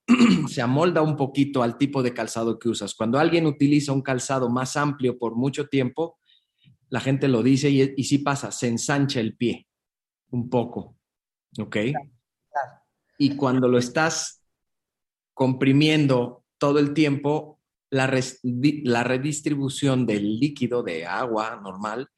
[0.48, 2.96] se amolda un poquito al tipo de calzado que usas.
[2.96, 6.18] Cuando alguien utiliza un calzado más amplio por mucho tiempo,
[6.92, 9.66] la gente lo dice y, sí pasa, se ensancha el pie
[10.30, 10.98] un poco.
[11.58, 11.78] ¿Ok?
[13.18, 14.44] Y cuando lo estás
[15.34, 22.10] comprimiendo todo el tiempo, la, redistribución del líquido de agua normal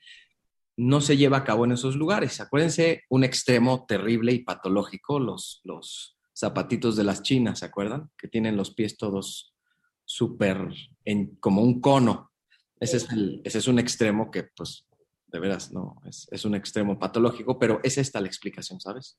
[0.76, 2.42] no se lleva a cabo en esos lugares.
[2.42, 8.10] Acuérdense, un extremo terrible y patológico, los, los zapatitos de las chinas, ¿se acuerdan?
[8.18, 9.56] Que tienen los pies todos
[10.04, 10.68] súper
[11.40, 12.33] como un cono.
[12.84, 14.86] Ese es, el- ese es un extremo que, pues,
[15.28, 19.18] de veras, no, es, es un extremo patológico, pero es esta la explicación, ¿sabes?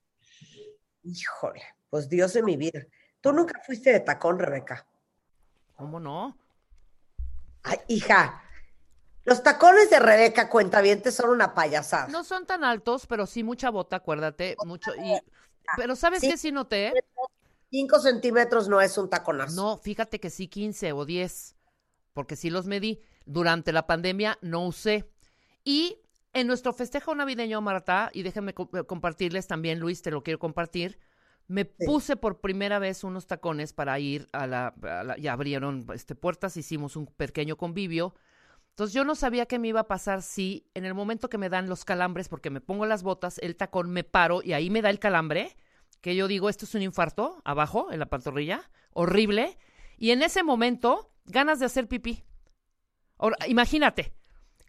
[1.03, 2.85] Híjole, pues Dios de mi vida.
[3.21, 4.87] Tú nunca fuiste de tacón, Rebeca.
[5.77, 6.37] ¿Cómo no?
[7.63, 8.43] Ay, hija,
[9.25, 12.09] los tacones de Rebeca Cuentavientes son una payasada.
[12.09, 14.57] No son tan altos, pero sí mucha bota, acuérdate.
[14.65, 15.19] Mucho, y,
[15.77, 16.29] pero ¿sabes Sí.
[16.31, 16.93] qué sí noté?
[17.71, 19.57] 5 centímetros no es un taconazo.
[19.57, 21.57] No, fíjate que sí 15 o 10,
[22.13, 23.03] porque sí los medí.
[23.27, 25.09] Durante la pandemia no usé.
[25.65, 25.99] Y
[26.33, 30.39] en nuestro festejo navideño, Marta, y déjenme co- eh, compartirles también, Luis, te lo quiero
[30.39, 30.99] compartir,
[31.47, 35.87] me puse por primera vez unos tacones para ir a la, a la- ya abrieron
[35.95, 38.15] este, puertas, hicimos un pequeño convivio.
[38.71, 41.49] Entonces yo no sabía qué me iba a pasar si en el momento que me
[41.49, 44.83] dan los calambres, porque me pongo las botas, el tacón me paro y ahí me
[44.83, 45.57] da el calambre,
[46.01, 49.57] que yo digo, esto es un infarto, abajo, en la pantorrilla, horrible,
[49.97, 52.25] y en ese momento, ganas de hacer pipí.
[53.19, 54.13] Ahora, imagínate,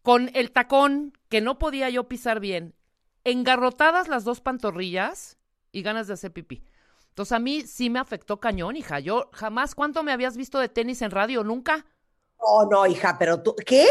[0.03, 2.75] con el tacón que no podía yo pisar bien,
[3.23, 5.37] engarrotadas las dos pantorrillas
[5.71, 6.63] y ganas de hacer pipí.
[7.09, 8.99] Entonces a mí sí me afectó cañón, hija.
[8.99, 11.43] Yo jamás, ¿cuánto me habías visto de tenis en radio?
[11.43, 11.85] Nunca.
[12.37, 13.87] Oh, no, hija, pero tú, ¿qué?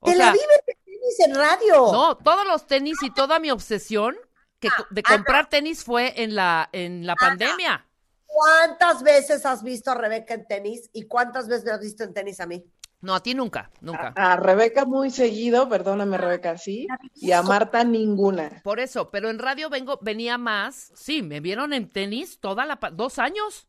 [0.00, 1.92] O Te la sea, vives de tenis en radio.
[1.92, 4.16] No, todos los tenis y toda mi obsesión
[4.60, 7.84] que, co- de comprar tenis fue en la, en la pandemia.
[8.26, 12.14] ¿Cuántas veces has visto a Rebeca en tenis y cuántas veces me has visto en
[12.14, 12.64] tenis a mí?
[13.00, 14.12] No, a ti nunca, nunca.
[14.16, 18.60] A Rebeca muy seguido, perdóname Rebeca, sí, y a Marta ninguna.
[18.64, 20.90] Por eso, pero en radio vengo, venía más.
[20.96, 23.68] Sí, me vieron en tenis toda la dos años.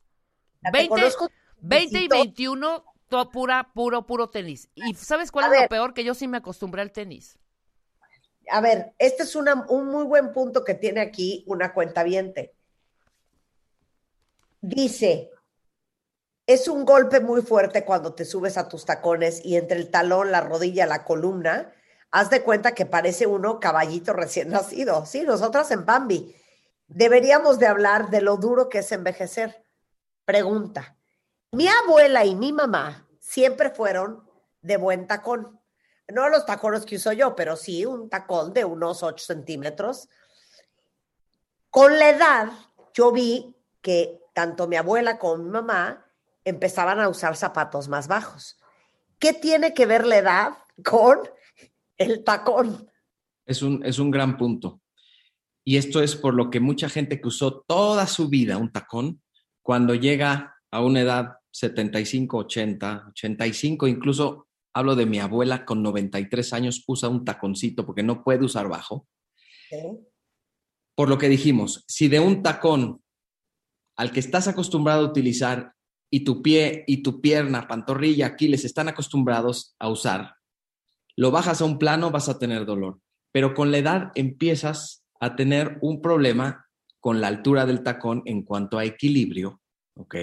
[0.64, 1.30] Te 20, conozco,
[1.62, 2.16] 20 y besito.
[2.16, 4.68] 21, todo pura, puro, puro tenis.
[4.74, 5.94] ¿Y sabes cuál A es lo peor?
[5.94, 7.38] Que yo sí me acostumbré al tenis.
[8.52, 12.04] A ver, este es una- un muy buen punto que tiene aquí una cuenta
[14.62, 15.30] Dice,
[16.50, 20.32] es un golpe muy fuerte cuando te subes a tus tacones y entre el talón,
[20.32, 21.72] la rodilla, la columna,
[22.10, 25.06] haz de cuenta que parece uno caballito recién nacido.
[25.06, 26.36] Sí, nosotras en Bambi.
[26.88, 29.64] Deberíamos de hablar de lo duro que es envejecer.
[30.26, 30.98] Pregunta.
[31.52, 34.28] Mi abuela y mi mamá siempre fueron
[34.64, 35.62] de buen tacón.
[36.08, 40.10] No los tacones que uso yo, pero sí un tacón de unos 8 centímetros.
[41.70, 42.48] Con la edad,
[42.96, 46.08] yo vi que tanto mi abuela como mi mamá
[46.50, 48.58] empezaban a usar zapatos más bajos.
[49.20, 50.50] ¿Qué tiene que ver la edad
[50.84, 51.20] con
[51.98, 52.90] el tacón?
[53.46, 54.82] Es un, es un gran punto.
[55.64, 59.22] Y esto es por lo que mucha gente que usó toda su vida un tacón,
[59.62, 66.54] cuando llega a una edad 75, 80, 85, incluso hablo de mi abuela con 93
[66.54, 69.08] años, usa un taconcito porque no puede usar bajo.
[70.96, 73.02] Por lo que dijimos, si de un tacón
[73.96, 75.74] al que estás acostumbrado a utilizar
[76.10, 80.36] y tu pie y tu pierna, pantorrilla, Aquiles están acostumbrados a usar,
[81.20, 83.02] lo bajas a un plano, vas a tener dolor.
[83.34, 86.66] Pero con la edad empiezas a tener un problema
[87.00, 89.62] con la altura del tacón en cuanto a equilibrio,
[89.96, 90.16] ¿ok?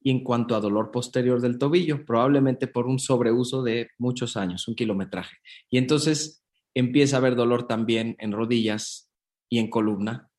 [0.00, 4.66] Y en cuanto a dolor posterior del tobillo, probablemente por un sobreuso de muchos años,
[4.66, 5.36] un kilometraje.
[5.68, 6.42] Y entonces
[6.74, 9.10] empieza a haber dolor también en rodillas
[9.50, 10.30] y en columna,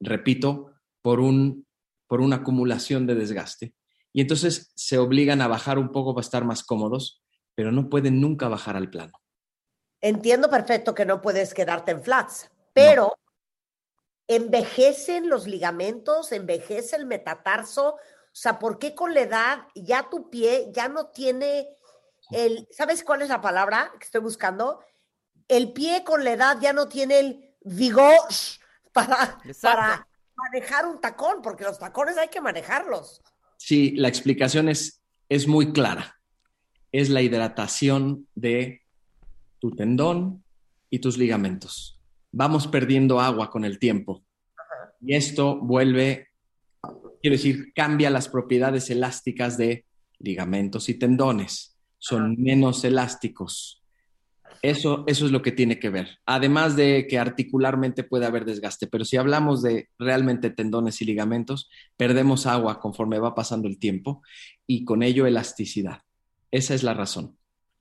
[0.00, 1.66] repito, por, un,
[2.06, 3.74] por una acumulación de desgaste.
[4.12, 7.22] Y entonces se obligan a bajar un poco para estar más cómodos,
[7.54, 9.12] pero no pueden nunca bajar al plano.
[10.00, 13.16] Entiendo perfecto que no puedes quedarte en flats, pero
[14.28, 17.94] envejecen los ligamentos, envejece el metatarso.
[17.94, 17.98] O
[18.32, 21.68] sea, ¿por qué con la edad ya tu pie ya no tiene
[22.30, 24.80] el, ¿sabes cuál es la palabra que estoy buscando?
[25.48, 28.28] El pie con la edad ya no tiene el vigor
[28.92, 30.06] para, para
[30.36, 33.22] manejar un tacón, porque los tacones hay que manejarlos.
[33.58, 36.18] Sí, la explicación es, es muy clara.
[36.90, 38.80] Es la hidratación de
[39.58, 40.42] tu tendón
[40.88, 42.00] y tus ligamentos.
[42.32, 44.24] Vamos perdiendo agua con el tiempo.
[45.00, 46.28] Y esto vuelve,
[47.20, 49.84] quiero decir, cambia las propiedades elásticas de
[50.18, 51.76] ligamentos y tendones.
[51.98, 53.82] Son menos elásticos.
[54.62, 56.18] Eso, eso es lo que tiene que ver.
[56.26, 61.70] Además de que articularmente puede haber desgaste, pero si hablamos de realmente tendones y ligamentos,
[61.96, 64.22] perdemos agua conforme va pasando el tiempo
[64.66, 66.02] y con ello elasticidad.
[66.50, 67.38] Esa es la razón.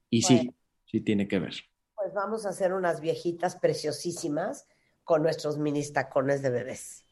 [0.09, 0.53] Y sí,
[0.85, 1.55] sí tiene que ver.
[1.95, 4.67] Pues vamos a hacer unas viejitas preciosísimas
[5.03, 7.05] con nuestros mini tacones de bebés.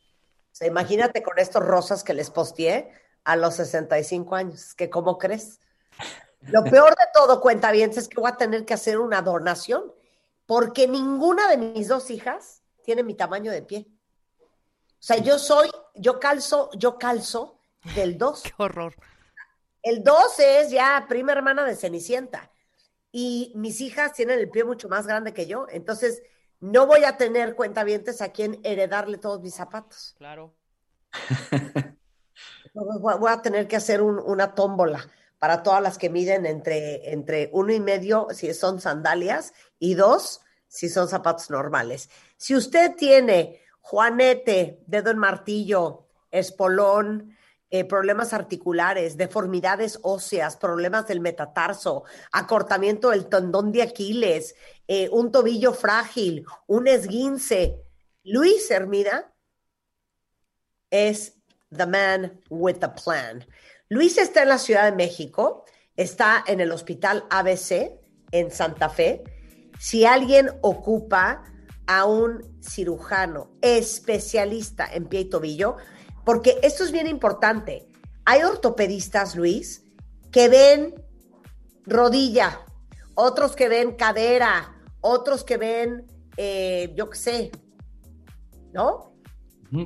[0.52, 2.92] O sea, imagínate con estos rosas que les posteé
[3.24, 4.74] a los 65 años.
[4.76, 5.60] que ¿Cómo crees?
[6.50, 9.92] Lo peor de todo, cuenta bien, es que voy a tener que hacer una donación
[10.46, 13.88] porque ninguna de mis dos hijas tiene mi tamaño de pie.
[14.50, 17.60] O sea, yo soy, yo calzo, yo calzo
[17.96, 18.44] del 2.
[18.44, 18.96] Qué horror.
[19.82, 22.52] El 2 es ya prima hermana de Cenicienta.
[23.12, 25.68] Y mis hijas tienen el pie mucho más grande que yo.
[25.70, 26.22] Entonces,
[26.60, 30.16] no voy a tener cuentavientes a quien heredarle todos mis zapatos.
[30.18, 30.54] Claro.
[32.74, 35.06] Voy a- voy a tener que hacer un- una tómbola
[35.40, 40.42] para todas las que miden entre, entre uno y medio si son sandalias y dos
[40.68, 42.10] si son zapatos normales.
[42.38, 47.36] Si usted tiene juanete, dedo en martillo, espolón,
[47.70, 54.56] eh, problemas articulares, deformidades óseas, problemas del metatarso, acortamiento del tendón de Aquiles,
[54.88, 57.82] eh, un tobillo frágil, un esguince,
[58.24, 59.34] Luis Hermida
[60.90, 61.34] es
[61.70, 63.46] the man with the plan.
[63.88, 65.64] Luis está en la Ciudad de México,
[65.96, 67.92] está en el Hospital ABC
[68.32, 69.24] en Santa Fe.
[69.78, 71.44] Si alguien ocupa
[71.86, 75.76] a un cirujano especialista en pie y tobillo,
[76.24, 77.88] porque esto es bien importante.
[78.26, 79.84] Hay ortopedistas, Luis,
[80.32, 80.96] que ven
[81.86, 82.62] rodilla,
[83.14, 86.08] otros que ven cadera, otros que ven,
[86.38, 87.52] eh, yo qué sé,
[88.74, 89.14] ¿no?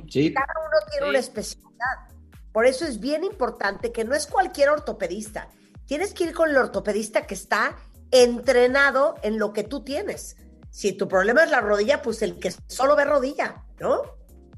[0.08, 2.09] Sí, Cada uno tiene una especialidad.
[2.52, 5.48] Por eso es bien importante que no es cualquier ortopedista.
[5.86, 7.76] Tienes que ir con el ortopedista que está
[8.10, 10.36] entrenado en lo que tú tienes.
[10.70, 14.02] Si tu problema es la rodilla, pues el que solo ve rodilla, ¿no?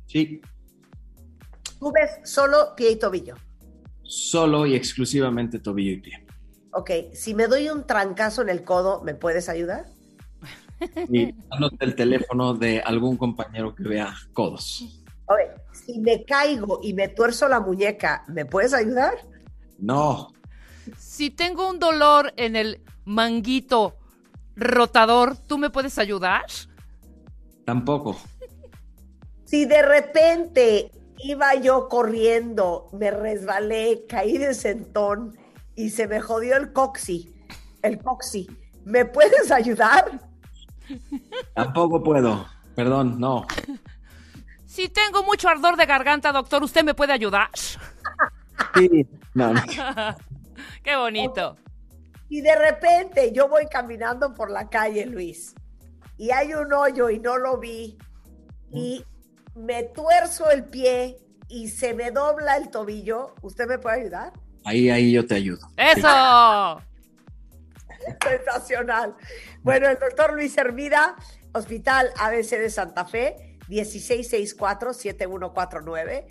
[0.07, 0.41] sí.
[1.79, 3.35] Tú ves solo pie y tobillo.
[4.05, 6.27] Solo y exclusivamente tobillo y pie.
[6.73, 9.87] Ok, si me doy un trancazo en el codo, ¿me puedes ayudar?
[11.09, 15.03] Y anota el teléfono de algún compañero que vea codos.
[15.27, 15.51] Oye,
[15.87, 19.15] si me caigo y me tuerzo la muñeca, ¿me puedes ayudar?
[19.79, 20.33] No,
[20.97, 23.99] Si tengo un dolor en el manguito
[24.57, 26.45] rotador, ¿tú me puedes ayudar?
[27.65, 28.17] tampoco.
[29.45, 35.37] Si de repente iba yo corriendo, me resbalé, caí de sentón
[35.75, 37.35] y se me jodió el coxi,
[37.83, 38.47] el coxi,
[38.85, 40.21] ¿me puedes ayudar?
[41.55, 42.47] Tampoco puedo.
[42.75, 43.47] Perdón, no.
[44.73, 47.51] Si tengo mucho ardor de garganta, doctor, ¿usted me puede ayudar?
[47.55, 49.61] Sí, no, no.
[50.83, 51.59] Qué bonito.
[52.31, 55.55] Y de repente yo voy caminando por la calle, Luis,
[56.17, 57.99] y hay un hoyo y no lo vi,
[58.71, 59.05] y
[59.55, 61.19] me tuerzo el pie
[61.51, 64.33] y se me dobla el tobillo, ¿usted me puede ayudar?
[64.65, 65.69] Ahí, ahí yo te ayudo.
[65.77, 66.81] ¡Eso!
[68.27, 69.17] Sensacional.
[69.61, 71.15] Bueno, el doctor Luis Hermida,
[71.53, 76.25] Hospital ABC de Santa Fe, 1664-7149,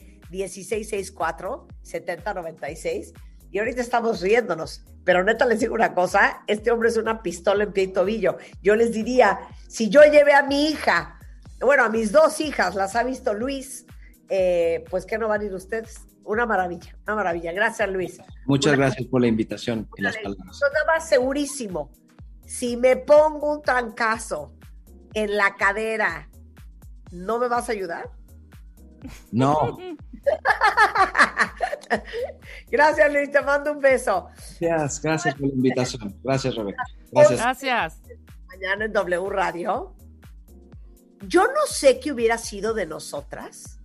[1.83, 3.13] 1664-7096.
[3.51, 7.65] Y ahorita estamos riéndonos, pero neta les digo una cosa, este hombre es una pistola
[7.65, 8.37] en pie y tobillo.
[8.61, 11.19] Yo les diría, si yo llevé a mi hija,
[11.59, 13.85] bueno, a mis dos hijas, las ha visto Luis,
[14.29, 15.99] eh, pues que no van a ir ustedes.
[16.23, 17.51] Una maravilla, una maravilla.
[17.51, 18.21] Gracias, Luis.
[18.45, 20.59] Muchas Una- gracias por la invitación y las palabras.
[20.61, 21.91] yo nada más segurísimo.
[22.45, 24.53] Si me pongo un trancazo
[25.13, 26.29] en la cadera,
[27.11, 28.09] ¿no me vas a ayudar?
[29.31, 29.77] No,
[32.69, 33.31] Gracias, Luis.
[33.31, 34.27] Te mando un beso.
[34.59, 36.15] gracias, gracias por la invitación.
[36.23, 36.83] Gracias, Rebeca.
[37.11, 37.39] Gracias.
[37.39, 38.01] Gracias.
[38.47, 39.95] Mañana en W Radio.
[41.27, 43.81] Yo no sé qué hubiera sido de nosotras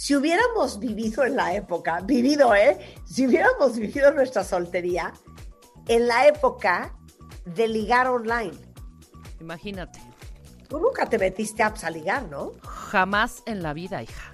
[0.00, 2.78] si hubiéramos vivido en la época, vivido, ¿eh?
[3.04, 5.12] Si hubiéramos vivido nuestra soltería
[5.88, 6.96] en la época
[7.44, 8.56] de ligar online.
[9.40, 10.00] Imagínate.
[10.70, 12.52] Tú nunca te metiste a apps a ligar, ¿no?
[12.62, 14.32] Jamás en la vida, hija.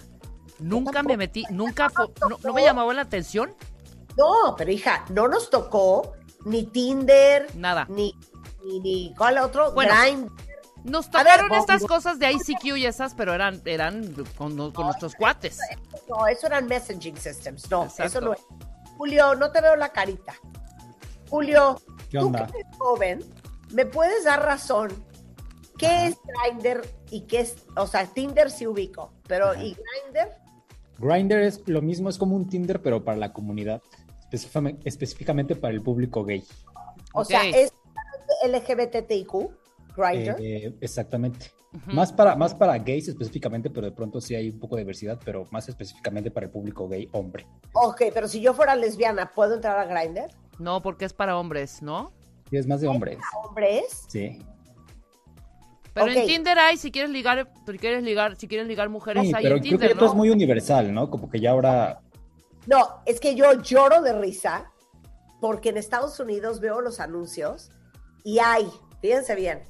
[0.59, 3.55] Nunca me metí, nunca, no, no me llamaba la atención.
[4.19, 6.13] No, pero hija, no nos tocó
[6.45, 7.87] ni Tinder, Nada.
[7.89, 8.15] ni,
[8.65, 9.73] ni, ni ¿cuál otro?
[9.73, 10.31] Bueno, Grindr.
[10.85, 15.15] Nos ver, tocaron estas cosas de ICQ y esas, pero eran, eran con, con nuestros
[15.17, 15.59] cuates.
[16.09, 17.69] No, eso eran messaging systems.
[17.71, 18.05] No, Exacto.
[18.05, 18.41] eso no es.
[18.97, 20.35] Julio, no te veo la carita.
[21.29, 23.25] Julio, ¿Qué tú que eres joven,
[23.73, 25.05] ¿me puedes dar razón?
[25.79, 29.63] ¿Qué es Grindr y qué es, o sea, Tinder sí ubico, pero Ajá.
[29.63, 30.33] ¿y Grindr?
[30.99, 33.83] Grinder es lo mismo, es como un Tinder, pero para la comunidad,
[34.31, 36.43] específicame- específicamente para el público gay.
[37.13, 37.73] O sea, es
[38.47, 39.33] LGBTIQ,
[39.97, 40.37] Grindr.
[40.41, 41.51] Eh, exactamente.
[41.87, 45.21] Más para, más para gays específicamente, pero de pronto sí hay un poco de diversidad,
[45.23, 47.47] pero más específicamente para el público gay hombre.
[47.75, 50.31] Ok, pero si yo fuera lesbiana, ¿puedo entrar a Grindr?
[50.59, 52.13] No, porque es para hombres, ¿no?
[52.51, 53.19] Y es más de hombres.
[53.45, 54.05] ¿Hombres?
[54.09, 54.39] Sí.
[55.97, 56.17] Pero Ok.
[56.19, 59.43] en Tinder hay, si quieres ligar, si quieres ligar, si quieres ligar mujeres, Sí, hay
[59.43, 60.11] pero en creo que Tinder, esto ¿no?
[60.11, 61.09] es muy universal, ¿no?
[61.11, 62.01] Como que ya ahora
[62.67, 64.71] No, es que yo lloro de risa
[65.41, 67.71] porque en Estados Unidos veo los anuncios
[68.25, 68.69] y hay,
[69.01, 69.63] fíjense bien,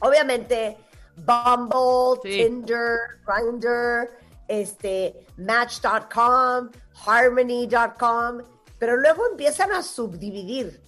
[0.00, 0.76] obviamente
[1.16, 2.44] Bumble, Sí.
[2.44, 4.10] Tinder, Grindr,
[4.48, 6.68] este, Match.com,
[7.06, 8.42] Harmony.com,
[8.78, 10.82] pero luego empiezan a subdividir.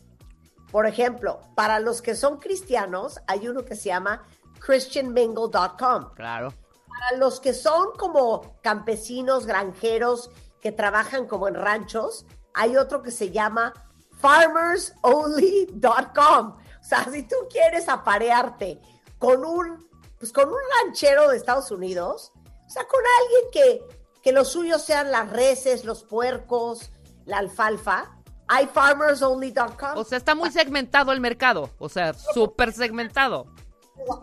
[0.70, 4.26] Por ejemplo, para los que son cristianos, hay uno que se llama
[4.60, 6.14] christianmingle.com.
[6.14, 6.52] Claro.
[6.86, 10.30] Para los que son como campesinos, granjeros,
[10.60, 13.72] que trabajan como en ranchos, hay otro que se llama
[14.20, 16.56] farmersonly.com.
[16.80, 18.80] O sea, si tú quieres aparearte
[19.18, 19.88] con un,
[20.18, 22.32] pues con un ranchero de Estados Unidos,
[22.66, 23.84] o sea, con alguien que,
[24.22, 26.90] que los suyos sean las reses, los puercos,
[27.24, 29.96] la alfalfa, hay farmersonly.com.
[29.96, 31.70] O sea, está muy segmentado el mercado.
[31.78, 33.46] O sea, súper segmentado.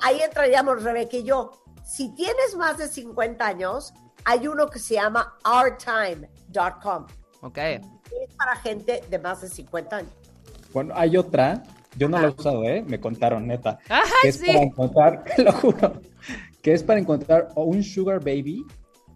[0.02, 1.52] Ahí entraríamos Rebeca y yo.
[1.84, 7.06] Si tienes más de 50 años, hay uno que se llama ourtime.com.
[7.42, 7.58] Ok.
[7.58, 10.12] Es para gente de más de 50 años.
[10.74, 11.64] Bueno, hay otra,
[11.96, 12.84] yo no la he usado, ¿eh?
[12.88, 13.80] Me contaron, neta.
[14.22, 14.48] Que es sí.
[14.48, 16.02] para encontrar, te lo juro,
[16.62, 18.66] que es para encontrar o un sugar baby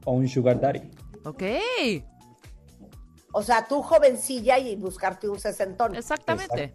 [0.06, 0.82] o un sugar daddy.
[1.26, 1.44] Ok.
[3.32, 5.96] O sea, tú jovencilla y buscarte un sesentón.
[5.96, 6.74] Exactamente.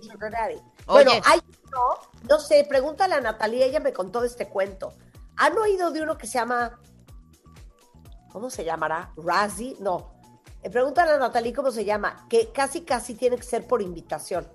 [0.00, 0.54] Sugar daddy.
[0.86, 1.04] Oye.
[1.04, 1.40] Bueno, hay
[1.74, 1.98] uno,
[2.28, 4.94] no sé, pregúntale a Natalia, ella me contó este cuento.
[5.36, 6.78] ¿Han oído de uno que se llama,
[8.32, 9.12] ¿cómo se llamará?
[9.16, 10.14] Razzie, no.
[10.62, 14.48] Eh, pregúntale a Natalie cómo se llama, que casi casi tiene que ser por invitación.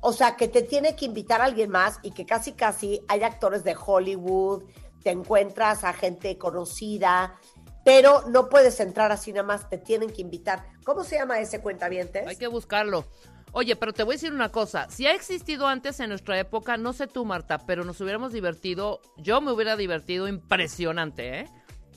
[0.00, 3.64] O sea, que te tiene que invitar alguien más y que casi casi hay actores
[3.64, 4.62] de Hollywood,
[5.02, 7.36] te encuentras a gente conocida,
[7.84, 10.66] pero no puedes entrar así nada más, te tienen que invitar.
[10.84, 12.26] ¿Cómo se llama ese cuentavientes?
[12.26, 13.06] Hay que buscarlo.
[13.52, 14.88] Oye, pero te voy a decir una cosa.
[14.90, 19.00] Si ha existido antes en nuestra época, no sé tú, Marta, pero nos hubiéramos divertido.
[19.16, 21.48] Yo me hubiera divertido impresionante, ¿eh?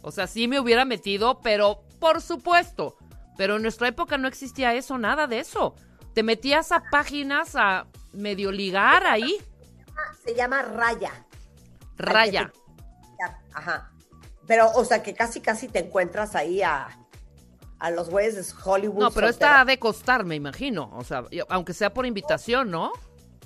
[0.01, 2.95] O sea, sí me hubiera metido, pero por supuesto.
[3.37, 5.75] Pero en nuestra época no existía eso, nada de eso.
[6.13, 9.37] Te metías a páginas a medio ligar ahí.
[10.23, 11.25] Se llama Raya.
[11.97, 12.51] Raya.
[13.53, 13.91] Ajá.
[14.47, 17.00] Pero, o sea, que casi, casi te encuentras ahí a,
[17.81, 18.99] a los güeyes de Hollywood.
[18.99, 19.29] No, pero solteros.
[19.35, 20.89] esta ha de costar, me imagino.
[20.95, 22.91] O sea, yo- aunque sea por invitación, ¿no?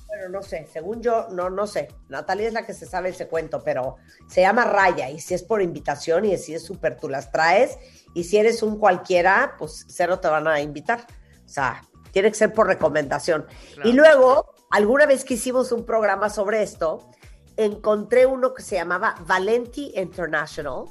[0.08, 1.88] Bueno, no sé, según yo, no, no sé.
[2.10, 3.96] Natalia es la que se sabe ese cuento, pero
[4.28, 7.78] se llama Raya y si es por invitación y si es súper, tú las traes
[8.14, 11.06] y si eres un cualquiera, pues cero te van a invitar.
[11.46, 11.82] O sea,
[12.12, 13.46] tiene que ser por recomendación.
[13.74, 13.90] Claro.
[13.90, 17.10] Y luego, alguna vez que hicimos un programa sobre esto,
[17.58, 20.86] encontré uno que se llamaba Valenti International.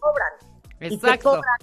[0.00, 0.32] Cobran.
[0.80, 1.30] Y te Exacto.
[1.30, 1.58] cobran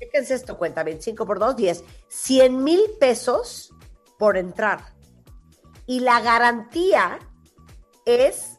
[0.00, 1.84] Fíjense esto, cuenta 25 por 2, 10.
[2.08, 3.74] 100 mil pesos
[4.18, 4.94] por entrar.
[5.86, 7.18] Y la garantía
[8.06, 8.58] es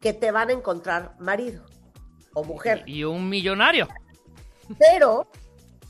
[0.00, 1.64] que te van a encontrar marido
[2.32, 2.84] o mujer.
[2.86, 3.86] Y un millonario.
[4.78, 5.28] Pero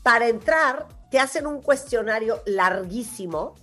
[0.03, 3.55] para entrar te hacen un cuestionario larguísimo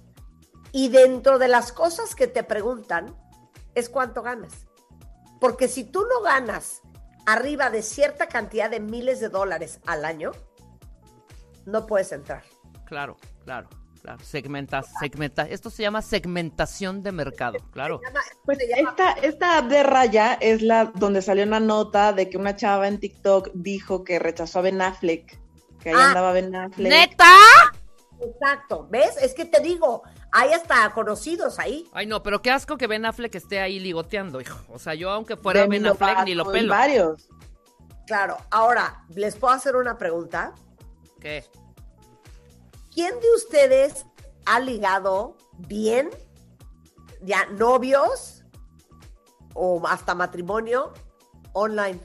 [0.73, 3.15] y dentro de las cosas que te preguntan
[3.75, 4.67] es cuánto ganas.
[5.39, 6.81] Porque si tú no ganas
[7.27, 10.33] arriba de cierta cantidad de miles de dólares al año,
[11.67, 12.43] no puedes entrar.
[12.87, 13.69] Claro, claro,
[14.01, 14.19] claro.
[14.25, 15.43] Segmenta, segmenta.
[15.43, 18.01] Esto se llama segmentación de mercado, claro.
[18.45, 22.55] Pues esta, esta app de Raya es la donde salió una nota de que una
[22.57, 25.39] chava en TikTok dijo que rechazó a Ben Affleck,
[25.81, 26.91] que ahí Ah, andaba Ben Affleck.
[26.93, 27.27] ¡Neta!
[28.21, 29.17] Exacto, ¿ves?
[29.21, 30.03] Es que te digo,
[30.33, 31.87] hay hasta conocidos ahí.
[31.93, 34.59] Ay, no, pero qué asco que Ben Affleck esté ahí ligoteando, hijo.
[34.73, 36.73] O sea, yo aunque fuera Demi Ben Affleck ni lo pelo.
[36.73, 37.29] varios.
[38.07, 40.55] Claro, ahora, ¿les puedo hacer una pregunta?
[41.27, 41.45] ¿Qué?
[42.95, 44.07] ¿Quién de ustedes
[44.45, 46.09] ha ligado bien,
[47.21, 48.45] ya novios
[49.53, 50.93] o hasta matrimonio
[51.53, 51.99] online?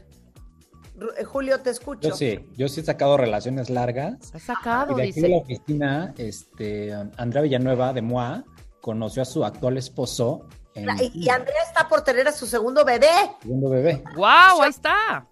[1.20, 2.10] Eh, Julio, te escucho.
[2.10, 4.34] Yo sí, yo sí he sacado relaciones largas.
[4.34, 5.44] Ha sacado, Y de aquí de la dice.
[5.54, 8.44] oficina, este, Andrea Villanueva de MOA
[8.82, 12.48] conoció a su actual esposo en La- Y, y Andrea está por tener a su
[12.48, 13.12] segundo bebé.
[13.44, 14.04] segundo bebé.
[14.16, 14.64] ¡Wow!
[14.64, 15.28] Ahí está.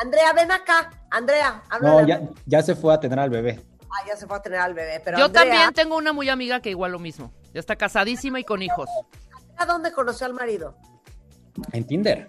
[0.00, 0.90] Andrea, ven acá.
[1.10, 3.60] Andrea, habla No, ya, ya se fue a tener al bebé.
[3.82, 5.00] Ah, ya se fue a tener al bebé.
[5.04, 7.32] Pero Yo Andrea, también tengo una muy amiga que igual lo mismo.
[7.52, 8.88] Ya está casadísima y con hijos.
[9.56, 10.76] ¿A dónde conoció al marido?
[11.72, 12.26] En Tinder.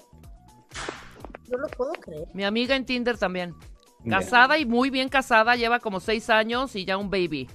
[1.50, 2.28] No lo puedo creer.
[2.34, 3.56] Mi amiga en Tinder también.
[4.10, 7.50] Casada y muy bien casada, lleva como seis años y ya un baby.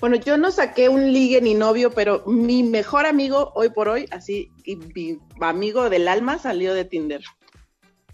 [0.00, 4.06] Bueno, yo no saqué un ligue ni novio, pero mi mejor amigo hoy por hoy,
[4.10, 7.22] así, y mi amigo del alma salió de Tinder.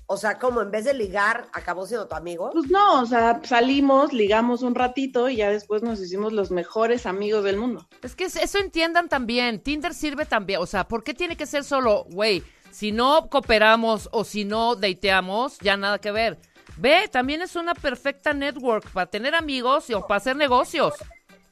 [0.07, 2.51] O sea, como en vez de ligar, acabó siendo tu amigo.
[2.53, 7.07] Pues no, o sea, salimos, ligamos un ratito y ya después nos hicimos los mejores
[7.07, 7.89] amigos del mundo.
[8.03, 9.61] Es que eso entiendan también.
[9.61, 10.61] Tinder sirve también.
[10.61, 12.43] O sea, ¿por qué tiene que ser solo, güey?
[12.70, 16.39] Si no cooperamos o si no dateamos, ya nada que ver.
[16.77, 20.95] Ve, también es una perfecta network para tener amigos y o para hacer negocios.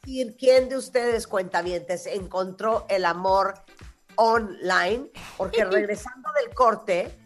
[0.03, 3.55] decir quién de ustedes, cuentavientes, encontró el amor
[4.17, 7.20] online, porque regresando del corte,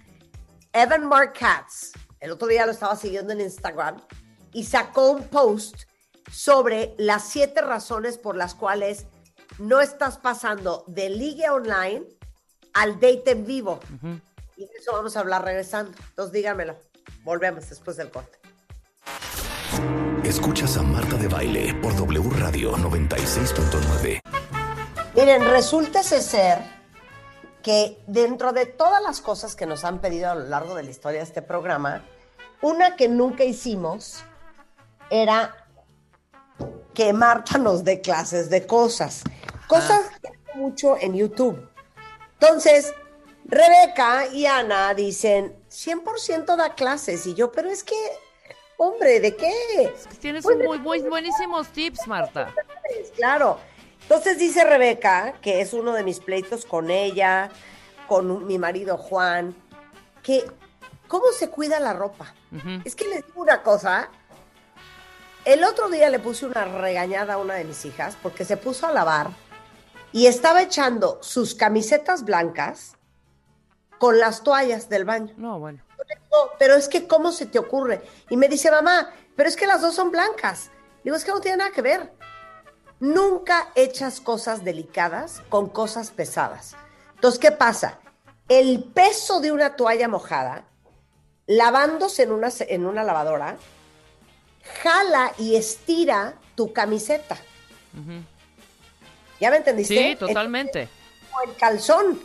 [0.76, 4.02] Evan Mark Katz, el otro día lo estaba siguiendo en Instagram,
[4.52, 5.84] y sacó un post
[6.32, 9.06] sobre las siete razones por las cuales
[9.58, 12.02] no estás pasando de ligue online
[12.72, 13.78] al date en vivo.
[14.56, 15.92] Y de eso vamos a hablar regresando.
[16.08, 16.76] Entonces díganmelo.
[17.22, 18.38] Volvemos después del corte.
[20.24, 24.20] Escuchas a Marta de Baile por W Radio 96.9.
[25.14, 26.58] Miren, resulta ser
[27.64, 30.90] que dentro de todas las cosas que nos han pedido a lo largo de la
[30.90, 32.04] historia de este programa,
[32.60, 34.22] una que nunca hicimos
[35.10, 35.66] era
[36.92, 39.24] que Marta nos dé clases de cosas.
[39.66, 41.66] Cosas que hago mucho en YouTube.
[42.34, 42.94] Entonces,
[43.46, 47.26] Rebeca y Ana dicen, 100% da clases.
[47.26, 47.96] Y yo, pero es que,
[48.76, 49.94] hombre, ¿de qué?
[50.20, 52.54] Tienes Pues, muy, muy buenísimos tips, Marta.
[53.16, 53.58] Claro.
[54.04, 57.50] Entonces dice Rebeca, que es uno de mis pleitos con ella,
[58.06, 59.56] con mi marido Juan,
[60.22, 60.44] que
[61.08, 62.34] cómo se cuida la ropa.
[62.84, 64.08] Es que les digo una cosa.
[65.44, 68.86] El otro día le puse una regañada a una de mis hijas porque se puso
[68.86, 69.30] a lavar
[70.12, 72.92] y estaba echando sus camisetas blancas
[73.98, 75.32] con las toallas del baño.
[75.36, 75.82] No, bueno.
[76.30, 78.02] No, pero es que, ¿cómo se te ocurre?
[78.28, 80.70] Y me dice, mamá, pero es que las dos son blancas.
[81.02, 82.12] Digo, es que no tiene nada que ver.
[83.04, 86.74] Nunca echas cosas delicadas con cosas pesadas.
[87.16, 87.98] Entonces, ¿qué pasa?
[88.48, 90.64] El peso de una toalla mojada,
[91.46, 93.58] lavándose en una, en una lavadora,
[94.82, 97.36] jala y estira tu camiseta.
[99.38, 99.94] ¿Ya me entendiste?
[99.94, 100.88] Sí, totalmente.
[101.30, 102.18] o el calzón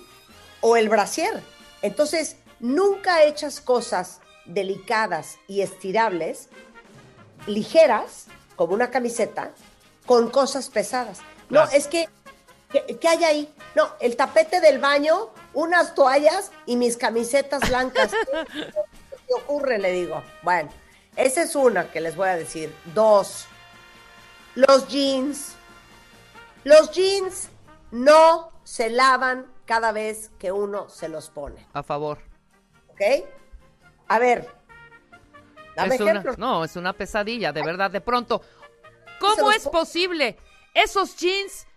[0.62, 1.44] o el brasier.
[1.82, 6.48] Entonces, nunca echas cosas delicadas y estirables,
[7.48, 9.52] ligeras, como una camiseta,
[10.10, 11.20] con cosas pesadas.
[11.50, 11.70] No, Claro.
[11.72, 12.10] es que,
[12.72, 13.54] ¿qué, hay ahí?
[13.76, 18.12] No, el tapete del baño, unas toallas y mis camisetas blancas.
[18.54, 19.78] ¿Qué ocurre?
[19.78, 20.24] Le digo.
[20.42, 20.72] Bueno,
[21.16, 22.74] esa es una que les voy a decir.
[22.96, 23.46] Dos,
[24.56, 25.54] los jeans.
[26.64, 27.50] Los jeans
[27.92, 32.18] no se lavan cada vez que uno se los pone, A favor.
[32.88, 33.02] ¿ok?
[34.08, 34.50] A ver,
[35.76, 37.92] dame Es una- no, es una pesadilla, de verdad.
[37.92, 38.42] De pronto,
[39.20, 40.38] ¿cómo es po- posible?
[40.74, 41.68] Esos jeans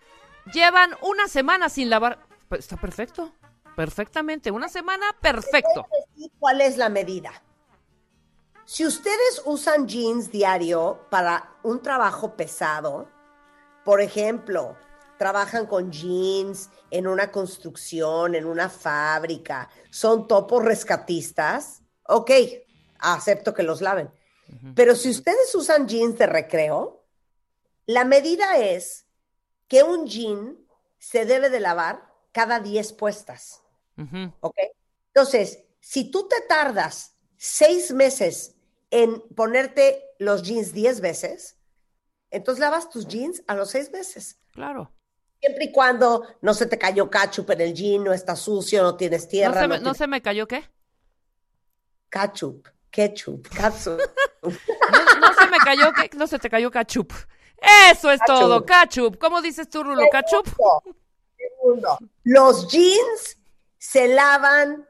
[0.53, 2.19] llevan una semana sin lavar.
[2.49, 3.33] Pues, Está perfecto.
[3.77, 4.51] Perfectamente.
[4.51, 5.87] Una semana, perfecto.
[6.15, 7.33] decir cuál es la medida.
[8.65, 13.09] Si ustedes usan jeans diario para un trabajo pesado,
[13.85, 14.77] por ejemplo,
[15.19, 22.31] trabajan con jeans en una construcción, en una fábrica, son topos rescatistas, ok,
[22.99, 24.11] acepto que los laven.
[24.75, 27.02] Pero si ustedes usan jeans de recreo,
[27.95, 29.07] la medida es
[29.69, 30.59] que un jean
[30.99, 33.63] se debe de lavar cada 10 puestas.
[34.41, 34.57] ¿Ok?
[35.09, 38.57] Entonces, si tú te tardas seis meses
[38.91, 41.59] en ponerte los jeans 10 veces,
[42.31, 44.39] entonces lavas tus jeans a los seis meses.
[44.53, 44.93] Claro.
[45.41, 48.97] Siempre y cuando no se te cayó ketchup en el jean, no está sucio, no
[48.97, 49.55] tienes ¿No tierra.
[49.61, 50.65] se, No, me, no tienes se me cayó qué?
[52.11, 54.01] ketchup, ketchup, ketchup.
[54.43, 54.51] No,
[55.21, 56.11] no se me cayó qué?
[56.17, 57.13] No se te cayó cachup.
[57.91, 58.41] Eso es Cachup.
[58.41, 59.19] todo, cachup.
[59.19, 60.03] ¿Cómo dices tú, Rulo?
[60.11, 60.49] ¿Cachup?
[61.37, 63.39] Segundo, los jeans
[63.79, 64.89] se lavan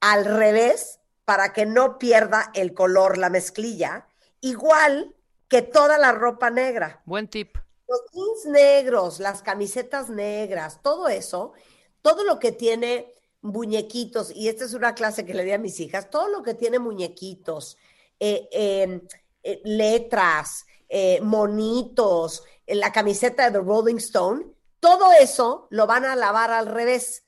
[0.00, 4.06] al revés para que no pierda el color la mezclilla,
[4.40, 5.14] igual
[5.48, 7.02] que toda la ropa negra.
[7.04, 7.56] Buen tip.
[7.88, 11.52] Los jeans negros, las camisetas negras, todo eso,
[12.00, 15.78] todo lo que tiene muñequitos, y esta es una clase que le di a mis
[15.80, 17.76] hijas, todo lo que tiene muñequitos,
[18.18, 19.02] eh, eh,
[19.42, 20.64] eh, letras,
[20.94, 24.44] eh, monitos, la camiseta de The Rolling Stone,
[24.78, 27.24] todo eso lo van a lavar al revés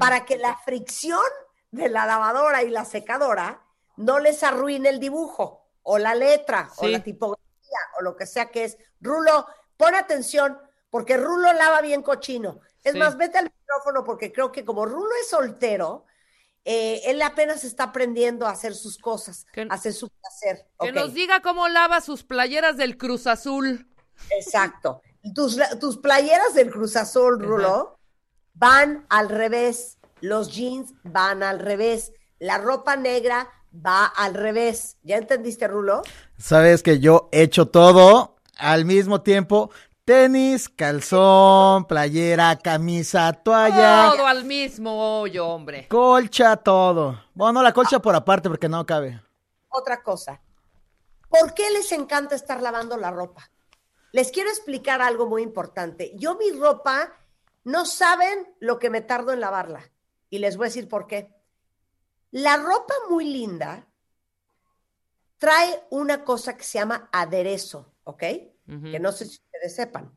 [0.00, 1.20] para que la fricción
[1.70, 3.62] de la lavadora y la secadora
[3.96, 8.46] no les arruine el dibujo o la letra o la tipografía o lo que sea
[8.46, 8.78] que es.
[9.00, 9.46] Rulo,
[9.76, 10.58] pon atención
[10.90, 12.58] porque Rulo lava bien cochino.
[12.82, 12.98] Es Sí.
[12.98, 16.06] más, vete al micrófono porque creo que como Rulo es soltero,
[16.64, 20.66] eh, él apenas está aprendiendo a hacer sus cosas, Que- a hacer su placer.
[20.80, 23.86] Que nos diga cómo lava sus playeras del Cruz Azul.
[24.30, 25.02] Exacto.
[25.34, 27.44] Tus, tus playeras del Cruz Azul, Ajá.
[27.46, 27.98] Rulo,
[28.54, 29.98] van al revés.
[30.20, 32.12] Los jeans van al revés.
[32.38, 34.96] La ropa negra va al revés.
[35.02, 36.02] ¿Ya entendiste, Rulo?
[36.38, 39.70] Sabes que yo he hecho todo al mismo tiempo.
[40.04, 45.88] Tenis, calzón, playera, camisa, toalla, Todo al mismo hoyo, hombre.
[45.88, 47.24] colcha, todo.
[47.32, 49.22] Bueno, la colcha por aparte porque no cabe.
[49.70, 50.42] Otra cosa.
[51.30, 53.50] ¿Por qué les encanta estar lavando la ropa?
[54.12, 56.12] Les quiero explicar algo muy importante.
[56.16, 57.14] Yo mi ropa
[57.64, 59.90] no saben lo que me tardo en lavarla.
[60.28, 61.34] Y les voy a decir por qué.
[62.30, 63.86] La ropa muy linda
[65.38, 68.22] trae una cosa que se llama aderezo, ¿ok?
[68.66, 70.16] Que no sé si ustedes sepan.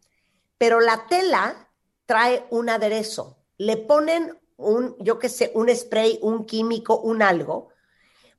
[0.58, 1.70] Pero la tela
[2.06, 3.40] trae un aderezo.
[3.58, 7.70] Le ponen un, yo qué sé, un spray, un químico, un algo,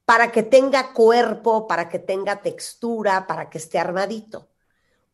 [0.05, 4.49] para que tenga cuerpo, para que tenga textura, para que esté armadito.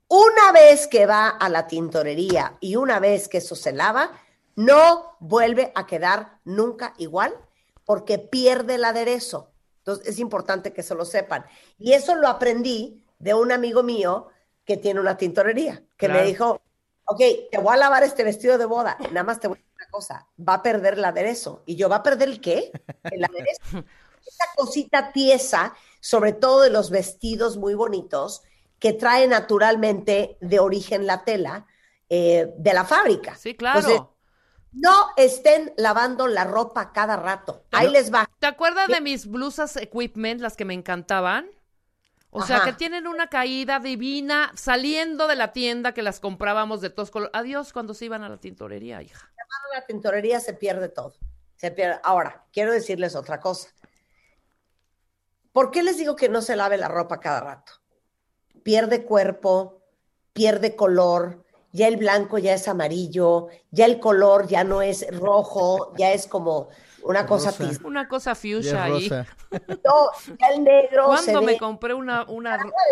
[0.08, 4.12] Una vez que va a la tintorería y una vez que eso se lava,
[4.54, 7.34] no vuelve a quedar nunca igual
[7.84, 9.50] porque pierde el aderezo.
[9.78, 11.44] Entonces es importante que se lo sepan.
[11.78, 14.28] Y eso lo aprendí de un amigo mío
[14.64, 16.20] que tiene una tintorería, que Claro.
[16.20, 16.62] me dijo,
[17.06, 17.20] ok,
[17.50, 19.90] te voy a lavar este vestido de boda, nada más te voy a decir una
[19.90, 21.62] cosa, va a perder el aderezo.
[21.66, 22.72] Y yo, ¿va a perder el qué?
[23.04, 23.60] El aderezo.
[24.26, 28.42] Esa cosita tiesa, sobre todo de los vestidos muy bonitos,
[28.78, 31.66] que trae naturalmente de origen la tela
[32.08, 33.36] eh, de la fábrica.
[33.36, 33.80] Sí, claro.
[33.80, 34.02] Entonces,
[34.72, 37.64] no estén lavando la ropa cada rato.
[37.70, 38.28] Ahí les va.
[38.40, 41.48] ¿Te acuerdas de mis blusas equipment, las que me encantaban?
[42.36, 46.90] O sea, que tienen una caída divina saliendo de la tienda que las comprábamos de
[46.90, 47.30] todos colores.
[47.32, 49.30] Adiós cuando se iban a la tintorería, hija.
[49.38, 51.14] En la tintorería se pierde todo.
[51.54, 52.00] Se pierde.
[52.02, 53.68] Ahora, quiero decirles otra cosa.
[55.52, 57.72] ¿Por qué les digo que no se lave la ropa cada rato?
[58.64, 59.84] Pierde cuerpo,
[60.32, 65.94] pierde color, ya el blanco ya es amarillo, ya el color ya no es rojo,
[65.96, 66.68] ya es como
[67.04, 67.80] una cosa Rosa.
[67.84, 69.08] Una cosa fuchsia ahí.
[69.84, 72.26] No, ya el negro se ¿Cuándo me ve compré una,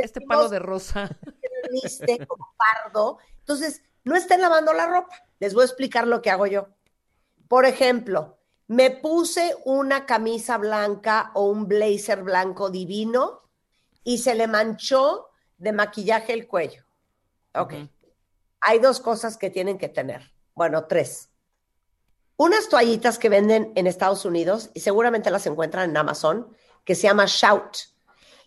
[0.02, 1.08] este palo de rosa?
[2.28, 3.18] como pardo.
[3.38, 5.14] Entonces, no estén lavando la ropa.
[5.38, 6.68] Les voy a explicar lo que hago yo.
[7.48, 13.42] Por ejemplo, me puse una camisa blanca o un blazer blanco divino
[14.04, 16.84] y se le manchó de maquillaje el cuello.
[17.54, 17.74] Ok.
[18.60, 20.32] Hay dos cosas que tienen que tener.
[20.54, 21.31] Bueno, tres.
[22.36, 27.02] Unas toallitas que venden en Estados Unidos y seguramente las encuentran en Amazon, que se
[27.02, 27.76] llama Shout.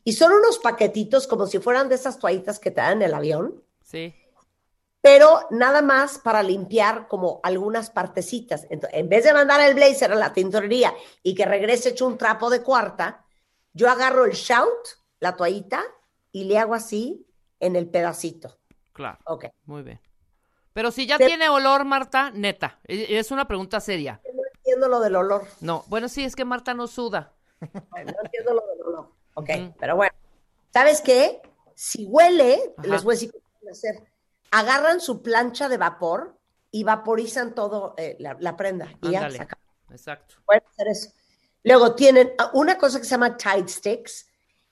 [0.04, 3.14] Y son unos paquetitos como si fueran de esas toallitas que te dan en el
[3.14, 4.14] avión, Sí.
[5.02, 8.66] pero nada más para limpiar como algunas partecitas.
[8.70, 10.94] Entonces, en vez de mandar el blazer a la tintorería
[11.24, 13.24] y que regrese hecho un trapo de cuarta,
[13.74, 14.88] yo agarro el Shout,
[15.20, 15.84] la toallita,
[16.32, 17.26] y le hago así
[17.60, 18.58] en el pedacito.
[18.94, 19.20] Claro.
[19.26, 19.46] Ok.
[19.66, 20.00] Muy bien.
[20.76, 24.20] Pero si ya tiene olor, Marta, neta, e- es una pregunta seria.
[24.26, 25.48] No entiendo lo del olor.
[25.62, 27.32] No, bueno, sí, es que Marta no suda.
[27.62, 29.12] No entiendo lo del olor.
[29.36, 29.50] Ok,
[29.80, 30.14] pero bueno.
[30.74, 31.42] ¿Sabes qué?
[31.76, 32.90] Si huele, Ajá.
[32.90, 34.04] les voy a decir qué pueden hacer.
[34.52, 36.38] Agarran su plancha de vapor
[36.72, 38.94] y vaporizan todo eh, la, la prenda.
[39.02, 39.48] Y ya se.
[39.92, 40.36] Exacto.
[40.46, 41.10] Pueden hacer eso.
[41.64, 44.28] Luego tienen ah, una cosa que se llama Tide Sticks,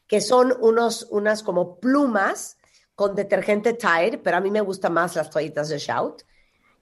[0.05, 2.57] que son unos, unas como plumas
[2.95, 6.23] con detergente Tide, pero a mí me gustan más las toallitas de Shout.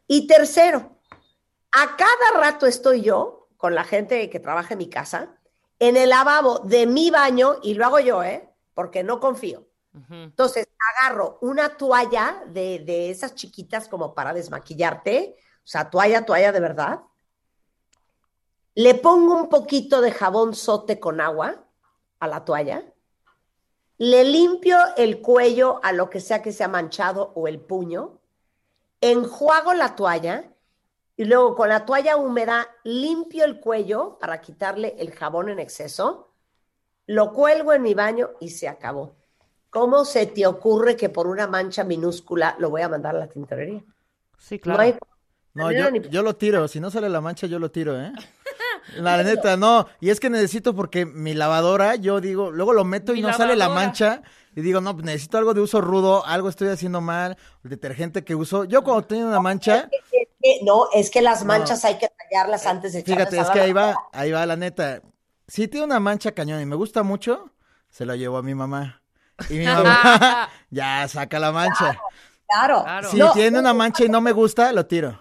[0.08, 0.98] Y tercero,
[1.72, 5.38] a cada rato estoy yo con la gente que trabaja en mi casa
[5.80, 8.48] en el lavabo de mi baño y lo hago yo, ¿eh?
[8.76, 9.68] Porque no confío.
[10.10, 10.68] Entonces
[11.02, 16.60] agarro una toalla de, de esas chiquitas como para desmaquillarte, o sea, toalla, toalla de
[16.60, 17.02] verdad.
[18.76, 21.66] Le pongo un poquito de jabón sote con agua
[22.20, 22.91] a la toalla.
[24.04, 28.18] Le limpio el cuello a lo que sea que sea manchado o el puño.
[29.00, 30.46] Enjuago la toalla
[31.16, 36.32] y luego con la toalla húmeda limpio el cuello para quitarle el jabón en exceso.
[37.06, 39.14] Lo cuelgo en mi baño y se acabó.
[39.70, 43.28] ¿Cómo se te ocurre que por una mancha minúscula lo voy a mandar a la
[43.28, 43.84] tintorería?
[44.40, 44.80] Sí, No claro.
[44.82, 44.98] hay
[45.54, 46.68] No, yo, ni- yo lo tiro.
[46.68, 48.12] Si no sale la mancha, yo lo tiro, ¿eh?
[48.96, 49.88] La neta, no.
[50.00, 53.34] Y es que necesito porque mi lavadora, yo digo, luego lo meto y Mi no
[53.34, 54.22] sale la mancha.
[54.56, 58.24] Y digo, no, pues necesito algo de uso rudo, algo estoy haciendo mal, el detergente
[58.26, 58.66] que uso.
[58.66, 59.90] Yo cuando tengo una mancha,
[60.64, 61.48] No, es que las No.
[61.48, 64.46] manchas hay que tallarlas antes de echarlas fíjate, es la que ahí va, ahí va
[64.46, 65.02] la neta.
[65.48, 67.52] Si tiene una mancha cañón y me gusta mucho,
[67.90, 69.02] se lo llevo a mi mamá.
[69.50, 71.98] Y mi mamá ya saca la mancha.
[72.50, 72.84] Claro.
[72.84, 73.10] Claro.
[73.10, 75.18] Si No, tiene una mancha y no me gusta, lo tiro.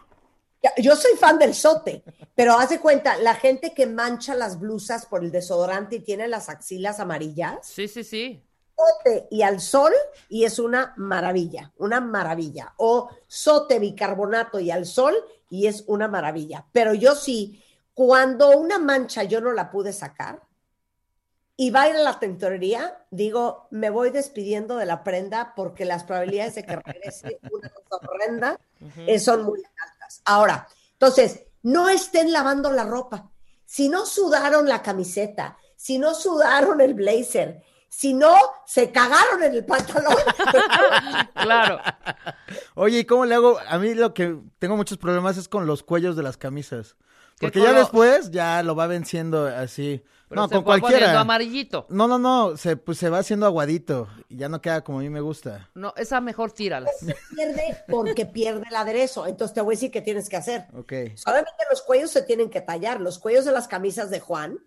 [0.76, 2.02] Yo soy fan del sote,
[2.34, 6.28] pero haz de cuenta, la gente que mancha las blusas por el desodorante y tiene
[6.28, 8.42] las axilas amarillas, Sí, sí, sí.
[8.76, 9.92] sote y al sol
[10.28, 12.74] y es una maravilla, una maravilla.
[12.76, 15.14] O sote, bicarbonato y al sol
[15.48, 16.66] y es una maravilla.
[16.72, 17.62] Pero yo sí,
[17.94, 20.42] cuando una mancha yo no la pude sacar
[21.56, 25.84] y va a ir a la tintorería, digo, me voy despidiendo de la prenda porque
[25.84, 28.60] las probabilidades de que regrese una cosa horrenda
[29.06, 29.99] eh, son muy altas.
[30.24, 33.30] Ahora, entonces, no estén lavando la ropa.
[33.64, 38.34] Si no sudaron la camiseta, si no sudaron el blazer, si no
[38.66, 40.16] se cagaron en el pantalón,
[41.34, 41.80] Claro.
[42.74, 43.58] Oye, ¿y cómo le hago?
[43.68, 46.96] A mí lo que tengo muchos problemas es con los cuellos de las camisas.
[47.38, 50.04] ¿Qué Porque ya después ya lo va venciendo así.
[50.30, 51.20] Pero no, se con fue poniendo cualquiera.
[51.20, 51.86] amarillito.
[51.90, 55.02] No, no, no, se, pues se va haciendo aguadito y ya no queda como a
[55.02, 55.68] mí me gusta.
[55.74, 56.92] No, esa mejor tíralas.
[57.34, 59.26] pierde porque pierde el aderezo.
[59.26, 60.66] Entonces te voy a decir qué tienes que hacer.
[60.74, 60.92] Ok.
[61.16, 63.00] Solamente los cuellos se tienen que tallar.
[63.00, 64.58] Los cuellos de las camisas de Juan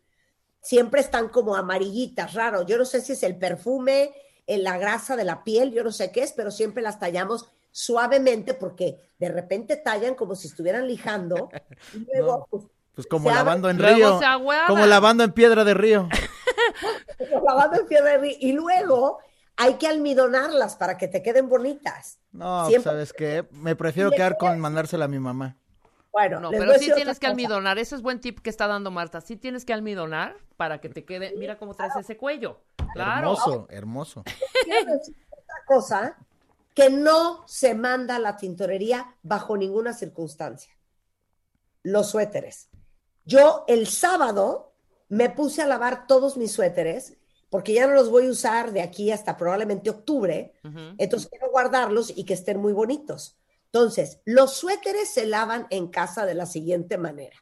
[0.61, 2.61] siempre están como amarillitas, raro.
[2.65, 4.13] Yo no sé si es el perfume,
[4.45, 7.49] en la grasa de la piel, yo no sé qué es, pero siempre las tallamos
[7.71, 11.49] suavemente porque de repente tallan como si estuvieran lijando
[11.93, 12.47] y luego No.
[12.49, 12.63] pues,
[12.95, 14.19] Pues como Se lavando en río.
[14.67, 16.07] Como lavando en piedra de río.
[17.17, 18.35] pues, lavando en piedra de río.
[18.39, 19.19] y luego
[19.57, 22.19] hay que almidonarlas para que te queden bonitas.
[22.31, 23.47] No, Siempre- ¿sabes qué?
[23.51, 25.57] Me prefiero quedar con mandársela a mi mamá.
[26.11, 27.31] Bueno, No, pero sí tienes que cosa.
[27.31, 27.79] almidonar.
[27.79, 29.19] Ese es buen tip que está dando Marta.
[29.21, 31.33] Sí tienes que almidonar para que te quede.
[31.37, 32.61] Mira cómo traes ese cuello.
[32.93, 33.31] Claro.
[33.31, 34.23] Hermoso, hermoso.
[34.63, 36.17] quiero decir otra cosa
[36.75, 40.71] que no se manda a la tintorería bajo ninguna circunstancia.
[41.81, 42.69] Los suéteres.
[43.25, 44.73] Yo el sábado
[45.09, 47.17] me puse a lavar todos mis suéteres
[47.49, 50.53] porque ya no los voy a usar de aquí hasta probablemente octubre.
[50.97, 53.37] Entonces quiero guardarlos y que estén muy bonitos.
[53.65, 57.37] Entonces, los suéteres se lavan en casa de la siguiente manera.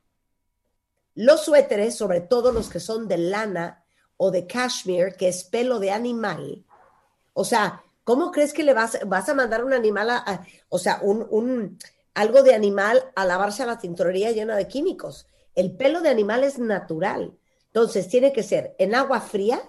[1.15, 3.83] Los suéteres, sobre todo los que son de lana
[4.17, 6.65] o de cashmere, que es pelo de animal,
[7.33, 10.79] o sea, ¿cómo crees que le vas, vas a mandar un animal a, a- o
[10.79, 11.79] sea, un, un-
[12.15, 15.27] algo de animal a lavarse a la tintorería llena de químicos?
[15.55, 17.37] El pelo de animal es natural.
[17.67, 19.61] Entonces, tiene que ser en agua fría,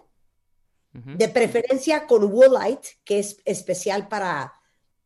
[0.95, 4.53] de preferencia con woolite, que es especial para,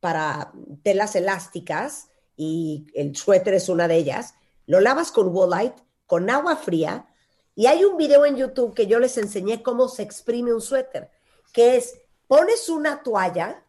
[0.00, 4.34] para telas elásticas, y el suéter es una de ellas.
[4.66, 7.06] Lo lavas con woolite, con agua fría,
[7.54, 11.10] y hay un video en YouTube que yo les enseñé cómo se exprime un suéter,
[11.52, 13.64] que es, pones una toalla,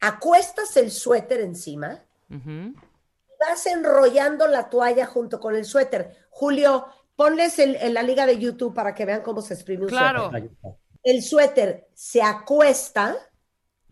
[0.00, 2.04] acuestas el suéter encima.
[3.38, 6.26] Vas enrollando la toalla junto con el suéter.
[6.30, 6.86] Julio,
[7.16, 10.30] ponles el- en la liga de YouTube para que vean cómo se exprime un Claro.
[10.30, 10.56] suéter
[11.04, 13.16] el suéter se acuesta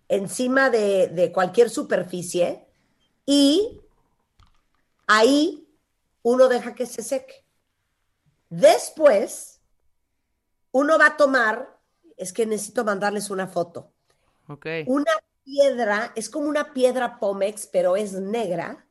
[0.09, 2.67] encima de, de cualquier superficie
[3.25, 3.81] y
[5.07, 5.67] ahí
[6.23, 7.45] uno deja que se seque.
[8.51, 9.61] Después,
[10.73, 11.79] uno va a tomar,
[12.17, 13.93] es que necesito mandarles una foto,
[14.49, 14.67] Ok.
[14.87, 15.13] una
[15.45, 18.86] piedra, es como una piedra Pomex, pero es negra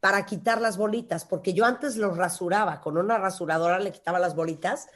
[0.00, 4.34] para quitar las bolitas, porque yo antes los rasuraba, con una rasuradora le quitaba las
[4.34, 4.88] bolitas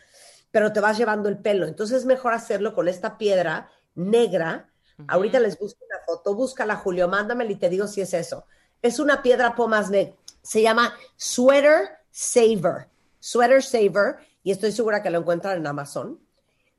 [0.55, 1.67] pero te vas llevando el pelo.
[1.67, 4.71] Entonces es mejor hacerlo con esta piedra negra.
[5.09, 8.47] Ahorita les busco una foto, búscala Julio, mándamela y te digo si es eso.
[8.81, 10.15] Es una piedra pomas negra.
[10.43, 12.89] Se llama Sweater Saver.
[13.19, 16.21] Sweater Saver, y estoy segura que lo encuentran en Amazon.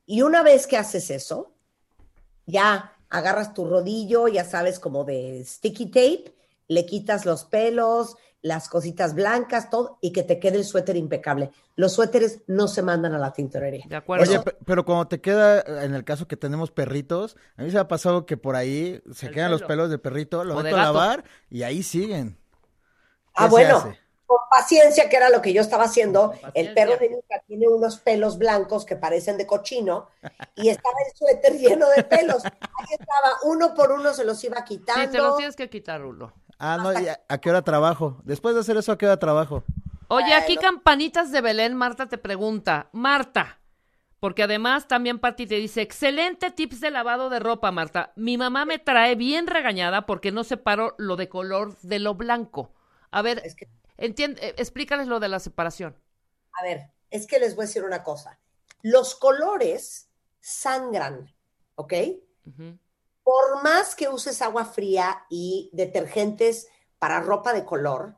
[0.06, 1.52] Y una vez que haces eso,
[2.46, 6.34] ya agarras tu rodillo, ya sabes, como de sticky tape,
[6.68, 11.50] le quitas los pelos, las cositas blancas, todo, y que te quede el suéter impecable.
[11.74, 13.84] Los suéteres no se mandan a la tintorería.
[13.88, 14.22] De acuerdo.
[14.24, 17.74] Oye, pe- pero cuando te queda, en el caso que tenemos perritos, a mí se
[17.74, 19.68] me ha pasado que por ahí se El quedan los pelo.
[19.68, 22.38] pelos de perrito, lo meto a lavar y ahí siguen.
[23.34, 23.98] Ah, ¿Qué se bueno, hace?
[24.26, 26.32] con paciencia, que era lo que yo estaba haciendo.
[26.54, 27.10] El perro de.
[27.10, 30.08] Nica tiene unos pelos blancos que parecen de cochino
[30.54, 32.44] y estaba el suéter lleno de pelos.
[32.44, 35.02] Ahí estaba, uno por uno se los iba quitando.
[35.02, 36.32] Sí, te los tienes que quitar, Rulo.
[36.58, 38.20] Ah, no, ¿y a, a qué hora trabajo?
[38.24, 39.62] Después de hacer eso, ¿a qué hora trabajo?
[40.08, 43.58] Oye, aquí Campanitas de Belén, Marta te pregunta, Marta,
[44.20, 48.12] porque además también Pati te dice, excelente tips de lavado de ropa, Marta.
[48.16, 52.72] Mi mamá me trae bien regañada porque no separo lo de color de lo blanco.
[53.10, 53.68] A ver, Es que-
[53.98, 55.96] entien- eh, explícales lo de la separación.
[56.58, 58.38] A ver, es que les voy a decir una cosa.
[58.82, 60.08] Los colores
[60.40, 61.34] sangran,
[61.74, 61.92] ¿ok?
[62.46, 62.78] Ujú.
[63.26, 66.68] Por más que uses agua fría y detergentes
[67.00, 68.14] para ropa de color,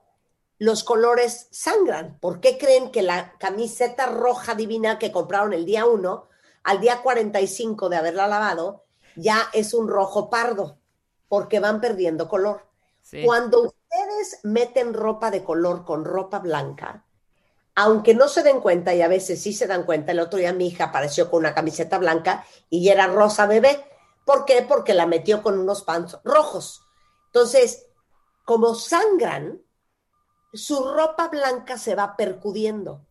[0.59, 2.19] los colores sangran.
[2.21, 6.29] ¿Por qué creen que la camiseta roja divina que compraron el día 1,
[6.63, 8.85] al día 45 de haberla lavado,
[9.17, 10.77] ya es un rojo pardo?
[11.27, 12.67] Porque van perdiendo color.
[13.01, 13.23] Sí.
[13.25, 17.07] Cuando ustedes meten ropa de color con ropa blanca,
[17.77, 20.53] aunque no se den cuenta, y a veces sí se dan cuenta, el otro día
[20.53, 23.87] mi hija apareció con una camiseta blanca y era rosa bebé.
[24.29, 24.61] ¿Por qué?
[24.61, 26.83] Porque la metió con unos pants rojos.
[27.29, 27.87] Entonces,
[28.45, 29.63] como sangran,
[30.53, 33.07] su ropa blanca se va percudiendo.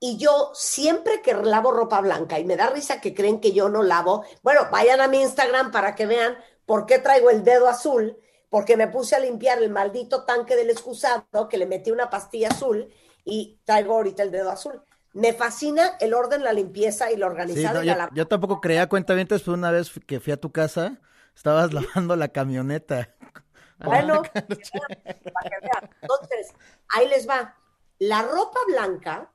[0.00, 3.68] Y yo siempre que lavo ropa blanca, y me da risa que creen que yo
[3.68, 7.68] no lavo, bueno, vayan a mi Instagram para que vean por qué traigo el dedo
[7.68, 8.16] azul,
[8.48, 12.48] porque me puse a limpiar el maldito tanque del excusado, que le metí una pastilla
[12.48, 12.90] azul
[13.22, 14.82] y traigo ahorita el dedo azul.
[15.14, 18.26] Me fascina el orden, la limpieza y la Sí, organizada no, y yo, la yo
[18.26, 21.00] tampoco creía cuenta bien, pero una vez que fui a tu casa,
[21.34, 23.14] estabas lavando la camioneta.
[23.78, 25.90] Bueno, para que vean.
[26.00, 26.54] Entonces,
[26.90, 27.56] ahí les va.
[27.98, 29.32] La ropa blanca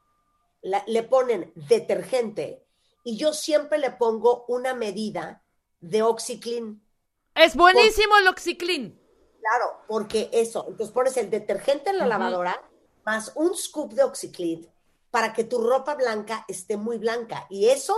[0.61, 2.65] la- le ponen detergente
[3.03, 5.43] y yo siempre le pongo una medida
[5.81, 6.81] de OxyClean.
[7.35, 8.99] Es buenísimo el Oxiclin.
[9.39, 12.61] Claro, porque eso, entonces pones el detergente en la lavadora
[13.06, 14.68] más un scoop de OxyClean
[15.11, 17.48] para que tu ropa blanca esté muy blanca.
[17.49, 17.95] Y eso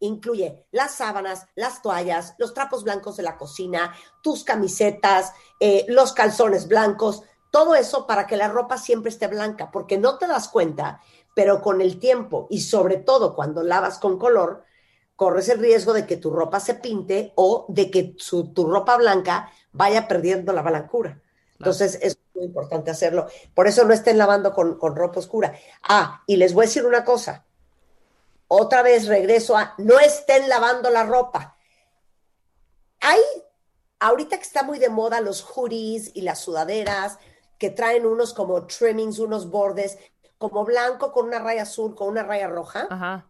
[0.00, 6.12] incluye las sábanas, las toallas, los trapos blancos de la cocina, tus camisetas, eh, los
[6.12, 10.48] calzones blancos, todo eso para que la ropa siempre esté blanca, porque no te das
[10.48, 11.00] cuenta,
[11.34, 14.64] pero con el tiempo y sobre todo cuando lavas con color,
[15.16, 18.96] corres el riesgo de que tu ropa se pinte o de que su- tu ropa
[18.96, 21.20] blanca vaya perdiendo la blancura.
[21.58, 23.26] Entonces es muy importante hacerlo.
[23.54, 25.54] Por eso no estén lavando con, con ropa oscura.
[25.82, 27.44] Ah, y les voy a decir una cosa.
[28.46, 31.56] Otra vez regreso a no estén lavando la ropa.
[33.00, 33.20] Hay,
[34.00, 37.18] ahorita que está muy de moda los hoodies y las sudaderas
[37.58, 39.98] que traen unos como trimmings, unos bordes,
[40.38, 43.28] como blanco con una raya azul, con una raya roja Ajá.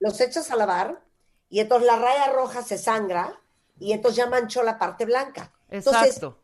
[0.00, 1.02] los echas a lavar
[1.50, 3.38] y entonces la raya roja se sangra
[3.78, 5.52] y entonces ya manchó la parte blanca.
[5.68, 6.38] Entonces, Exacto.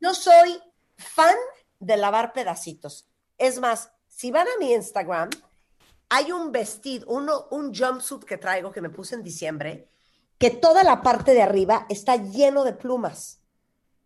[0.00, 0.60] yo soy
[1.02, 1.36] fan
[1.78, 3.08] de lavar pedacitos.
[3.38, 5.30] Es más, si van a mi Instagram,
[6.08, 9.88] hay un vestido, uno, un jumpsuit que traigo que me puse en diciembre,
[10.38, 13.40] que toda la parte de arriba está lleno de plumas.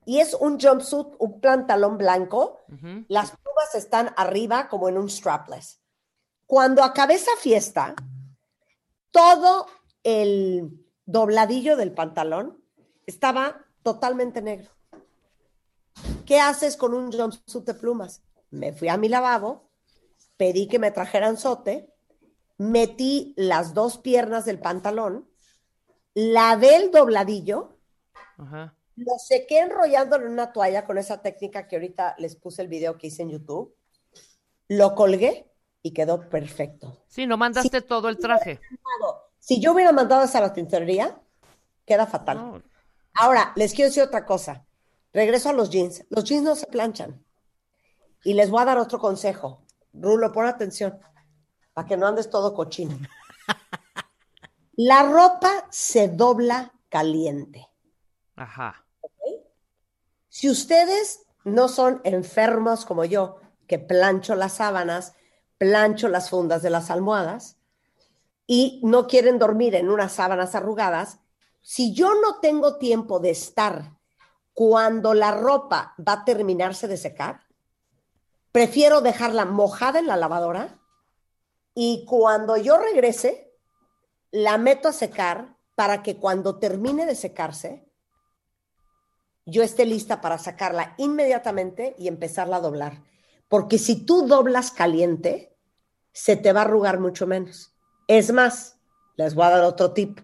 [0.04, 2.60] Y es un jumpsuit, un pantalón blanco.
[3.08, 5.80] Las plumas están arriba como en un strapless.
[6.46, 7.96] Cuando acabé esa fiesta,
[9.10, 9.66] todo
[10.04, 12.62] el dobladillo del pantalón
[13.06, 14.75] estaba totalmente negro.
[16.26, 18.22] ¿Qué haces con un jumpsuit de plumas?
[18.50, 19.70] Me fui a mi lavabo,
[20.36, 21.92] pedí que me trajeran sote,
[22.58, 25.28] metí las dos piernas del pantalón,
[26.14, 27.78] lavé el dobladillo,
[28.38, 28.74] Ajá.
[28.96, 32.98] lo sequé enrollándolo en una toalla con esa técnica que ahorita les puse el video
[32.98, 33.74] que hice en YouTube,
[34.68, 37.04] lo colgué y quedó perfecto.
[37.06, 38.60] Sí, no mandaste todo el traje.
[39.38, 41.20] Si yo hubiera mandado esa a la tintorería,
[41.84, 42.38] queda fatal.
[42.38, 42.62] No.
[43.14, 44.66] Ahora, les quiero decir otra cosa.
[45.16, 46.04] Regreso a los jeans.
[46.10, 47.24] Los jeans no se planchan.
[48.22, 49.64] Y les voy a dar otro consejo.
[49.94, 51.00] Rulo, pon atención,
[51.72, 52.98] para que no andes todo cochino.
[54.76, 57.66] La ropa se dobla caliente.
[58.34, 58.84] Ajá.
[60.28, 65.14] Si ustedes no son enfermos como yo, que plancho las sábanas,
[65.56, 67.56] plancho las fundas de las almohadas,
[68.46, 71.20] y no quieren dormir en unas sábanas arrugadas,
[71.62, 73.95] si yo no tengo tiempo de estar
[74.56, 77.40] cuando la ropa va a terminarse de secar,
[78.52, 80.80] prefiero dejarla mojada en la lavadora
[81.74, 83.52] y cuando yo regrese,
[84.30, 87.86] la meto a secar para que cuando termine de secarse,
[89.44, 93.02] yo esté lista para sacarla inmediatamente y empezarla a doblar.
[93.48, 95.54] Porque si tú doblas caliente,
[96.12, 97.74] se te va a arrugar mucho menos.
[98.08, 98.78] Es más,
[99.16, 100.18] les voy a dar otro tip.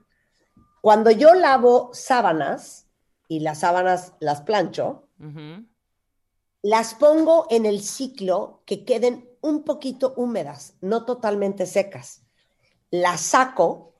[0.81, 2.89] Cuando yo lavo sábanas
[3.33, 5.09] y las sábanas las plancho,
[6.61, 12.25] las pongo en el ciclo que queden un poquito húmedas, no totalmente secas.
[12.91, 13.95] Las saco,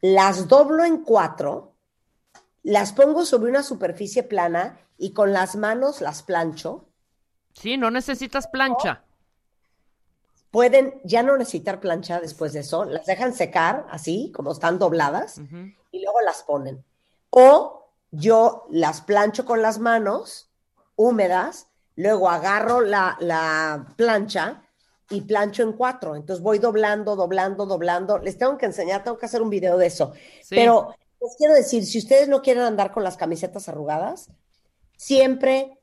[0.00, 1.74] las doblo en cuatro,
[2.62, 6.88] las pongo sobre una superficie plana y con las manos las plancho.
[7.52, 9.04] Sí, no necesitas plancha.
[10.50, 15.42] Pueden ya no necesitar plancha después de eso, las dejan secar así, como están dobladas,
[15.92, 16.82] y luego las ponen.
[17.28, 20.50] O yo las plancho con las manos
[20.96, 24.62] húmedas, luego agarro la, la plancha
[25.10, 26.16] y plancho en cuatro.
[26.16, 28.18] Entonces voy doblando, doblando, doblando.
[28.18, 30.12] Les tengo que enseñar, tengo que hacer un video de eso.
[30.42, 30.54] Sí.
[30.54, 34.30] Pero les quiero decir, si ustedes no quieren andar con las camisetas arrugadas,
[34.96, 35.78] siempre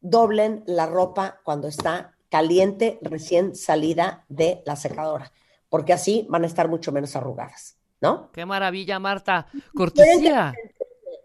[0.00, 5.32] doblen la ropa cuando está caliente, recién salida de la secadora,
[5.68, 8.30] porque así van a estar mucho menos arrugadas, ¿no?
[8.32, 9.46] Qué maravilla, Marta.
[9.74, 10.54] Cortesía.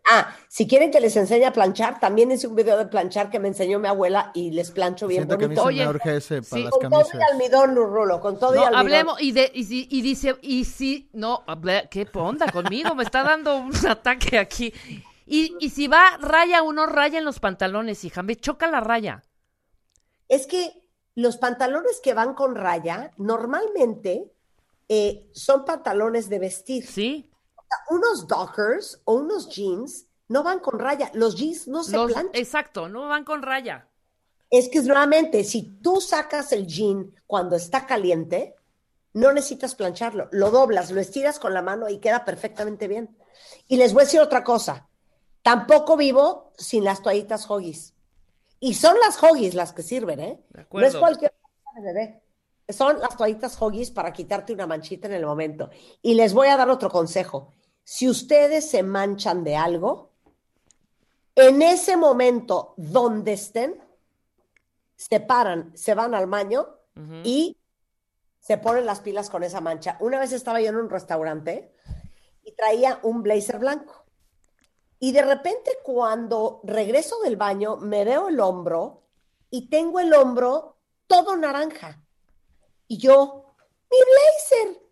[0.06, 3.40] Ah, si quieren que les enseñe a planchar, también hice un video de planchar que
[3.40, 5.82] me enseñó mi abuela y les plancho bien Siento que a mí bonito.
[5.82, 8.58] se me urge ese para sí, las Con todo y almidón, Rulo, con todo y
[8.58, 8.80] No, almidón.
[8.82, 13.24] hablemos y de y, y dice y si no, hable- qué onda conmigo, me está
[13.24, 14.74] dando un ataque aquí.
[15.26, 19.24] Y, y si va raya uno raya en los pantalones, hija, me choca la raya.
[20.28, 20.74] Es que
[21.16, 24.32] los pantalones que van con raya normalmente
[24.90, 26.86] eh, son pantalones de vestir.
[26.86, 27.30] Sí.
[27.90, 31.12] Unos dockers o unos jeans no van con raya.
[31.14, 32.32] Los jeans no se Los- planchan.
[32.34, 33.88] exacto, no van con raya.
[34.50, 38.56] Es que nuevamente, si tú sacas el jean cuando está caliente,
[39.14, 40.28] no necesitas plancharlo.
[40.32, 43.18] Lo doblas, lo estiras con la mano y queda perfectamente bien.
[43.68, 44.88] Y les voy a decir otra cosa.
[45.42, 47.94] Tampoco vivo sin las toallitas Hoggies.
[48.60, 50.44] Y son las Hoggies las que sirven, ¿eh?
[50.52, 52.24] De No es cualquier cosa de bebé.
[52.70, 55.70] Son las toallitas Hoggies para quitarte una manchita en el momento.
[56.02, 57.52] Y les voy a dar otro consejo.
[57.84, 60.12] Si ustedes se manchan de algo,
[61.36, 63.82] en ese momento donde estén,
[64.96, 66.68] se paran, se van al baño
[67.24, 67.58] y
[68.40, 69.98] se ponen las pilas con esa mancha.
[70.00, 71.74] Una vez estaba yo en un restaurante
[72.44, 74.06] y traía un blazer blanco.
[75.00, 79.04] Y de repente cuando regreso del baño me veo el hombro
[79.50, 80.78] y tengo el hombro
[81.08, 82.02] todo naranja.
[82.88, 83.56] Y yo,
[83.90, 84.83] mi blazer.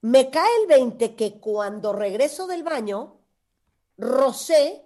[0.00, 3.18] Me cae el 20 que cuando regreso del baño,
[3.96, 4.84] rocé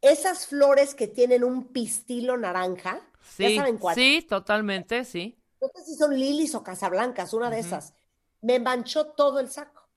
[0.00, 3.00] esas flores que tienen un pistilo naranja.
[3.22, 3.94] Sí, ¿Ya saben cuál?
[3.94, 5.36] sí, totalmente, sí.
[5.60, 7.94] no sé si son lilis o casablancas, una de esas.
[8.42, 9.88] Me manchó todo el saco.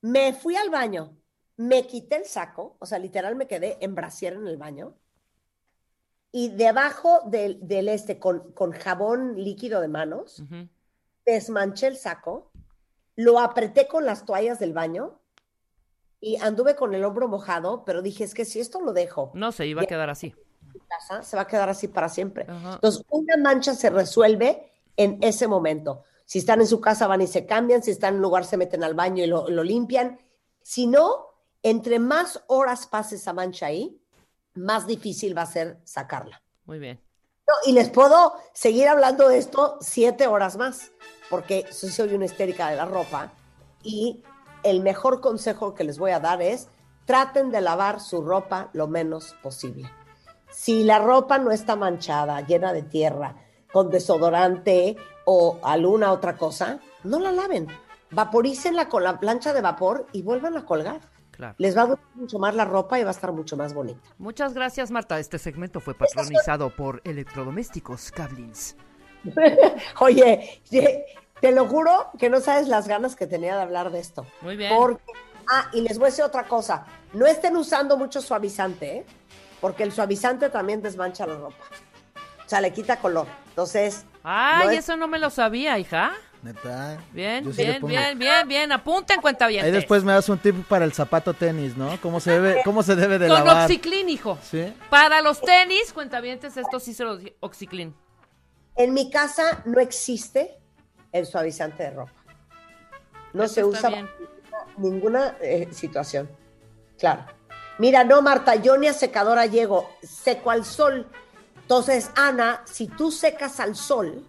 [0.00, 1.16] Me fui al baño,
[1.56, 4.94] me quité el saco, o sea, literal me quedé en brasier en el baño.
[6.30, 10.42] Y debajo del, del este, con, con jabón líquido de manos,
[11.24, 12.52] desmanché el saco,
[13.18, 15.18] lo apreté con las toallas del baño
[16.20, 19.50] y anduve con el hombro mojado, pero dije, es que si esto lo dejo No
[19.50, 20.36] se iba a quedar así.
[20.88, 22.46] casa, se va a quedar así para siempre.
[22.48, 22.74] Ajá.
[22.74, 26.04] Entonces, una mancha se resuelve en ese momento.
[26.26, 27.82] Si están en su casa, van y se cambian.
[27.82, 30.20] Si están en un lugar, se meten al baño y lo, lo limpian.
[30.62, 31.26] Si no,
[31.64, 34.00] entre más horas pase esa mancha ahí,
[34.54, 36.40] más difícil va a ser sacarla.
[36.66, 37.00] Muy bien.
[37.48, 40.92] No, y les puedo seguir hablando de esto siete horas más,
[41.30, 43.32] porque soy, una histérica de la ropa.
[43.82, 44.22] Y
[44.62, 46.68] el mejor consejo que les voy a dar es,
[47.04, 49.90] traten de lavar su ropa lo menos posible.
[50.50, 53.36] Si la ropa no está manchada, llena de tierra,
[53.72, 57.68] con desodorante o alguna otra cosa, no la laven.
[58.10, 61.00] Vaporícenla con la plancha de vapor y vuelvan a colgar.
[61.30, 61.54] Claro.
[61.58, 64.00] Les va a durar mucho más la ropa y va a estar mucho más bonita.
[64.18, 65.20] Muchas gracias, Marta.
[65.20, 68.74] Este segmento fue patronizado por Electrodomésticos Cablins.
[70.00, 74.26] Oye, te, lo juro que no sabes las ganas que tenía de hablar de esto.
[74.40, 74.72] Muy bien.
[74.74, 75.02] Porque,
[75.50, 76.86] ah, y les voy a decir otra cosa.
[77.12, 79.06] No estén usando mucho suavizante, ¿eh?
[79.60, 81.64] Porque el suavizante también desmancha la ropa.
[82.44, 83.26] O sea, le quita color.
[83.50, 86.12] Entonces, Ay, No es- eso no me lo sabía, hija.
[86.42, 86.98] Neta.
[87.12, 87.88] Bien, sí bien, pongo.
[87.88, 88.72] bien, bien, bien.
[88.72, 89.64] Apunta en cuenta bien.
[89.64, 91.98] Ahí después me das un tip para el zapato tenis, ¿no?
[92.00, 93.64] ¿Cómo se debe, cómo se debe de Con lavar?
[93.64, 94.38] Oxiclin, hijo.
[94.42, 94.72] ¿Sí?
[94.90, 97.94] Para los tenis, cuentavientes, esto sí se los Oxiclin.
[98.78, 100.56] En mi casa no existe
[101.12, 102.12] el suavizante de ropa.
[103.34, 104.08] No Eso se usa para
[104.78, 106.30] ninguna eh, situación.
[106.96, 107.26] Claro.
[107.78, 111.06] Mira, no, Marta, yo ni a secadora llego, seco al sol.
[111.60, 114.24] Entonces, Ana, si tú secas al sol,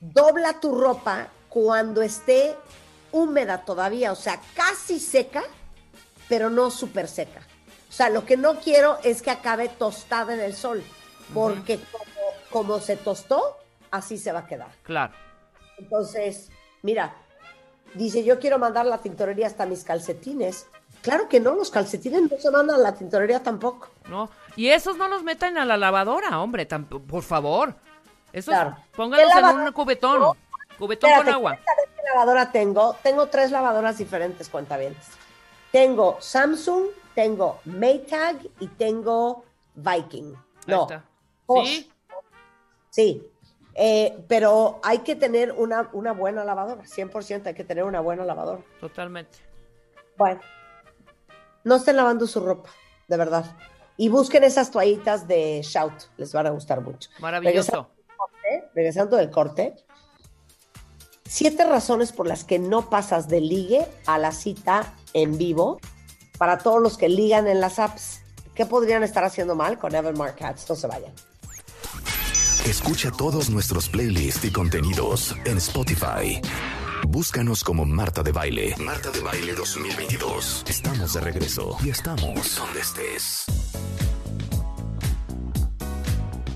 [0.00, 2.56] dobla tu ropa cuando esté
[3.12, 5.42] húmeda todavía, o sea, casi seca,
[6.28, 7.40] pero no súper seca.
[7.88, 10.84] O sea, lo que no quiero es que acabe tostada en el sol,
[11.32, 11.80] porque
[12.50, 13.56] como se tostó,
[13.90, 14.70] así se va a quedar.
[14.82, 15.12] Claro.
[15.78, 16.50] Entonces,
[16.82, 17.14] mira,
[17.94, 20.66] dice, yo quiero mandar la tintorería hasta mis calcetines.
[21.02, 23.88] Claro que no, los calcetines no se mandan a la tintorería tampoco.
[24.08, 24.28] No.
[24.56, 27.74] Y esos no los metan a la lavadora, hombre, por favor.
[28.32, 28.76] Esos Claro.
[28.94, 30.36] póngalos ¿Qué en un cubetón.
[30.78, 31.50] Cubetón Espérate, con agua.
[31.64, 32.96] ¿sabes qué lavadora tengo?
[33.02, 35.06] Tengo tres lavadoras diferentes, cuentavientes.
[35.72, 39.44] Tengo Samsung, tengo Maytag y tengo
[39.74, 40.34] Viking.
[40.66, 40.86] No.
[41.64, 41.90] ¿Sí?
[42.98, 43.30] Sí.
[43.76, 48.24] Eh, pero hay que tener una, una buena lavadora, 100% hay que tener una buena
[48.24, 48.60] lavadora.
[48.80, 49.38] Totalmente.
[50.16, 50.40] Bueno,
[51.62, 52.70] no estén lavando su ropa,
[53.06, 53.56] de verdad.
[53.96, 57.08] Y busquen esas toallitas de Shout, les van a gustar mucho.
[57.20, 57.88] Maravilloso.
[57.94, 59.76] Regresando del corte, regresando del corte,
[61.24, 65.78] siete razones por las que no pasas de ligue a la cita en vivo
[66.36, 68.22] para todos los que ligan en las apps.
[68.56, 70.68] ¿Qué podrían estar haciendo mal con Evan Mark Katz?
[70.68, 71.12] No se vayan.
[72.66, 76.40] Escucha todos nuestros playlists y contenidos en Spotify.
[77.06, 78.74] Búscanos como Marta de Baile.
[78.78, 80.64] Marta de Baile 2022.
[80.68, 83.46] Estamos de regreso y estamos donde estés.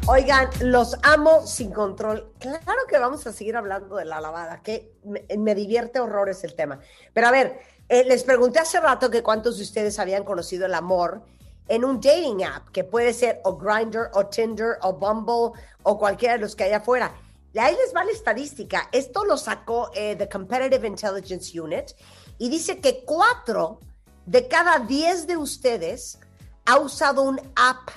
[0.07, 2.33] Oigan, los amo sin control.
[2.39, 6.55] Claro que vamos a seguir hablando de la lavada, que me, me divierte horrores el
[6.55, 6.81] tema.
[7.15, 10.75] Pero a ver, eh, les pregunté hace rato que cuántos de ustedes habían conocido el
[10.75, 11.23] amor
[11.69, 16.35] en un dating app, que puede ser o Grindr o Tinder o Bumble o cualquiera
[16.35, 17.15] de los que hay afuera.
[17.59, 18.89] Ahí les va la estadística.
[18.93, 21.93] Esto lo sacó eh, The Competitive Intelligence Unit
[22.39, 23.79] y dice que cuatro
[24.25, 26.19] de cada diez de ustedes
[26.65, 27.91] ha usado un app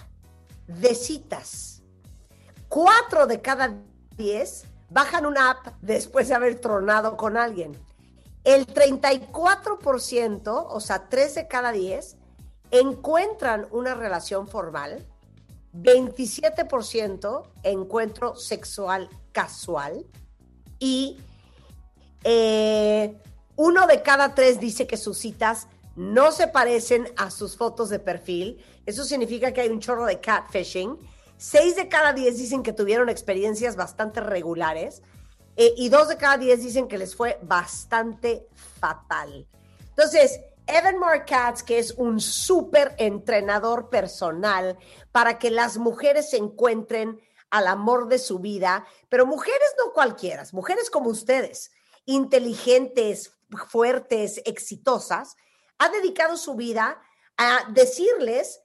[0.67, 1.83] de citas.
[2.67, 3.75] Cuatro de cada
[4.17, 7.79] diez bajan una app después de haber tronado con alguien.
[8.43, 12.17] El 34%, o sea, tres de cada diez,
[12.71, 15.05] encuentran una relación formal.
[15.73, 20.05] 27% encuentro sexual casual.
[20.79, 21.17] Y
[22.23, 23.21] eh,
[23.55, 27.99] uno de cada tres dice que sus citas no se parecen a sus fotos de
[27.99, 28.63] perfil.
[28.85, 30.97] Eso significa que hay un chorro de catfishing.
[31.37, 35.01] Seis de cada diez dicen que tuvieron experiencias bastante regulares.
[35.57, 38.45] eh, y dos de cada diez dicen que les fue bastante
[38.79, 39.47] fatal.
[39.89, 44.77] Entonces, Evan Mark Katz, que es un súper entrenador personal
[45.11, 50.43] para que las mujeres se encuentren al amor de su vida, pero mujeres no cualquiera,
[50.51, 51.71] mujeres como ustedes,
[52.05, 53.31] inteligentes,
[53.69, 55.35] fuertes, exitosas,
[55.77, 56.99] ha dedicado su vida
[57.37, 58.61] a decirles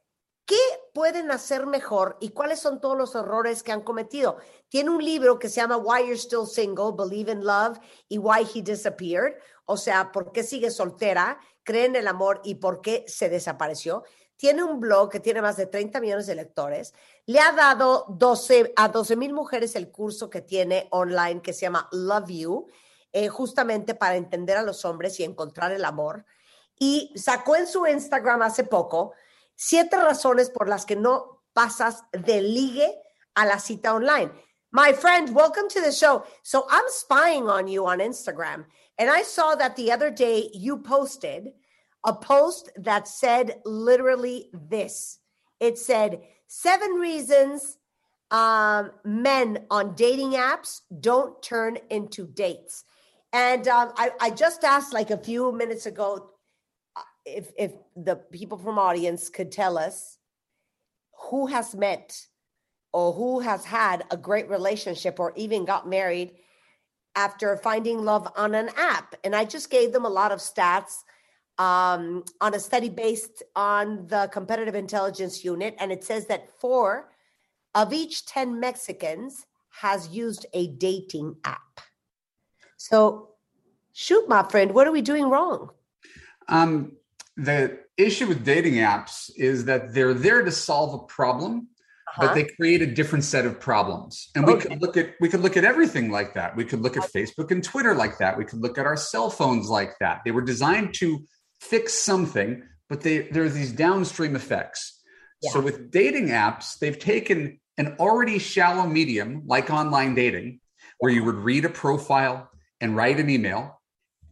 [0.47, 0.57] qué
[0.95, 4.39] pueden hacer mejor y cuáles son todos los errores que han cometido.
[4.69, 7.79] Tiene un libro que se llama Why You're Still Single, Believe in Love
[8.09, 12.57] y Why He Disappeared, o sea, por qué sigue soltera, cree en el amor y
[12.57, 14.05] por qué se desapareció.
[14.37, 16.95] Tiene un blog que tiene más de 30 millones de lectores.
[17.27, 21.63] Le ha dado 12, a 12 mil mujeres el curso que tiene online que se
[21.63, 22.67] llama Love You,
[23.13, 26.25] eh, justamente para entender a los hombres y encontrar el amor.
[26.79, 29.13] Y sacó en su Instagram hace poco
[29.55, 32.99] siete razones por las que no pasas de ligue
[33.35, 34.33] a la cita online.
[34.73, 36.25] My friend, welcome to the show.
[36.43, 38.65] So I'm spying on you on Instagram,
[39.01, 41.53] and I saw that the other day you posted
[42.05, 45.19] a post that said literally this.
[45.59, 47.79] It said, seven reasons
[48.31, 52.85] um, men on dating apps don't turn into dates.
[53.33, 56.33] And um, I, I just asked like a few minutes ago
[56.95, 60.19] uh, if, if the people from audience could tell us
[61.31, 62.27] who has met
[62.93, 66.33] or who has had a great relationship or even got married
[67.17, 69.15] after finding love on an app.
[69.25, 71.05] And I just gave them a lot of stats
[71.59, 75.75] um, on a study based on the competitive intelligence unit.
[75.79, 77.11] And it says that four
[77.75, 81.81] of each 10 Mexicans has used a dating app.
[82.77, 83.31] So,
[83.93, 85.71] shoot, my friend, what are we doing wrong?
[86.49, 86.97] Um,
[87.37, 91.69] the issue with dating apps is that they're there to solve a problem,
[92.17, 92.27] Uh-huh.
[92.27, 94.31] but they create a different set of problems.
[94.35, 96.57] And we could look at we could look at everything like that.
[96.57, 98.37] We could look at Facebook and Twitter like that.
[98.37, 100.23] We could look at our cell phones like that.
[100.25, 101.25] They were designed to
[101.61, 105.01] fix something, but they there are these downstream effects.
[105.43, 110.61] So with dating apps, they've taken an already shallow medium like online dating,
[110.99, 112.51] where you would read a profile
[112.81, 113.81] and write an email,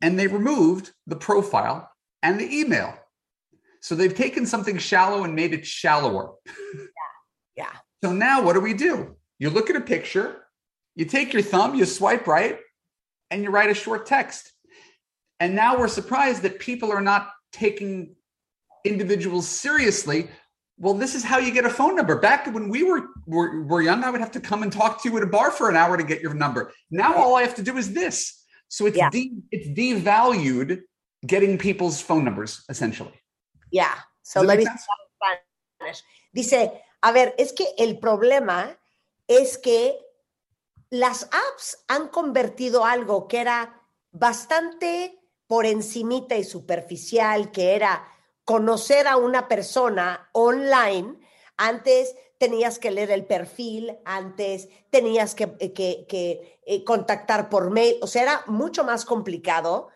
[0.02, 1.90] and they removed the profile
[2.22, 2.94] and the email.
[3.80, 6.34] So they've taken something shallow and made it shallower.
[6.44, 6.84] Yeah.
[8.02, 9.16] So now what do we do?
[9.38, 10.44] You look at a picture,
[10.94, 12.58] you take your thumb, you swipe right,
[13.30, 14.52] and you write a short text.
[15.40, 18.16] And now we're surprised that people are not taking
[18.84, 20.28] individuals seriously.
[20.78, 22.18] Well, this is how you get a phone number.
[22.18, 25.08] Back when we were, were, were young, I would have to come and talk to
[25.10, 26.72] you at a bar for an hour to get your number.
[26.90, 28.44] Now all I have to do is this.
[28.68, 29.10] So it's Yeah.
[29.10, 30.82] de- it's devalued
[31.26, 33.14] getting people's phone numbers, essentially.
[33.72, 33.94] Yeah.
[34.22, 34.82] So let me make sense?
[34.82, 35.38] start
[35.80, 36.02] Spanish.
[36.34, 36.70] Dice,
[37.00, 38.78] a ver, es que el problema
[39.26, 39.98] es que
[40.90, 48.06] las apps han convertido algo que era bastante por encimita y superficial, que era
[48.44, 51.18] conocer a una persona online.
[51.56, 57.98] Antes tenías que leer el perfil, antes tenías que, que- que, eh, contactar por mail,
[58.00, 59.88] o sea, era mucho más complicado.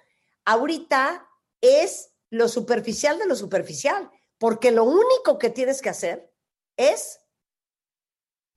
[0.44, 1.28] Ahorita
[1.60, 6.31] es lo superficial de lo superficial, porque lo único que tienes que hacer
[6.76, 7.20] es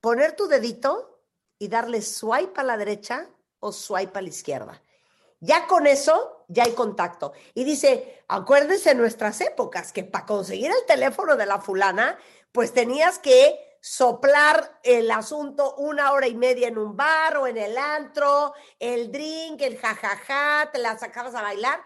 [0.02, 1.22] poner tu dedito
[1.58, 3.30] y darle swipe a la derecha
[3.60, 4.82] o swipe a la izquierda.
[5.40, 7.34] Ya con eso, ya hay contacto.
[7.54, 12.18] Y dice, acuérdense en nuestras épocas que para conseguir el teléfono de la fulana,
[12.52, 17.58] pues tenías que soplar el asunto una hora y media en un bar o en
[17.58, 21.80] el antro, el drink, el jajaja, te la sacabas a bailar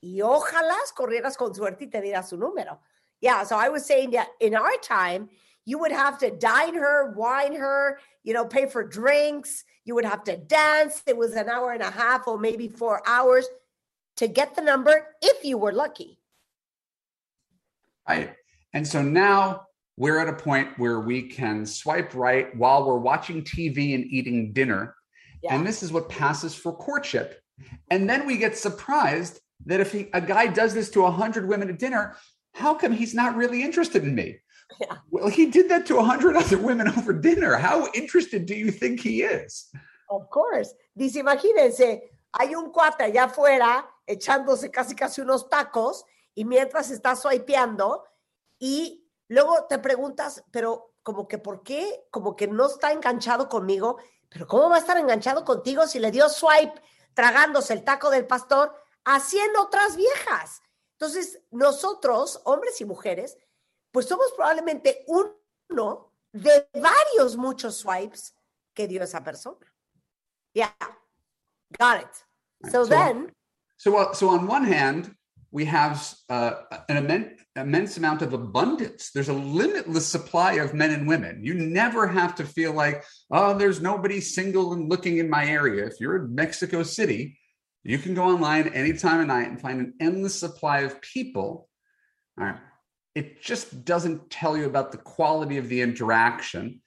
[0.00, 2.80] y ojalá corrieras con suerte y te diera su número.
[3.20, 5.30] Yeah, so I was saying that in our time,
[5.64, 9.64] you would have to dine her, wine her, you know, pay for drinks.
[9.84, 11.02] You would have to dance.
[11.06, 13.46] It was an hour and a half or maybe four hours
[14.16, 16.18] to get the number if you were lucky.
[18.08, 18.34] Right.
[18.72, 19.66] And so now
[19.96, 24.52] we're at a point where we can swipe right while we're watching TV and eating
[24.52, 24.94] dinner.
[25.48, 27.40] And this is what passes for courtship.
[27.90, 31.70] And then we get surprised that if he, a guy does this to 100 women
[31.70, 32.16] at dinner,
[32.54, 34.38] how come he's not really interested in me?
[35.10, 37.56] Well, he did that to 100 other women over dinner.
[37.56, 39.70] How interested do you think he is?
[40.08, 40.74] Of course.
[40.94, 42.02] Dice, imagínense,
[42.32, 48.04] hay un cuate allá afuera echándose casi casi unos tacos y mientras está swipeando
[48.58, 53.98] y luego te preguntas, pero como que por qué, como que no está enganchado conmigo,
[54.28, 56.80] pero ¿cómo va a estar enganchado contigo si le dio swipe
[57.14, 58.74] tragándose el taco del pastor
[59.04, 60.62] a 100 otras viejas?
[60.92, 63.38] Entonces, nosotros, hombres y mujeres,
[63.92, 68.34] pues somos probablemente uno de varios muchos swipes
[68.74, 69.66] que dio esa persona.
[70.54, 70.72] Yeah,
[71.78, 72.24] got it.
[72.70, 73.32] So So- then,
[73.76, 75.14] So, uh, so on one hand,
[75.52, 76.52] we have uh,
[76.90, 79.10] an immense, immense amount of abundance.
[79.10, 81.42] There's a limitless supply of men and women.
[81.42, 85.86] You never have to feel like, oh, there's nobody single and looking in my area.
[85.86, 87.38] If you're in Mexico City,
[87.82, 91.68] you can go online any time of night and find an endless supply of people.
[92.38, 92.56] All right.
[93.14, 96.80] It just doesn't tell you about the quality of the interaction.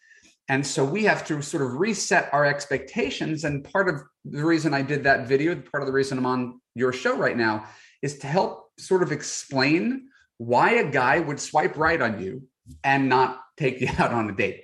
[0.50, 3.44] And so we have to sort of reset our expectations.
[3.44, 6.62] And part of the reason I did that video, part of the reason I'm on
[6.76, 7.66] your show right now,
[8.02, 12.44] is to help sort of explain why a guy would swipe right on you
[12.84, 14.62] and not take you out on a date.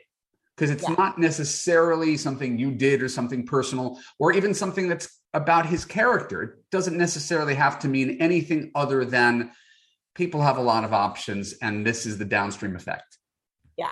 [0.55, 5.65] Because it's not necessarily something you did or something personal or even something that's about
[5.65, 6.43] his character.
[6.43, 9.51] It doesn't necessarily have to mean anything other than
[10.19, 13.19] people have a lot of options and this is the downstream effect.
[13.79, 13.91] ya.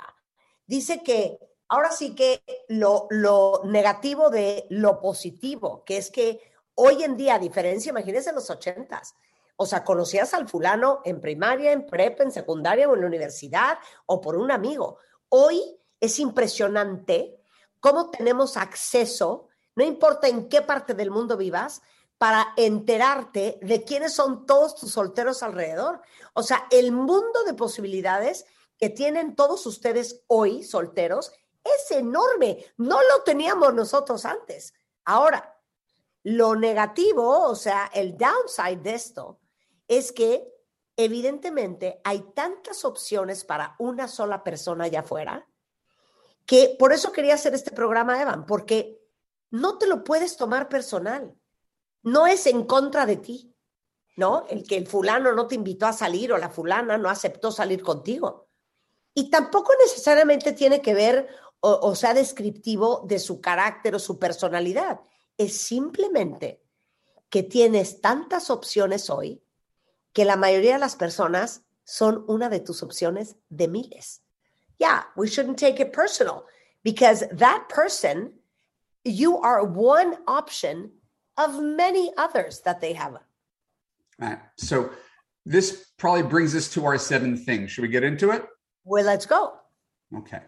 [0.67, 1.39] Dice que
[1.69, 6.41] ahora sí que lo, lo negativo de lo positivo, que es que
[6.75, 9.15] hoy en día, a diferencia, imagínense en los ochentas,
[9.55, 13.79] o sea, conocías al fulano en primaria, en prepa, en secundaria o en la universidad
[14.05, 14.99] o por un amigo.
[15.29, 15.61] Hoy
[15.99, 17.39] es impresionante
[17.79, 21.81] cómo tenemos acceso, no importa en qué parte del mundo vivas,
[22.17, 26.01] para enterarte de quiénes son todos tus solteros alrededor.
[26.33, 28.45] O sea, el mundo de posibilidades
[28.77, 31.31] que tienen todos ustedes hoy, solteros,
[31.63, 32.65] es enorme.
[32.77, 34.73] No lo teníamos nosotros antes.
[35.05, 35.57] Ahora,
[36.23, 39.39] lo negativo, o sea, el downside de esto,
[39.87, 40.51] es que
[40.95, 45.47] evidentemente hay tantas opciones para una sola persona allá afuera,
[46.45, 48.99] que por eso quería hacer este programa, Evan, porque
[49.51, 51.35] no te lo puedes tomar personal.
[52.03, 53.55] No es en contra de ti,
[54.15, 54.45] ¿no?
[54.49, 57.81] El que el fulano no te invitó a salir o la fulana no aceptó salir
[57.83, 58.47] contigo.
[59.13, 61.27] Y tampoco necesariamente tiene que ver
[61.59, 65.01] o, sea descriptivo de su carácter o su personalidad.
[65.37, 66.63] Es simplemente
[67.29, 69.43] que tienes tantas opciones hoy
[70.13, 74.23] que la mayoría de las personas son una de tus opciones de miles.
[74.77, 76.45] Yeah, we shouldn't take it personal
[76.83, 78.33] because that person,
[79.03, 80.91] you are one option
[81.37, 83.17] of many others that they have
[84.19, 84.39] Right.
[84.57, 84.89] So
[85.45, 87.71] this probably brings us to our seven things.
[87.71, 88.43] Should we get into it?
[88.83, 89.53] Well, let's go.
[90.15, 90.41] Okay.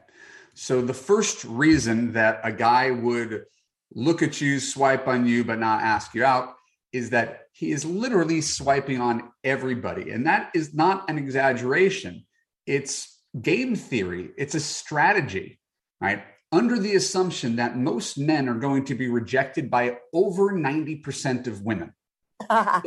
[0.56, 3.46] So the first reason that a guy would
[3.94, 6.56] look at you, swipe on you, but not ask you out
[6.92, 10.12] is that he is literally swiping on everybody.
[10.12, 12.26] And that is not an exaggeration.
[12.66, 15.60] It's game theory, it's a strategy,
[16.02, 16.24] right?
[16.52, 21.62] Under the assumption that most men are going to be rejected by over 90% of
[21.64, 21.94] women.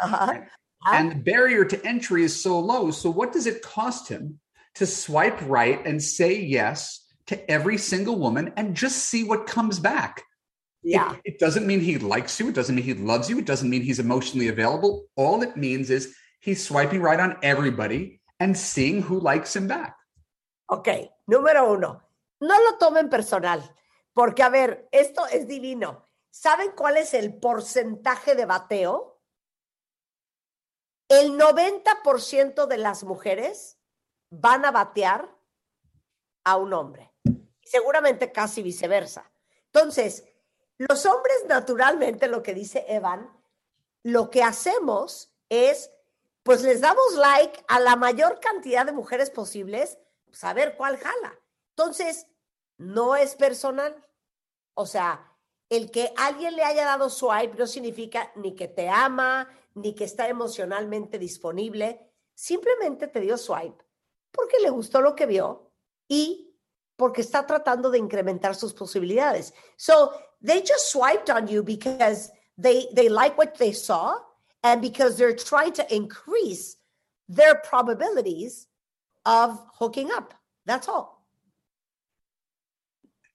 [0.00, 0.40] Uh-huh.
[0.84, 2.90] And the barrier to entry is so low.
[2.90, 4.40] So, what does it cost him
[4.74, 9.78] to swipe right and say yes to every single woman and just see what comes
[9.78, 10.22] back?
[10.82, 11.12] Yeah.
[11.12, 12.48] It, it doesn't mean he likes you.
[12.48, 13.38] It doesn't mean he loves you.
[13.38, 15.04] It doesn't mean he's emotionally available.
[15.14, 19.96] All it means is he's swiping right on everybody and seeing who likes him back.
[20.68, 22.02] Ok, número uno,
[22.42, 23.62] no lo tomen personal,
[24.12, 26.04] porque a ver, esto es divino.
[26.28, 29.22] ¿Saben cuál es el porcentaje de bateo?
[31.08, 33.78] El 90% de las mujeres
[34.30, 35.32] van a batear
[36.42, 37.12] a un hombre.
[37.60, 39.30] Seguramente casi viceversa.
[39.66, 40.24] Entonces,
[40.78, 43.30] los hombres naturalmente, lo que dice Evan,
[44.02, 45.92] lo que hacemos es,
[46.42, 49.98] pues les damos like a la mayor cantidad de mujeres posibles,
[50.32, 51.38] saber cuál jala.
[51.76, 52.26] Entonces,
[52.82, 53.94] no es personal.
[54.74, 55.32] O sea,
[55.68, 60.04] el que alguien le haya dado swipe no significa ni que te ama, ni que
[60.04, 62.10] está emocionalmente disponible.
[62.34, 63.84] Simplemente te dio swipe
[64.32, 65.70] porque le gustó lo que vio
[66.08, 66.56] y
[66.96, 69.52] porque está tratando de incrementar sus posibilidades.
[69.76, 74.16] So they just swiped on you because they they like what they saw
[74.62, 76.76] and because they're trying to increase
[77.28, 78.68] their probabilities
[79.24, 80.34] of hooking up.
[80.64, 81.11] That's all.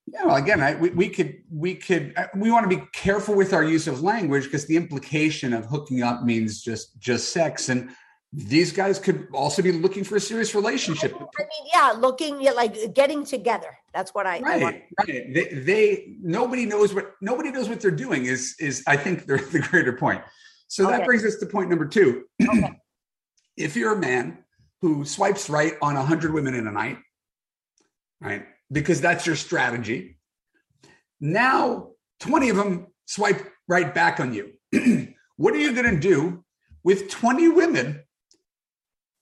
[0.09, 3.35] Yeah, well, again, I, we, we could we could uh, we want to be careful
[3.35, 7.67] with our use of language because the implication of hooking up means just just sex,
[7.67, 7.89] and
[8.31, 11.13] these guys could also be looking for a serious relationship.
[11.13, 13.77] I mean, yeah, looking yeah, like getting together.
[13.93, 14.61] That's what I, I want.
[14.61, 15.33] Right, right.
[15.33, 18.25] They, they nobody knows what nobody knows what they're doing.
[18.25, 20.21] Is is I think they're the greater point.
[20.69, 22.25] So that brings us to point number two.
[23.57, 24.39] if you're a man
[24.81, 26.99] who swipes right on a hundred women in a night,
[28.21, 30.17] right, because that's your strategy.
[31.19, 34.53] Now twenty of them swipe right back on you.
[35.37, 36.43] what are you going to do
[36.83, 38.03] with twenty women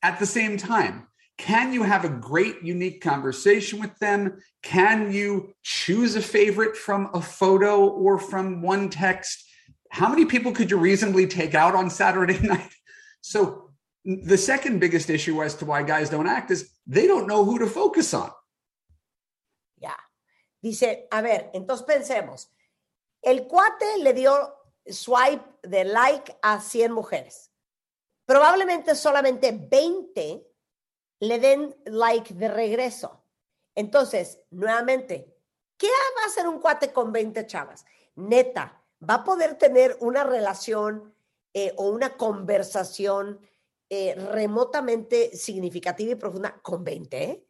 [0.01, 1.07] at the same time?
[1.37, 4.39] Can you have a great, unique conversation with them?
[4.63, 9.43] Can you choose a favorite from a photo or from one text?
[9.89, 12.71] How many people could you reasonably take out on Saturday night?
[13.21, 13.69] So,
[14.05, 17.57] the second biggest issue as to why guys don't act is they don't know who
[17.57, 18.29] to focus on.
[20.65, 22.49] Dice, a ver, entonces pensemos.
[23.21, 24.33] El cuate le dio
[24.83, 27.51] swipe de like a 100 mujeres.
[28.25, 30.43] Probablemente solamente 20
[31.19, 33.23] le den like de regreso.
[33.75, 35.37] Entonces, nuevamente,
[35.77, 37.85] ¿qué va a hacer un cuate con 20 chavas?
[38.15, 41.13] Neta, ¿va a poder tener una relación
[41.53, 43.39] eh, o una conversación
[43.87, 47.47] eh, remotamente significativa y profunda con 20?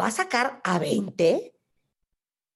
[0.00, 1.59] ¿Va a sacar a 20?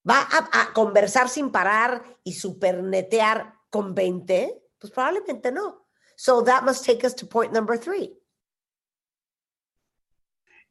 [0.08, 4.62] ¿Va a, a conversar sin parar y supernetear con 20?
[4.78, 5.86] Pues probablemente no.
[6.16, 8.12] So that must take us to point number three.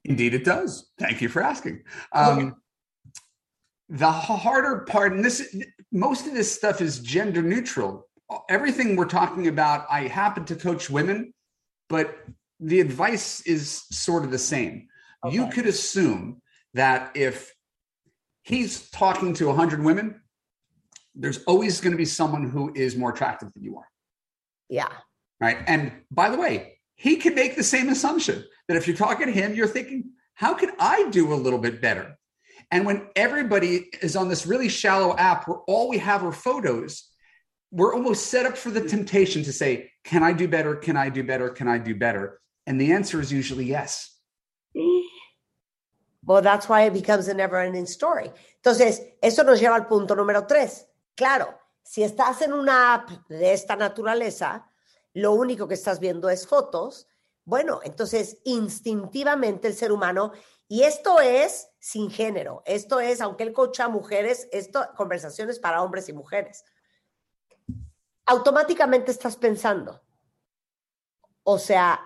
[0.05, 0.91] Indeed, it does.
[0.99, 1.84] Thank you for asking.
[2.11, 2.55] Um,
[3.89, 5.55] the harder part, and this
[5.91, 8.07] most of this stuff is gender neutral.
[8.49, 11.34] Everything we're talking about, I happen to coach women,
[11.89, 12.18] but
[12.60, 14.88] the advice is sort of the same.
[15.30, 16.41] You could assume
[16.73, 17.53] that if
[18.43, 20.21] he's talking to 100 women,
[21.15, 23.87] there's always going to be someone who is more attractive than you are
[24.69, 24.89] Yeah.
[25.39, 25.57] right?
[25.67, 29.31] And by the way, he can make the same assumption that if you're talking to
[29.33, 32.17] him, you're thinking, how can I do a little bit better?
[32.71, 37.09] And when everybody is on this really shallow app where all we have are photos,
[37.71, 40.75] we're almost set up for the temptation to say, can I do better?
[40.75, 41.49] Can I do better?
[41.49, 42.39] Can I do better?
[42.65, 44.12] And the answer is usually yes.
[46.25, 48.31] Well, that's why it becomes a never ending story.
[48.55, 50.87] Entonces, eso nos lleva al punto número tres.
[51.15, 54.65] Claro, si estás en una app de esta naturaleza,
[55.13, 57.07] lo único que estás viendo es fotos.
[57.45, 60.31] Bueno, entonces instintivamente el ser humano,
[60.69, 65.81] y esto es sin género, esto es, aunque él cocha a mujeres, esto, conversaciones para
[65.81, 66.63] hombres y mujeres.
[68.25, 70.01] Automáticamente estás pensando,
[71.43, 71.99] o sea,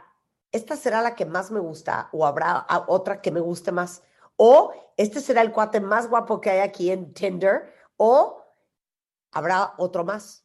[0.52, 4.02] esta será la que más me gusta o habrá otra que me guste más.
[4.38, 8.41] O este será el cuate más guapo que hay aquí en Tinder o
[9.34, 10.43] habrá otro más.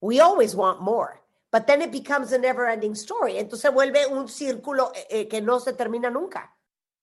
[0.00, 1.20] We always want more.
[1.50, 3.38] but then it becomes a never ending story.
[3.38, 6.50] Entonces vuelve un círculo eh, eh, que no se termina nunca.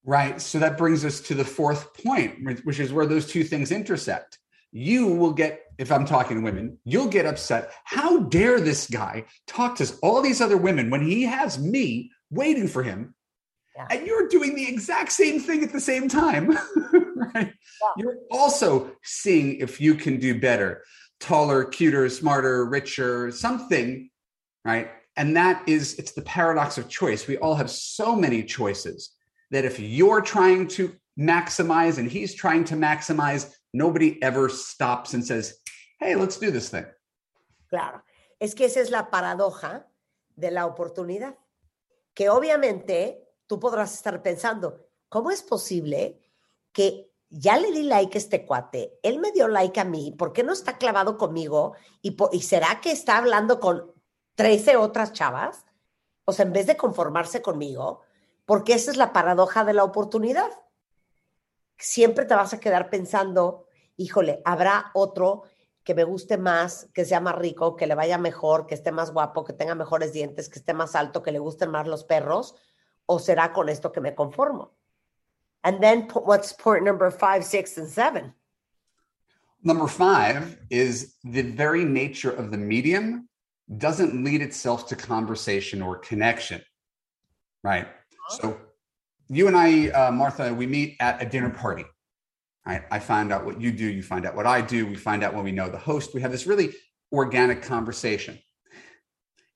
[0.03, 0.39] Right.
[0.39, 3.71] So that brings us to the fourth point, which- which is where those two things
[3.71, 4.37] intersect.
[4.71, 7.71] You will get, if I'm talking to women, you'll get upset.
[7.85, 12.67] How dare this guy talk to all these other women when he has me waiting
[12.67, 13.14] for him?
[13.89, 16.57] And you're doing the exact same thing at the same time.
[17.15, 17.53] right?
[17.97, 20.83] You're also seeing if you can do better,
[21.19, 24.09] taller, cuter, smarter, richer, something,
[24.63, 24.89] right?
[25.17, 27.27] And that is, it's the paradox of choice.
[27.27, 29.11] We all have so many choices
[29.51, 35.25] that if you're trying to maximize and he's trying to maximize, nobody ever stops and
[35.25, 35.57] says,
[35.99, 36.85] hey, let's do this thing.
[37.69, 38.01] Claro,
[38.39, 39.85] es que esa es la paradoja
[40.35, 41.35] de la oportunidad.
[42.13, 46.19] Que obviamente tú podrás estar pensando, ¿cómo es posible
[46.71, 50.31] que ya le di like a este cuate, él me dio like a mí, ¿por
[50.31, 51.73] qué no está clavado conmigo?
[52.01, 53.91] ¿Y, y será que está hablando con
[54.35, 55.65] 13 otras chavas?
[56.25, 58.01] O sea, en vez de conformarse conmigo,
[58.45, 60.49] porque esa es la paradoja de la oportunidad.
[61.77, 63.65] Siempre te vas a quedar pensando,
[63.97, 65.43] híjole, habrá otro
[65.83, 69.11] que me guste más, que sea más rico, que le vaya mejor, que esté más
[69.11, 72.55] guapo, que tenga mejores dientes, que esté más alto, que le gusten más los perros,
[73.07, 74.69] o será con esto que me conformo.
[75.63, 78.33] And then what's point number five, six, and seven?
[79.63, 83.27] Number five is the very nature of the medium
[83.77, 86.61] doesn't lead itself to conversation or connection,
[87.63, 87.87] right?
[88.29, 88.59] So,
[89.27, 91.85] you and I, uh, Martha, we meet at a dinner party.
[92.65, 92.83] Right?
[92.91, 95.33] I find out what you do, you find out what I do, we find out
[95.33, 96.13] when we know the host.
[96.13, 96.73] We have this really
[97.11, 98.39] organic conversation.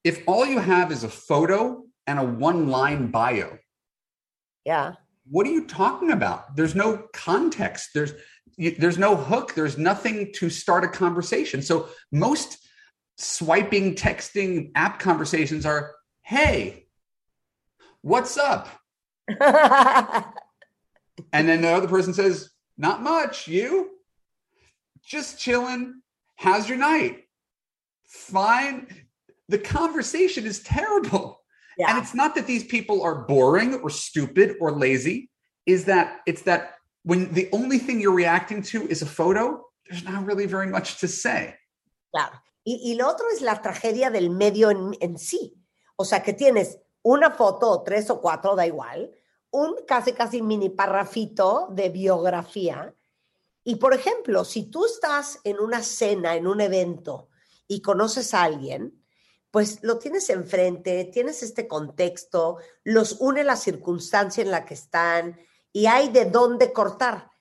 [0.03, 3.57] If all you have is a photo and a one line bio,
[4.65, 4.93] Yeah.
[5.29, 6.55] what are you talking about?
[6.55, 7.91] There's no context.
[7.93, 8.13] There's
[8.57, 9.53] there's no hook.
[9.53, 11.61] There's nothing to start a conversation.
[11.61, 12.57] So most
[13.17, 16.87] swiping, texting app conversations are, "Hey,
[18.01, 18.67] what's up?"
[19.29, 20.27] and
[21.47, 23.47] then the other person says, "Not much.
[23.47, 23.91] You?
[25.05, 26.01] Just chilling.
[26.35, 27.23] How's your night?
[28.07, 28.87] Fine."
[29.47, 31.28] The conversation is terrible.
[31.87, 35.29] And it's not that these people are boring or stupid or lazy,
[35.65, 40.03] is that it's that when the only thing you're reacting to is a photo, there's
[40.03, 41.55] not really very much to say.
[42.11, 42.35] Claro.
[42.65, 45.55] Y, y lo otro es la tragedia del medio en, en sí.
[45.95, 49.11] O sea, que tienes una foto, o tres o cuatro, da igual,
[49.51, 52.93] un casi, casi mini parrafito de biografía.
[53.63, 57.29] Y, por ejemplo, si tú estás en una cena, en un evento,
[57.67, 58.98] y conoces a alguien,
[59.51, 65.39] pues lo tienes enfrente, tienes este contexto, los une la circunstancia en la que están
[65.73, 67.31] y hay de dónde cortar.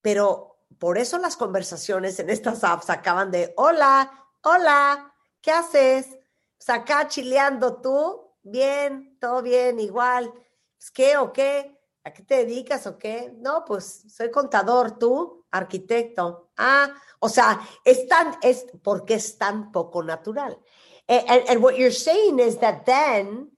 [0.00, 6.08] Pero por eso las conversaciones en estas apps acaban de, hola, hola, ¿qué haces?
[6.56, 10.32] Pues acá chileando tú, bien, todo bien, igual.
[10.76, 11.78] Pues, ¿Qué o qué?
[12.04, 13.32] ¿A qué te dedicas o qué?
[13.38, 16.50] No, pues soy contador, tú, arquitecto.
[16.56, 20.58] Ah, o sea, es tan, es porque es tan poco natural.
[21.08, 23.48] And, and, what you're saying is that then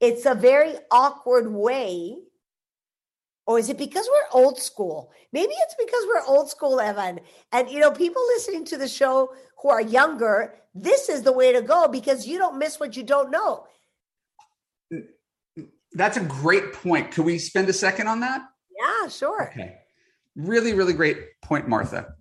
[0.00, 2.16] it's a very awkward way
[3.46, 5.12] or is it because we're old school?
[5.32, 7.20] Maybe it's because we're old school, Evan.
[7.52, 11.52] And you know, people listening to the show who are younger, this is the way
[11.52, 13.66] to go because you don't miss what you don't know.
[15.92, 17.10] That's a great point.
[17.12, 18.42] Could we spend a second on that?
[18.76, 19.50] Yeah, sure.
[19.52, 19.76] Okay.
[20.34, 22.14] Really, really great point, Martha.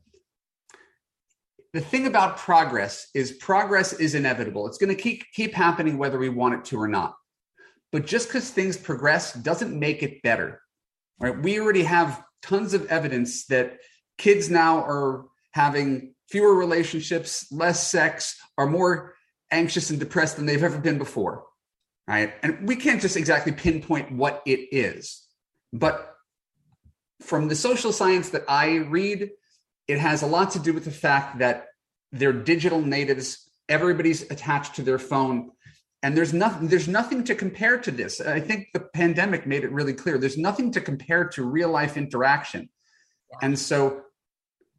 [1.73, 4.67] The thing about progress is progress is inevitable.
[4.67, 7.15] It's going to keep keep happening whether we want it to or not.
[7.91, 10.61] But just because things progress doesn't make it better.
[11.19, 11.37] Right?
[11.37, 13.79] We already have tons of evidence that
[14.17, 19.15] kids now are having fewer relationships, less sex, are more
[19.51, 21.45] anxious and depressed than they've ever been before.
[22.07, 22.33] Right?
[22.43, 25.25] And we can't just exactly pinpoint what it is.
[25.71, 26.15] But
[27.21, 29.31] from the social science that I read,
[29.87, 31.67] it has a lot to do with the fact that
[32.11, 33.49] they're digital natives.
[33.67, 35.51] Everybody's attached to their phone.
[36.01, 38.19] And there's nothing, there's nothing to compare to this.
[38.19, 40.17] I think the pandemic made it really clear.
[40.17, 42.69] There's nothing to compare to real life interaction.
[43.41, 44.01] And so,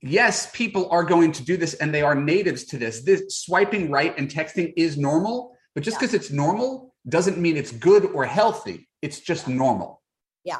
[0.00, 3.02] yes, people are going to do this and they are natives to this.
[3.02, 7.72] This swiping right and texting is normal, but just because it's normal doesn't mean it's
[7.72, 8.88] good or healthy.
[9.02, 10.02] It's just normal.
[10.44, 10.58] Ya.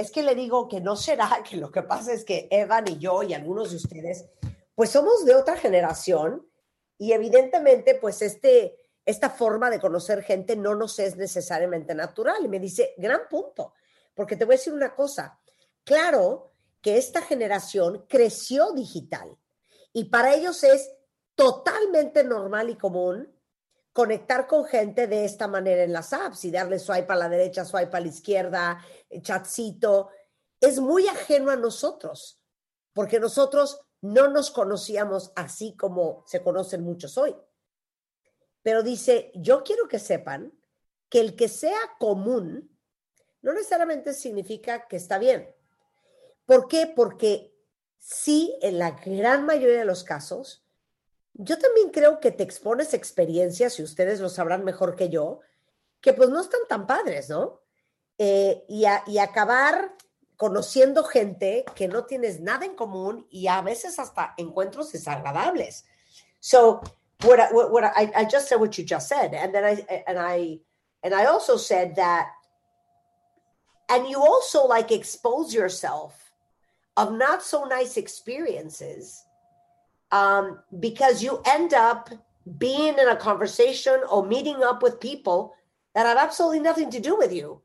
[0.00, 2.98] Es que le digo que no será que lo que pasa es que Evan y
[2.98, 4.24] yo y algunos de ustedes,
[4.74, 6.48] pues somos de otra generación
[6.96, 12.42] y evidentemente, pues este, esta forma de conocer gente no nos es necesariamente natural.
[12.42, 13.74] Y me dice, gran punto,
[14.14, 15.38] porque te voy a decir una cosa.
[15.84, 19.36] Claro que esta generación creció digital
[19.92, 20.90] y para ellos es
[21.34, 23.30] totalmente normal y común
[23.92, 27.64] conectar con gente de esta manera en las apps y darle swipe a la derecha,
[27.64, 30.10] swipe a la izquierda, eh, chatcito,
[30.60, 32.40] es muy ajeno a nosotros,
[32.92, 37.36] porque nosotros no nos conocíamos así como se conocen muchos hoy.
[38.62, 40.52] Pero dice, yo quiero que sepan
[41.08, 42.70] que el que sea común
[43.42, 45.54] no necesariamente significa que está bien.
[46.44, 46.86] ¿Por qué?
[46.94, 47.54] Porque
[47.98, 50.59] sí, en la gran mayoría de los casos,
[51.42, 55.40] yo también creo que te expones experiencias, y ustedes lo sabrán mejor que yo,
[56.00, 57.60] que pues no están tan padres, ¿no?
[58.18, 59.94] Eh, y, a- y acabar
[60.36, 65.84] conociendo gente que no tienes nada en común y a veces hasta encuentros desagradables.
[66.40, 66.80] So,
[67.24, 70.18] what I, what, I, I just said what you just said, and then I and
[70.18, 70.60] I
[71.02, 72.28] and I also said that,
[73.88, 76.32] and you also like expose yourself
[76.96, 79.24] of not so nice experiences
[80.12, 82.10] um, because you end up
[82.58, 85.54] being in a conversation or meeting up with people
[85.94, 87.60] that have absolutely nothing to do with you.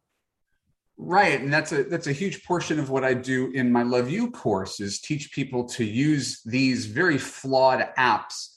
[0.98, 4.10] Right, and that's a that's a huge portion of what I do in my Love
[4.10, 8.56] You course is teach people to use these very flawed apps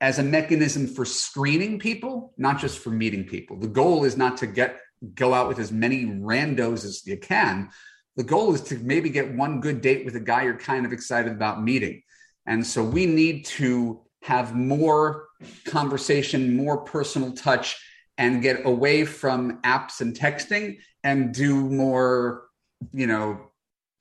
[0.00, 3.58] as a mechanism for screening people, not just for meeting people.
[3.58, 4.78] The goal is not to get
[5.14, 7.70] go out with as many randos as you can.
[8.16, 10.92] The goal is to maybe get one good date with a guy you're kind of
[10.92, 12.02] excited about meeting.
[12.46, 15.28] And so we need to have more
[15.64, 17.78] conversation, more personal touch,
[18.18, 22.44] and get away from apps and texting and do more,
[22.92, 23.50] you know,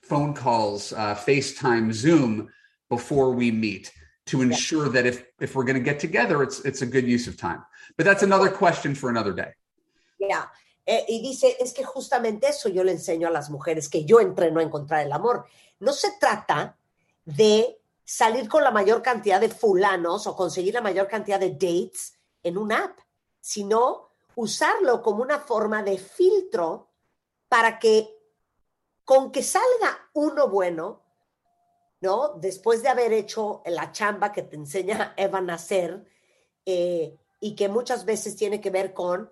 [0.04, 2.50] phone calls, uh, FaceTime, Zoom
[2.90, 3.92] before we meet
[4.28, 7.28] to ensure that if if we're going to get together, it's it's a good use
[7.28, 7.64] of time.
[7.98, 9.54] But that's another question for another day.
[10.20, 10.46] Yeah.
[10.86, 14.20] Eh, y dice, es que justamente eso yo le enseño a las mujeres que yo
[14.20, 15.46] entreno a encontrar el amor.
[15.80, 16.76] No se trata
[17.26, 17.81] de
[18.12, 22.58] salir con la mayor cantidad de fulanos o conseguir la mayor cantidad de dates en
[22.58, 23.00] una app,
[23.40, 26.90] sino usarlo como una forma de filtro
[27.48, 28.14] para que
[29.06, 31.04] con que salga uno bueno,
[32.02, 32.34] ¿no?
[32.34, 36.06] Después de haber hecho la chamba que te enseña Evan a hacer,
[36.66, 39.32] eh, y que muchas veces tiene que ver con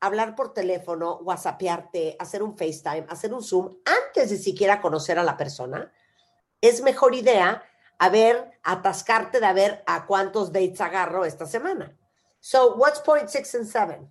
[0.00, 5.22] hablar por teléfono, whatsappearte, hacer un FaceTime, hacer un Zoom, antes de siquiera conocer a
[5.22, 5.92] la persona,
[6.60, 7.62] es mejor idea
[7.98, 11.92] a ver, atascarte de a ver a cuántos dates agarro esta semana.
[12.40, 14.08] So, what's point six and seven?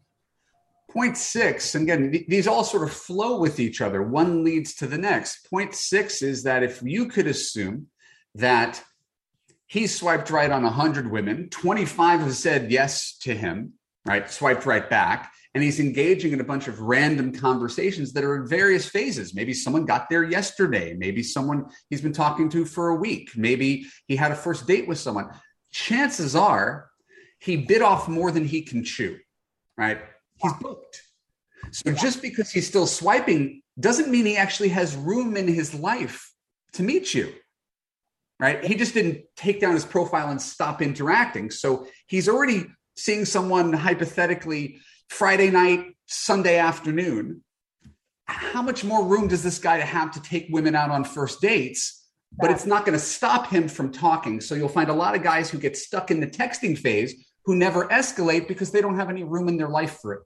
[0.90, 4.02] Point six, and again, these all sort of flow with each other.
[4.02, 5.50] One leads to the next.
[5.50, 7.88] Point six is that if you could assume
[8.36, 8.84] that
[9.68, 13.74] he swiped right on 100 women, 25 have said yes to him,
[14.06, 14.30] right?
[14.30, 15.32] Swiped right back.
[15.56, 19.34] And he's engaging in a bunch of random conversations that are in various phases.
[19.34, 20.94] Maybe someone got there yesterday.
[20.94, 23.32] Maybe someone he's been talking to for a week.
[23.38, 25.32] Maybe he had a first date with someone.
[25.72, 26.90] Chances are
[27.40, 29.18] he bit off more than he can chew,
[29.78, 30.02] right?
[30.42, 31.02] He's booked.
[31.72, 36.32] So just because he's still swiping doesn't mean he actually has room in his life
[36.74, 37.34] to meet you.
[38.40, 38.62] Right?
[38.62, 41.50] He just didn't take down his profile and stop interacting.
[41.50, 42.66] So he's already
[42.98, 44.80] seeing someone hypothetically
[45.10, 47.42] Friday night, Sunday afternoon.
[48.26, 52.08] How much more room does this guy have to take women out on first dates?
[52.38, 54.42] But it's not going to stop him from talking.
[54.42, 57.14] So you'll find a lot of guys who get stuck in the texting phase
[57.46, 60.22] who never escalate because they don't have any room in their life for it.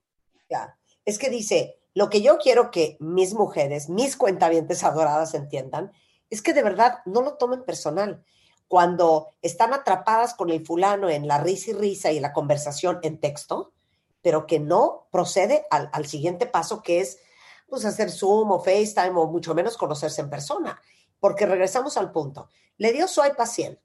[0.50, 0.68] Yeah.
[1.06, 5.92] Es que dice, lo que yo quiero que mis mujeres, mis cuentavientes adoradas entiendan,
[6.30, 8.24] es que de verdad no lo tomen personal.
[8.68, 13.20] Cuando están atrapadas con el fulano en la risa y risa y la conversación en
[13.20, 13.74] texto,
[14.22, 17.20] pero que no procede al, al siguiente paso que es
[17.68, 20.82] pues hacer Zoom o FaceTime o mucho menos conocerse en persona.
[21.20, 22.50] Porque regresamos al punto.
[22.78, 23.80] Le dio swipe a 100.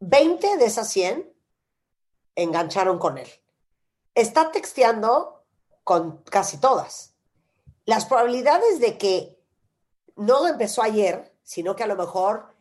[0.00, 1.32] 20 de esas 100
[2.34, 3.28] engancharon con él.
[4.14, 5.44] Está texteando
[5.84, 7.14] con casi todas.
[7.84, 9.40] Las probabilidades de que
[10.16, 12.55] no empezó ayer, sino que a lo mejor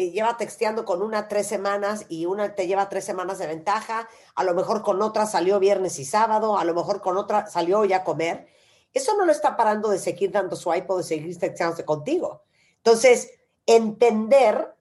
[0.00, 4.08] eh, lleva texteando con una tres semanas y una te lleva tres semanas de ventaja,
[4.34, 7.84] a lo mejor con otra salió viernes y sábado, a lo mejor con otra salió
[7.84, 8.48] ya a comer.
[8.94, 12.44] Eso no lo está parando de seguir dando swipe o de seguir texteándose contigo.
[12.78, 13.30] Entonces,
[13.66, 14.74] entender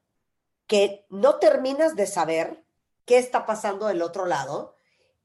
[0.68, 2.64] que no terminas de saber
[3.04, 4.76] qué está pasando del otro lado.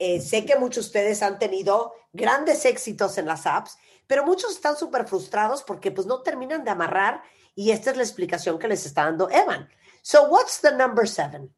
[0.00, 4.50] Eh, sé que muchos de ustedes han tenido grandes éxitos en las apps, pero muchos
[4.50, 7.22] están súper frustrados porque pues no terminan de amarrar
[7.54, 9.68] y esta es la explicación que les está dando Evan.
[10.04, 11.48] So what's the number seven?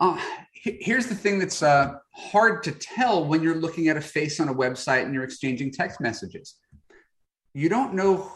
[0.00, 0.18] Uh,
[0.54, 4.48] here's the thing that's uh, hard to tell when you're looking at a face on
[4.48, 6.54] a website and you're exchanging text messages.
[7.52, 8.32] You don't know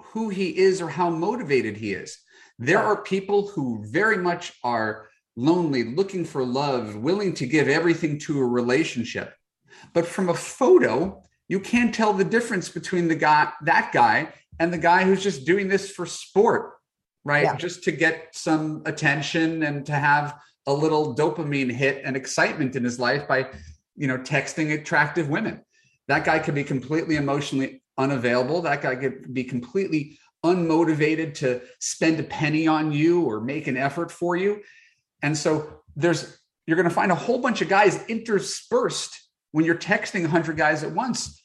[0.00, 2.16] who he is or how motivated he is.
[2.60, 8.20] There are people who very much are lonely, looking for love, willing to give everything
[8.20, 9.34] to a relationship.
[9.94, 14.72] But from a photo, you can't tell the difference between the guy, that guy, and
[14.72, 16.74] the guy who's just doing this for sport,
[17.24, 17.44] right?
[17.44, 17.56] Yeah.
[17.56, 22.84] Just to get some attention and to have a little dopamine hit and excitement in
[22.84, 23.50] his life by,
[23.96, 25.64] you know, texting attractive women.
[26.08, 28.62] That guy could be completely emotionally unavailable.
[28.62, 33.76] That guy could be completely unmotivated to spend a penny on you or make an
[33.76, 34.62] effort for you.
[35.22, 39.20] And so there's you're going to find a whole bunch of guys interspersed
[39.52, 41.39] when you're texting 100 guys at once.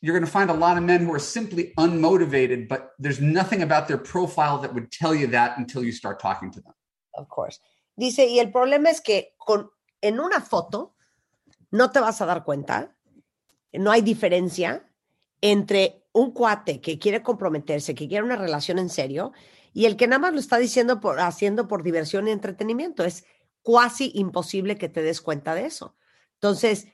[0.00, 3.62] You're going to find a lot of men who are simply unmotivated, but there's nothing
[3.62, 6.74] about their profile that would tell you that until you start talking to them.
[7.14, 7.60] Of course.
[7.96, 9.70] Dice, y el problema es que con,
[10.00, 10.94] en una foto
[11.72, 12.94] no te vas a dar cuenta,
[13.72, 14.88] no hay diferencia
[15.40, 19.32] entre un cuate que quiere comprometerse, que quiere una relación en serio,
[19.72, 23.04] y el que nada más lo está diciendo por, haciendo por diversión y entretenimiento.
[23.04, 23.24] Es
[23.62, 25.96] cuasi imposible que te des cuenta de eso.
[26.34, 26.86] Entonces,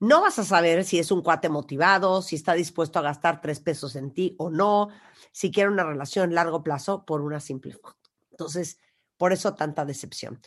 [0.00, 3.60] no vas a saber si es un cuate motivado, si está dispuesto a gastar tres
[3.60, 4.88] pesos en ti o no,
[5.32, 8.10] si quiere una relación a largo plazo por una simple foto.
[8.30, 8.78] Entonces,
[9.16, 10.40] por eso tanta decepción.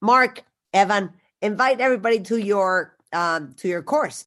[0.00, 4.26] Mark, Evan, invite everybody to your um, to your course.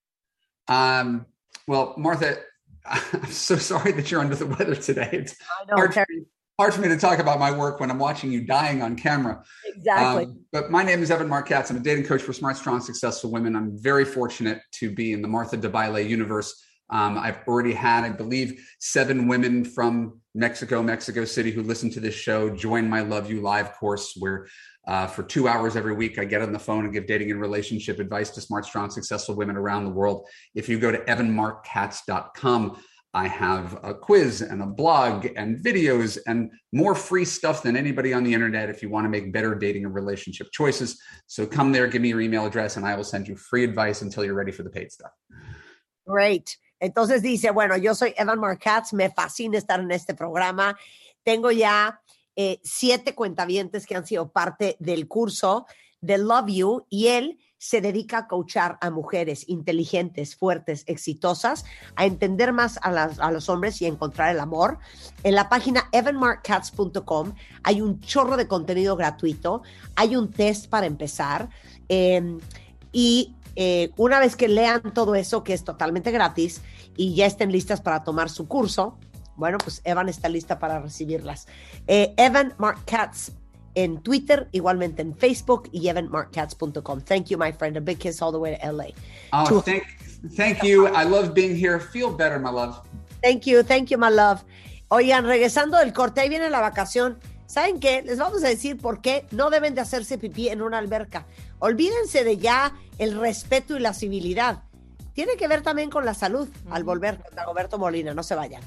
[0.68, 1.26] Um,
[1.68, 2.38] well, Martha,
[2.86, 5.10] I'm so sorry that you're under the weather today.
[5.12, 6.06] It's I know, hard, for
[6.60, 9.42] hard for me to talk about my work when I'm watching you dying on camera.
[9.66, 10.26] Exactly.
[10.26, 11.70] Um, but my name is Evan Marquetz.
[11.70, 13.56] I'm a dating coach for smart, strong, successful women.
[13.56, 16.62] I'm very fortunate to be in the Martha DeBaile universe.
[16.90, 22.02] Um, I've already had, I believe, seven women from Mexico, Mexico City, who listen to
[22.02, 24.48] this show join my Love You Live course, where
[24.86, 27.40] uh, for two hours every week I get on the phone and give dating and
[27.40, 30.28] relationship advice to smart, strong, successful women around the world.
[30.56, 32.82] If you go to evanmarkkatz.com,
[33.14, 38.14] I have a quiz and a blog and videos and more free stuff than anybody
[38.14, 41.00] on the internet if you want to make better dating and relationship choices.
[41.26, 44.04] So come there, give me your email address, and I will send you free advice
[44.04, 45.12] until you're ready for the paid stuff.
[46.06, 46.58] Great.
[46.80, 50.78] Entonces dice, bueno, yo soy Evan Markatz, me fascina estar en este programa.
[51.26, 52.02] Tengo ya
[52.36, 55.66] eh, siete cuentavientes que han sido parte del curso
[56.00, 61.66] de Love You y él se dedica a coachar a mujeres inteligentes, fuertes, exitosas,
[61.96, 64.80] a entender más a, los hombres y a encontrar el amor.
[65.24, 67.34] En la página evanmarkcats.com
[67.64, 69.62] hay un chorro de contenido gratuito,
[69.96, 71.50] hay un test para empezar
[71.90, 72.38] eh,
[72.92, 76.62] y eh, una vez que lean todo eso, que es totalmente gratis,
[76.96, 78.98] y ya estén listas para tomar su curso,
[79.36, 81.48] bueno, pues Evan está lista para recibirlas.
[81.88, 83.32] Eh, Evan Mark Katz
[83.76, 87.02] en Twitter, igualmente en Facebook y evanmarkcats.com.
[87.02, 87.78] Thank you, my friend.
[87.78, 88.86] A big kiss all the way to LA.
[89.34, 89.84] Oh, To- thank,
[90.36, 90.88] thank you.
[90.88, 91.80] I love being here.
[91.80, 92.82] Feel better, my love.
[93.22, 94.42] Thank you, thank you, my love.
[94.90, 97.20] Oigan, regresando del corte, ahí viene la vacación.
[97.46, 98.02] ¿Saben qué?
[98.04, 101.26] Les vamos a decir por qué no deben de hacerse pipí en una alberca.
[101.60, 104.64] Olvídense de ya el respeto y la civilidad.
[105.14, 108.14] Tiene que ver también con la salud al volver con Dagoberto Molina.
[108.14, 108.62] No se vayan.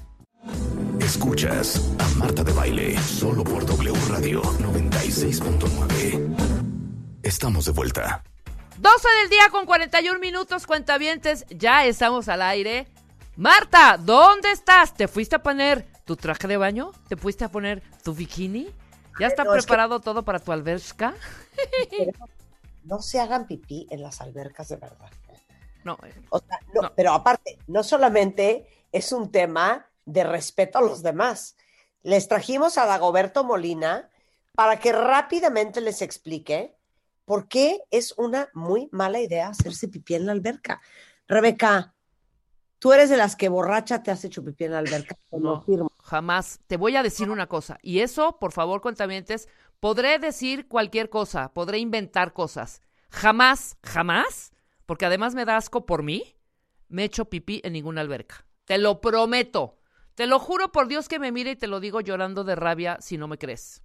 [1.01, 6.37] Escuchas a Marta de Baile solo por W Radio 96.9.
[7.23, 8.25] Estamos de vuelta.
[8.79, 11.47] 12 del día con 41 minutos, cuentavientes.
[11.51, 12.89] Ya estamos al aire.
[13.37, 14.95] Marta, ¿dónde estás?
[14.95, 16.91] ¿Te fuiste a poner tu traje de baño?
[17.09, 18.69] ¿Te fuiste a poner tu bikini?
[19.21, 21.15] ¿Ya está No, es que- preparado todo para tu alberca?
[22.85, 25.09] No se hagan pipí en las albercas de verdad.
[25.85, 30.83] No, eh, O sea, no, pero aparte, no solamente es un tema de respeto a
[30.83, 31.57] los demás.
[32.03, 34.11] Les trajimos a Dagoberto Molina
[34.55, 36.77] para que rápidamente les explique
[37.25, 40.81] por qué es una muy mala idea hacerse pipí en la alberca.
[41.29, 41.95] Rebeca,
[42.79, 45.17] tú eres de las que borracha te has hecho pipí en la alberca.
[45.31, 45.63] Te lo No.
[45.63, 45.89] firmo.
[46.03, 46.59] jamás.
[46.67, 47.79] Te voy a decir una cosa.
[47.81, 49.49] Y eso, por favor, cuentavientes,
[49.81, 52.83] podré decir cualquier cosa, podré inventar cosas.
[53.11, 54.53] Jamás, jamás,
[54.85, 56.37] porque además me da asco por mí,
[56.89, 58.45] me he hecho pipí en ninguna alberca.
[58.65, 59.79] Te lo prometo.
[60.15, 62.99] Te lo juro por Dios que me mire y te lo digo llorando de rabia
[63.01, 63.83] si no me crees.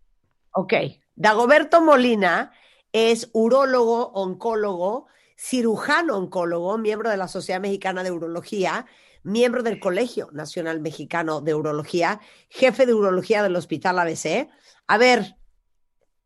[0.51, 0.73] Ok.
[1.15, 2.51] Dagoberto Molina
[2.91, 8.85] es urólogo, oncólogo, cirujano oncólogo, miembro de la Sociedad Mexicana de Urología,
[9.23, 14.49] miembro del Colegio Nacional Mexicano de Urología, jefe de urología del Hospital ABC.
[14.87, 15.35] A ver,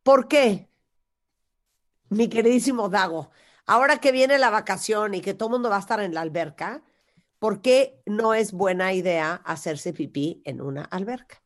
[0.03, 0.69] ¿por qué?
[2.10, 3.32] Mi queridísimo Dago,
[3.65, 6.22] ahora que viene la vacación y que todo el mundo va a estar en la
[6.22, 6.84] alberca,
[7.41, 11.41] ¿por qué no es buena idea hacerse pipí en una alberca?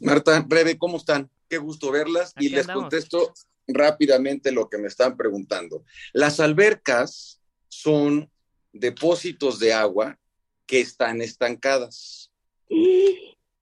[0.00, 1.30] Marta, Rebe, ¿cómo están?
[1.46, 2.84] Qué gusto verlas y les andamos.
[2.84, 3.34] contesto
[3.68, 5.84] rápidamente lo que me están preguntando.
[6.14, 8.30] Las albercas son
[8.72, 10.18] depósitos de agua
[10.64, 12.32] que están estancadas.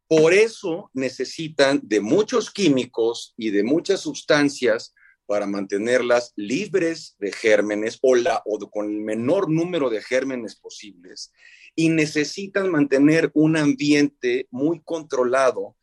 [0.06, 4.94] Por eso necesitan de muchos químicos y de muchas sustancias
[5.26, 11.32] para mantenerlas libres de gérmenes o, la, o con el menor número de gérmenes posibles
[11.74, 15.76] y necesitan mantener un ambiente muy controlado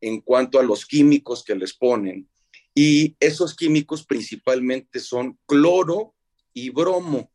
[0.00, 2.28] en cuanto a los químicos que les ponen.
[2.74, 6.14] Y esos químicos principalmente son cloro
[6.52, 7.30] y bromo.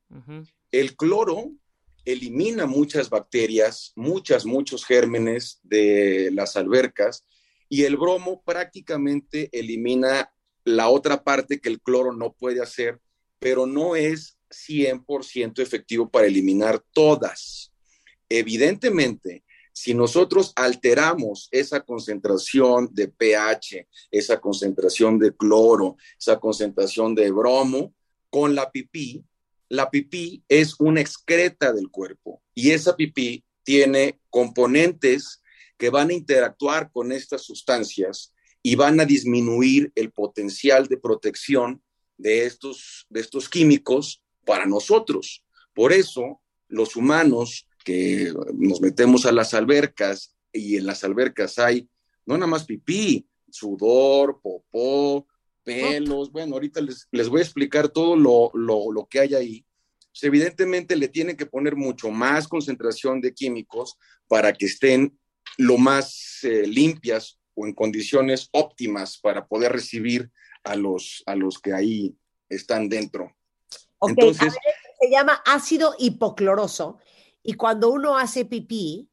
[0.72, 1.52] El cloro
[2.06, 7.26] elimina muchas bacterias, muchas, muchos gérmenes de las albercas
[7.70, 10.32] y el bromo prácticamente elimina
[10.76, 13.00] la otra parte que el cloro no puede hacer,
[13.40, 17.72] pero no es 100% efectivo para eliminar todas.
[18.28, 19.44] Evidentemente,
[19.74, 27.94] si nosotros alteramos esa concentración de pH, esa concentración de cloro, esa concentración de bromo
[28.30, 29.24] con la pipí,
[29.70, 35.42] la pipí es una excreta del cuerpo y esa pipí tiene componentes
[35.78, 41.82] que van a interactuar con estas sustancias y van a disminuir el potencial de protección
[42.18, 45.44] de estos, de estos químicos para nosotros.
[45.74, 51.88] Por eso, los humanos que nos metemos a las albercas y en las albercas hay
[52.26, 55.26] no nada más pipí, sudor, popó,
[55.64, 56.32] pelos.
[56.32, 59.66] Bueno, ahorita les, les voy a explicar todo lo, lo- lo que hay ahí.
[60.12, 63.96] Pues, evidentemente le tienen que poner mucho más concentración de químicos
[64.28, 65.18] para que estén
[65.58, 70.32] lo más eh, limpias o en condiciones óptimas para poder recibir
[70.64, 72.16] a los, a los que ahí
[72.48, 73.36] están dentro.
[74.02, 77.00] Entonces- ver, se llama ácido hipocloroso
[77.44, 79.10] y cuando uno hace pipí,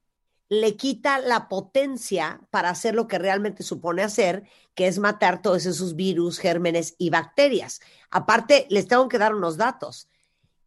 [0.48, 4.44] le quita la potencia para hacer lo que realmente supone hacer,
[4.76, 7.80] que es matar todos esos virus, gérmenes y bacterias.
[8.12, 10.08] Aparte, les tengo que dar unos datos.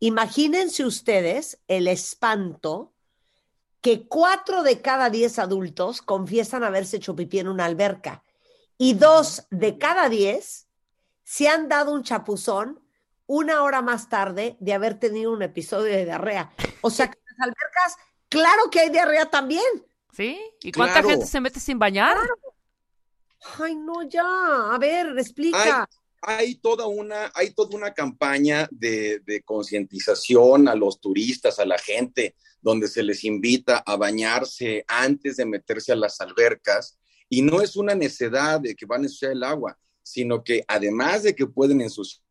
[0.02, 2.92] Imagínense ustedes el espanto
[3.82, 8.24] que cuatro de cada diez adultos confiesan haberse hecho pipí en una alberca
[8.78, 10.68] y dos de cada diez
[11.24, 12.82] se han dado un chapuzón
[13.28, 16.52] una hora más tarde de haber tenido un episodio de diarrea.
[16.82, 17.98] O sea que en las albercas,
[18.28, 19.86] claro que hay diarrea también.
[20.12, 20.40] ¿Sí?
[20.64, 21.10] ¿Y cuánta Claro.
[21.10, 22.18] gente se mete sin bañar?
[23.60, 24.26] Ay, no, ya.
[24.74, 25.88] A ver, explica.
[26.22, 31.66] Hay, hay toda una, hay toda una campaña de, de concientización a los turistas, a
[31.66, 36.98] la gente, donde se les invita a bañarse antes de meterse a las albercas.
[37.30, 41.24] Y no es una necedad de que van a ensuciar el agua, sino que además
[41.24, 42.24] de que pueden ensuciar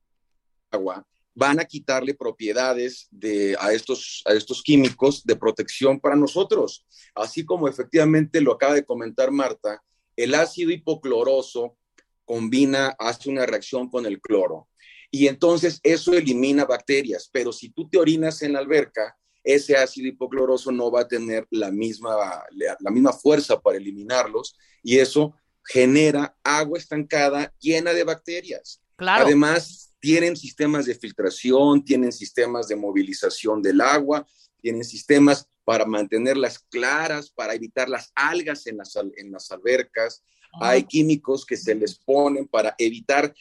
[0.70, 6.16] el agua, van a quitarle propiedades de, a, estos, a estos químicos de protección para
[6.16, 6.84] nosotros.
[7.14, 9.80] Así como efectivamente lo acaba de comentar Marta,
[10.16, 11.76] el ácido hipocloroso
[12.24, 14.68] combina, hace una reacción con el cloro.
[15.12, 19.16] Y entonces eso elimina bacterias, pero si tú te orinas en la alberca,
[19.48, 22.14] ese ácido hipocloroso no va a tener la misma,
[22.50, 25.34] la, misma fuerza para eliminarlos y eso
[25.64, 28.82] genera agua estancada llena de bacterias.
[28.96, 29.24] Claro.
[29.24, 34.26] Además, tienen sistemas de filtración, tienen sistemas de movilización del agua,
[34.60, 40.22] tienen sistemas para mantenerlas claras, para evitar las algas en las, en las albercas.
[40.60, 43.34] Hay químicos que se les ponen para evitar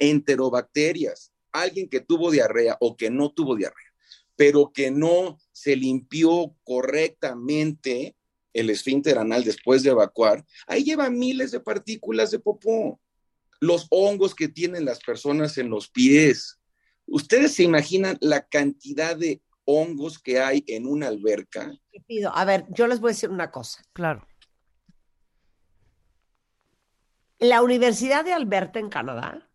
[0.00, 1.32] enterobacterias.
[1.52, 3.83] Alguien que tuvo diarrea o que no tuvo diarrea,
[4.36, 8.16] pero que no se limpió correctamente
[8.52, 13.00] el esfínter anal después de evacuar, ahí lleva miles de partículas de popó.
[13.60, 16.60] Los hongos que tienen las personas en los pies.
[17.06, 21.72] ¿Ustedes se imaginan la cantidad de hongos que hay en una alberca?
[22.06, 23.82] Pido, a ver, yo les voy a decir una cosa.
[23.92, 24.26] Claro.
[27.38, 29.50] La Universidad de Alberta en Canadá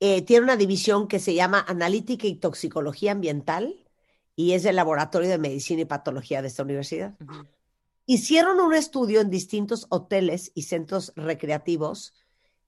[0.00, 3.84] eh, tiene una división que se llama Analítica y Toxicología Ambiental
[4.36, 7.16] y es el laboratorio de medicina y patología de esta universidad.
[8.06, 12.12] Hicieron un estudio en distintos hoteles y centros recreativos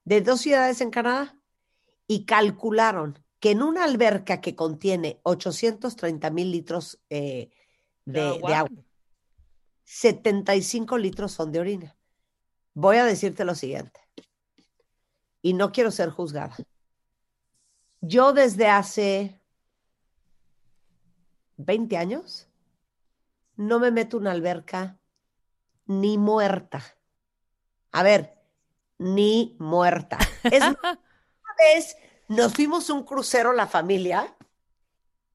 [0.05, 1.39] de dos ciudades en Canadá
[2.07, 7.51] y calcularon que en una alberca que contiene 830 mil litros eh,
[8.05, 8.59] de, De de agua.
[8.59, 8.85] agua,
[9.85, 11.97] 75 litros son de orina.
[12.75, 14.01] Voy a decirte lo siguiente,
[15.43, 16.57] y no quiero ser juzgada.
[18.01, 19.41] Yo desde hace
[21.57, 22.49] 20 años
[23.57, 24.99] no me meto una alberca
[25.87, 26.83] ni muerta.
[27.93, 28.37] A ver,
[28.99, 30.19] ni muerta.
[30.45, 30.99] Es una
[31.59, 31.97] vez
[32.29, 34.37] nos fuimos un crucero la familia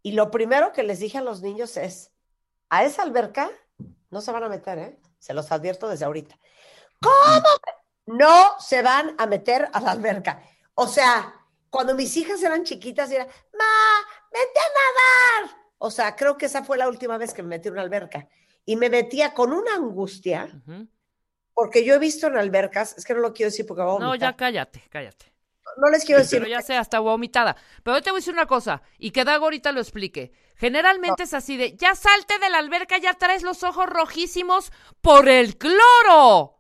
[0.04, 2.12] y lo primero que les dije a los niños es,
[2.70, 3.50] a esa alberca
[4.10, 5.00] no se van a meter, ¿eh?
[5.20, 6.38] Se los advierto desde ahorita.
[7.02, 7.48] ¿Cómo?
[8.08, 10.44] No se van a meter a la alberca.
[10.74, 11.34] O sea,
[11.72, 13.66] cuando mis hijas eran chiquitas, era, ma,
[14.32, 15.58] vete a nadar.
[15.80, 18.28] O sea, creo que esa fue la última vez que me metí en una alberca.
[18.66, 20.48] Y me metía con una angustia,
[21.56, 24.00] porque yo he visto en albercas, es que no lo quiero decir porque voy a
[24.00, 25.34] No, ya cállate, cállate.
[25.78, 26.38] no les quiero decir.
[26.40, 27.56] Pero ya sé, hasta vomitada.
[27.82, 30.32] Pero yo te voy a decir una cosa, y que Dago ahorita lo explique.
[30.56, 34.72] Generalmente es así de, ya salte de la alberca, ya traes los ojos rojísimos
[35.02, 36.60] por el cloro.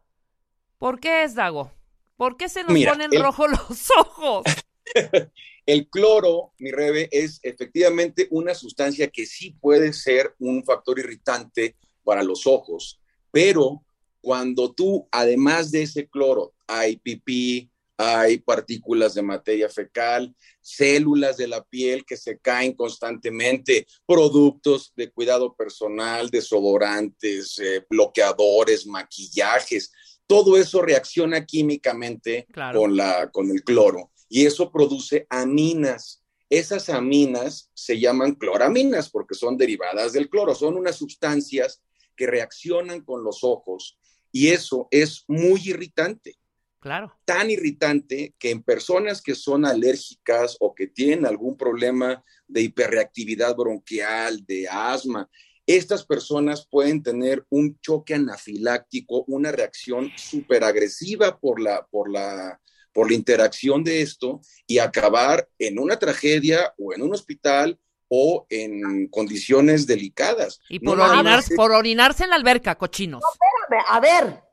[0.80, 1.72] ¿Por qué es, Dago?
[2.16, 4.44] ¿Por qué se nos Mira, ponen el- rojos los ojos?
[5.66, 11.76] El cloro, mi Rebe, es efectivamente una sustancia que sí puede ser un factor irritante
[12.04, 13.00] para los ojos,
[13.32, 13.84] pero
[14.22, 21.48] cuando tú, además de ese cloro, hay pipí, hay partículas de materia fecal, células de
[21.48, 29.92] la piel que se caen constantemente, productos de cuidado personal, desodorantes, eh, bloqueadores, maquillajes,
[30.26, 32.80] todo eso reacciona químicamente Claro.
[32.80, 36.24] con, la, con el cloro y eso produce aminas.
[36.50, 41.84] Esas aminas se llaman cloraminas porque son derivadas del cloro, son unas sustancias
[42.16, 44.00] que reaccionan con los ojos
[44.32, 46.38] y eso es muy irritante
[46.80, 47.14] Claro.
[47.26, 53.56] tan irritante que en personas que son alérgicas o que tienen algún problema de hiperreactividad
[53.56, 55.30] bronquial, de asma,
[55.68, 62.60] estas personas pueden tener un choque anafiláctico, una reacción súper agresiva por la, por, la,
[62.94, 68.46] por la interacción de esto y acabar en una tragedia o en un hospital o
[68.50, 70.60] en condiciones delicadas.
[70.70, 73.22] Y No por, nada orinar, más es- por orinarse en la alberca, cochinos.
[73.34, 74.44] Espérame, a ver,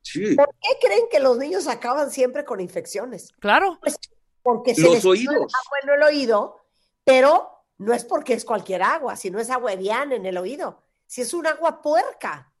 [0.00, 0.34] sí.
[0.34, 3.32] ¿por qué creen que los niños acaban siempre con infecciones?
[3.38, 3.78] Claro.
[3.82, 3.96] Pues
[4.42, 5.34] porque se Los les oídos.
[5.36, 6.56] agua en el oído,
[7.04, 10.82] pero no es porque es cualquier agua, sino es agua Evian en el oído.
[11.06, 12.51] Si es un agua puerca.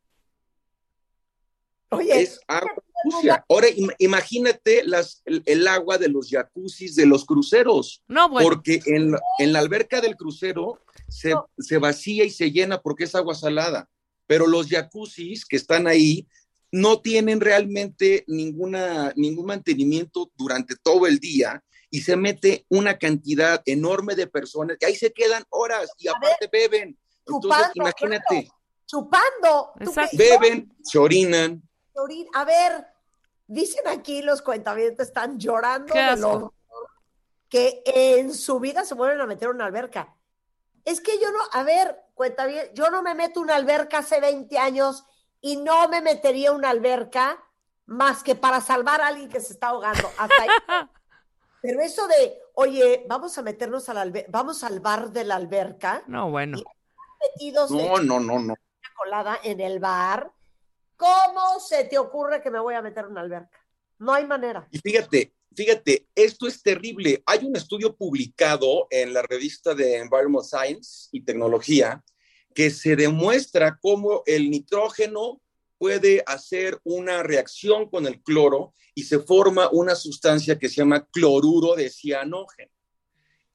[1.92, 2.70] Oye, es agua
[3.10, 3.44] sucia.
[3.48, 8.02] Ahora im- imagínate las, el, el agua de los jacuzzis de los cruceros.
[8.08, 8.48] No, bueno.
[8.48, 13.04] Porque en, la- en la alberca del crucero se, se vacía y se llena porque
[13.04, 13.88] es agua salada.
[14.26, 16.26] Pero los jacuzzis que están ahí
[16.70, 23.60] no tienen realmente ninguna, ningún mantenimiento durante todo el día y se mete una cantidad
[23.66, 26.98] enorme de personas y ahí se quedan horas y aparte beben.
[27.26, 28.48] Entonces, chupando, imagínate,
[28.86, 29.72] chupando.
[29.84, 31.62] ¿Tú qué- beben, se orinan.
[32.34, 32.86] A ver,
[33.46, 36.54] dicen aquí los cuentavientes están llorando de lo
[37.48, 40.14] que en su vida se vuelven a meter en una alberca.
[40.84, 43.98] Es que yo no, a ver, cuenta bien, yo no me meto en una alberca
[43.98, 45.04] hace 20 años
[45.40, 47.38] y no me metería en una alberca
[47.86, 50.10] más que para salvar a alguien que se está ahogando.
[50.18, 50.48] Hasta ahí.
[51.60, 56.02] Pero eso de, oye, vamos a meternos al alber vamos al bar de la alberca,
[56.08, 56.58] No, bueno.
[57.20, 58.54] metidos de No, no, no, no.
[58.54, 58.56] una
[58.96, 60.32] colada en el bar,
[61.02, 63.58] ¿cómo se te ocurre que me voy a meter en una alberca?
[63.98, 64.68] No hay manera.
[64.70, 67.22] Y fíjate, fíjate, esto es terrible.
[67.26, 72.02] Hay un estudio publicado en la revista de Environmental Science y Tecnología
[72.54, 75.40] que se demuestra cómo el nitrógeno
[75.76, 81.04] puede hacer una reacción con el cloro y se forma una sustancia que se llama
[81.06, 82.70] cloruro de cianógeno.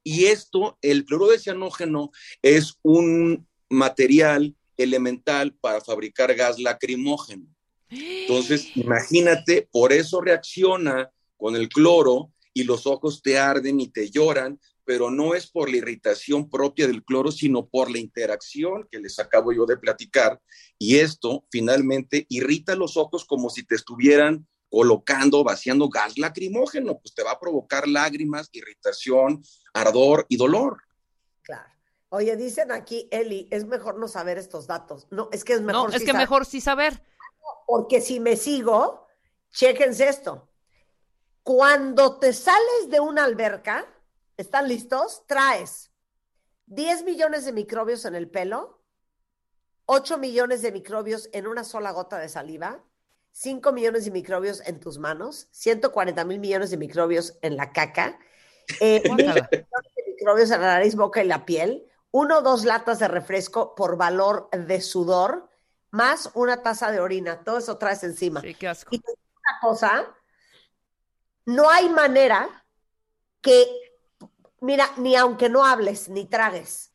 [0.04, 2.12] Y esto, el cloruro de cianógeno,
[2.42, 7.46] es un material elemental para fabricar gas lacrimógeno.
[7.90, 14.10] Entonces, imagínate, por eso reacciona con el cloro y los ojos te arden y te
[14.10, 19.00] lloran, pero no es por la irritación propia del cloro, sino por la interacción que
[19.00, 20.42] les acabo yo de platicar.
[20.80, 27.14] Y esto finalmente irrita los ojos como si te estuvieran colocando, vaciando gas lacrimógeno, pues
[27.14, 29.44] te va a provocar lágrimas, irritación,
[29.74, 30.78] ardor y dolor.
[31.42, 31.77] Claro.
[32.18, 35.06] Oye, dicen aquí, Eli, es mejor no saber estos datos.
[35.12, 35.90] No, es que es mejor.
[35.92, 36.22] No, es sí que saber.
[36.24, 37.04] mejor sí saber.
[37.68, 39.06] Porque si me sigo,
[39.52, 40.50] chéquense esto.
[41.44, 43.86] Cuando te sales de una alberca,
[44.36, 45.28] ¿están listos?
[45.28, 45.92] Traes
[46.66, 48.84] 10 millones de microbios en el pelo,
[49.86, 52.84] 8 millones de microbios en una sola gota de saliva,
[53.34, 58.18] 5 millones de microbios en tus manos, 140 mil millones de microbios en la caca,
[58.80, 62.64] eh, mil millones de microbios en la nariz, boca y la piel, uno o dos
[62.66, 65.50] latas de refresco por valor de sudor,
[65.92, 67.44] más una taza de orina.
[67.44, 68.42] Todo eso traes encima.
[68.42, 68.90] Sí, qué asco.
[68.94, 70.16] Y te digo una cosa,
[71.46, 72.66] no hay manera
[73.42, 73.66] que,
[74.62, 76.92] mira, ni aunque no hables ni tragues,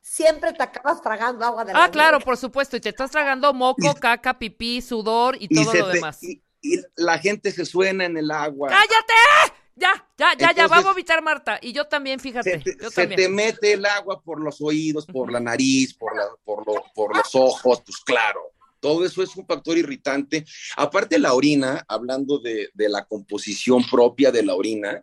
[0.00, 2.76] siempre te acabas tragando agua de la Ah, claro, por supuesto.
[2.76, 6.22] Y te estás tragando moco, caca, pipí, sudor y todo lo te- demás.
[6.22, 8.68] y- y la gente se suena en el agua.
[8.68, 9.61] ¡Cállate!
[9.74, 11.58] Ya, ya, ya, ya, va a vomitar Marta.
[11.62, 12.50] Y yo también, fíjate.
[12.50, 13.16] se te, yo se también.
[13.20, 17.16] te mete el agua por los oídos, por la nariz, por, la- por, lo- por
[17.16, 18.40] los ojos, pues claro.
[18.80, 20.44] Todo eso es un factor irritante.
[20.76, 25.02] Aparte la orina, hablando de, de la composición propia de la orina,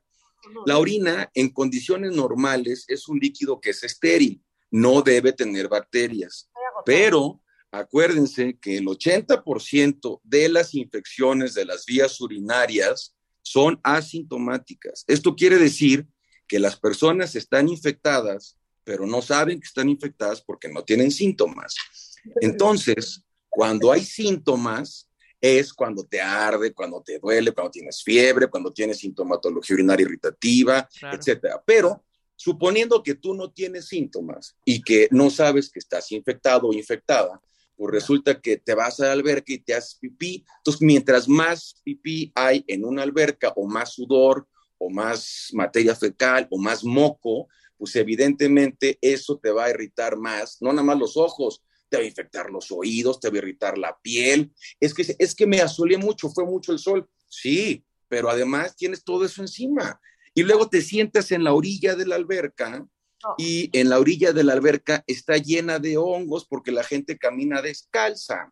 [0.66, 6.50] la orina en condiciones normales es un líquido que es estéril, no debe tener bacterias.
[6.86, 7.42] Pero
[7.72, 13.16] acuérdense que el 80% de las infecciones de las vías urinarias
[13.50, 15.04] son asintomáticas.
[15.08, 16.06] Esto quiere decir
[16.48, 21.74] que las personas están infectadas, pero no saben que están infectadas porque no tienen síntomas.
[22.42, 25.10] Entonces, cuando hay síntomas,
[25.42, 30.88] es cuando te arde, cuando te duele, cuando tienes fiebre, cuando tienes sintomatología urinaria irritativa,
[31.00, 31.18] Claro.
[31.18, 31.64] etcétera.
[31.66, 32.06] Pero
[32.36, 37.42] suponiendo que tú no tienes síntomas y que no sabes que estás infectado o infectada,
[37.80, 40.44] pues resulta que te vas a la alberca y te haces pipí.
[40.58, 44.46] Entonces, mientras más pipí hay en una alberca o más sudor
[44.78, 47.48] o más materia fecal o más moco,
[47.78, 52.04] pues evidentemente eso te va a irritar más, no nada más los ojos, te va
[52.04, 54.52] a infectar los oídos, te va a irritar la piel.
[54.78, 57.10] Es que, es que me asolé mucho, fue mucho el sol.
[57.30, 60.02] Sí, pero además tienes todo eso encima.
[60.34, 62.86] Y luego te sientas en la orilla de la alberca
[63.38, 67.62] y en la orilla de la alberca está llena de hongos porque la gente camina
[67.62, 68.52] descalza.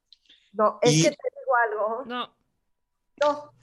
[0.53, 2.05] No, es Y- que te digo algo.
[2.05, 2.35] No.
[3.21, 3.53] No.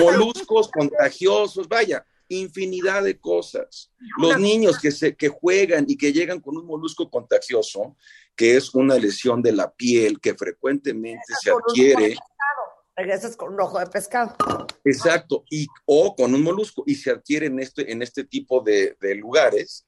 [0.00, 3.92] moluscos contagiosos, vaya, infinidad de cosas.
[4.18, 7.96] Los niños que, se, que juegan y que llegan con un molusco contagioso,
[8.34, 12.16] que es una lesión de la piel que frecuentemente se adquiere.
[12.96, 14.36] Regresas con un ojo de pescado.
[14.84, 18.96] exacto, y, o con un molusco, y se adquiere en este, en este tipo de,
[19.00, 19.86] de lugares.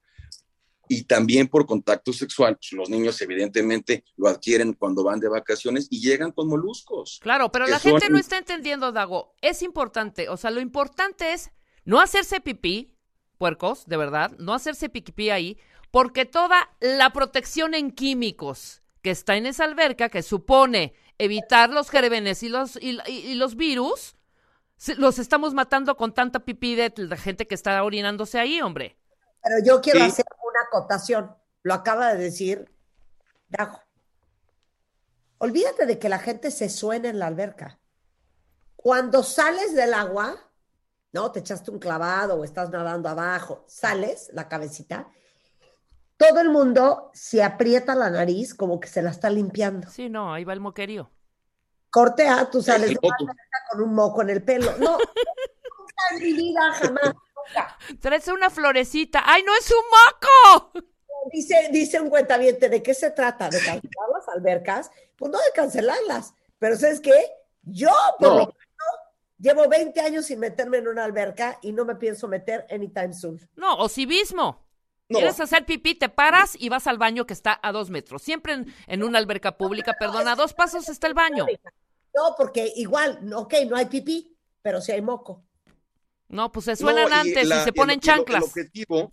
[0.94, 5.86] Y también por contacto sexual, pues, los niños evidentemente lo adquieren cuando van de vacaciones
[5.90, 7.18] y llegan con moluscos.
[7.22, 9.34] Claro, pero la gente no está entendiendo, Dago.
[9.40, 11.50] Es importante, o sea, lo importante es
[11.86, 12.94] no hacerse pipí,
[13.38, 15.56] puercos, de verdad, no hacerse pipí ahí,
[15.90, 21.88] porque toda la protección en químicos que está en esa alberca, que supone evitar los
[21.88, 24.14] gérmenes y los, y, y- y los virus,
[24.98, 28.96] los estamos matando con tanta pipí de la gente que está orinándose ahí, hombre.
[29.44, 30.04] Pero yo quiero Sí.
[30.06, 30.24] hacer
[30.72, 31.36] acotación.
[31.62, 32.72] Lo acaba de decir
[33.48, 33.80] Dago.
[35.38, 37.78] Olvídate de que la gente se suene en la alberca.
[38.76, 40.36] Cuando sales del agua,
[41.12, 41.30] ¿no?
[41.30, 45.08] Te echaste un clavado o estás nadando abajo, sales la cabecita,
[46.16, 49.90] todo el mundo se aprieta la nariz como que se la está limpiando.
[49.90, 51.10] Sí, no, ahí va el moquerío.
[51.90, 53.34] Corte A, tú sales de la
[53.70, 54.70] con un moco en el pelo.
[54.78, 57.14] No, nunca en mi vida, jamás.
[58.00, 59.22] Traes una florecita.
[59.24, 60.84] ¡Ay, no es un moco!
[61.32, 63.48] Dice, dice un cuentaviente, ¿de qué se trata?
[63.48, 64.90] ¿De cancelar las albercas?
[65.16, 67.12] Pues no de cancelarlas, pero ¿sabes qué?
[67.62, 68.34] Yo, por No.
[68.34, 68.56] lo menos,
[69.38, 73.38] llevo 20 años sin meterme en una alberca y no me pienso meter anytime soon.
[73.54, 74.66] No, o civismo.
[75.08, 75.18] No.
[75.18, 78.22] Quieres hacer pipí, te paras y vas al baño que está a dos metros.
[78.22, 81.46] Siempre en, en una alberca pública, perdón, a dos pasos está el baño.
[82.14, 85.44] No, porque igual, no, ok, no hay pipí, pero sí hay moco.
[86.32, 88.42] No, pues se suenan No, antes y, la- se ponen el- chanclas.
[88.42, 89.10] El objetivo,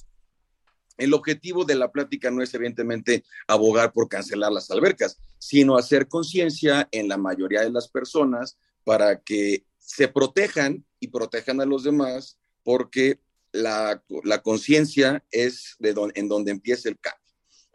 [0.98, 6.08] el objetivo de la plática no es evidentemente abogar por cancelar las albercas, sino hacer
[6.08, 11.84] conciencia en la mayoría de las personas para que se protejan y protejan a los
[11.84, 13.20] demás, porque
[13.52, 17.20] la, la conciencia es de don- en donde empieza el cambio.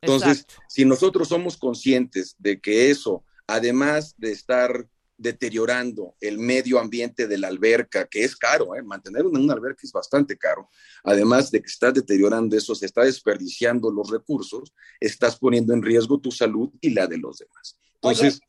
[0.00, 4.86] Entonces, si nosotros somos conscientes de que eso, además de estar
[5.24, 8.82] deteriorando el medio ambiente de la alberca, que es caro, ¿eh?
[8.82, 10.68] mantener una, una alberca es bastante caro,
[11.02, 16.20] además de que estás deteriorando eso, se está desperdiciando los recursos, estás poniendo en riesgo
[16.20, 17.78] tu salud y la de los demás.
[17.94, 18.40] Entonces.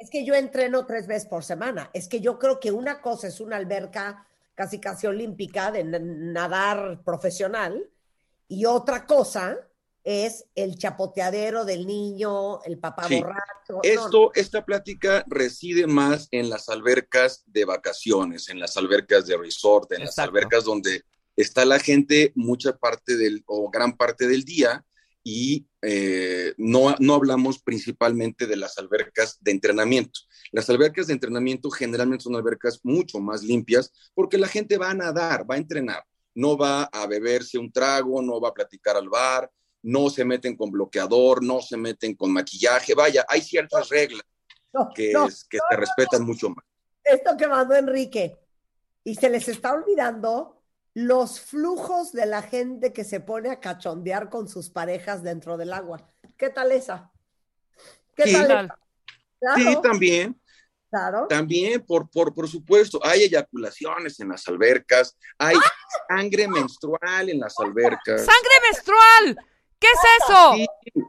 [0.00, 1.90] Es que yo entreno tres veces por semana.
[1.92, 4.24] Es que yo creo que una cosa es una alberca
[4.54, 7.90] casi casi olímpica de nadar profesional
[8.46, 9.67] y otra cosa
[10.04, 13.20] es el chapoteadero del niño, el papá Sí.
[13.20, 13.42] borracho.
[13.68, 19.36] No, Esto, esta plática reside más en las albercas de vacaciones, en las albercas de
[19.36, 21.02] resort, en las albercas donde
[21.36, 24.84] está la gente mucha parte del o gran parte del día
[25.22, 30.20] y eh, no, no hablamos principalmente de las albercas de entrenamiento.
[30.52, 34.94] Las albercas de entrenamiento generalmente son albercas mucho más limpias porque la gente va a
[34.94, 36.02] nadar, va a entrenar,
[36.34, 39.50] no va a beberse un trago, no va a platicar al bar,
[39.82, 44.22] no se meten con bloqueador, no se meten con maquillaje, vaya, hay ciertas reglas
[44.72, 46.64] no, que, no, es- que se respetan mucho más.
[47.04, 48.36] esto que mandó Enrique.
[49.04, 50.60] Y se les está olvidando
[50.92, 55.72] los flujos de la gente que se pone a cachondear con sus parejas dentro del
[55.72, 56.10] agua.
[56.36, 57.10] ¿Qué tal esa?
[58.14, 58.32] ¿Qué Sí.
[58.34, 58.78] tal esa?
[59.40, 60.40] Claro, Sí, también.
[60.90, 61.26] claro.
[61.28, 65.56] También, por, por, por supuesto, hay eyaculaciones en las albercas, hay
[66.08, 68.20] sangre menstrual en las albercas.
[68.26, 69.38] ¡Sangre menstrual!
[69.78, 70.54] ¿Qué es eso?
[70.54, 71.02] Sí.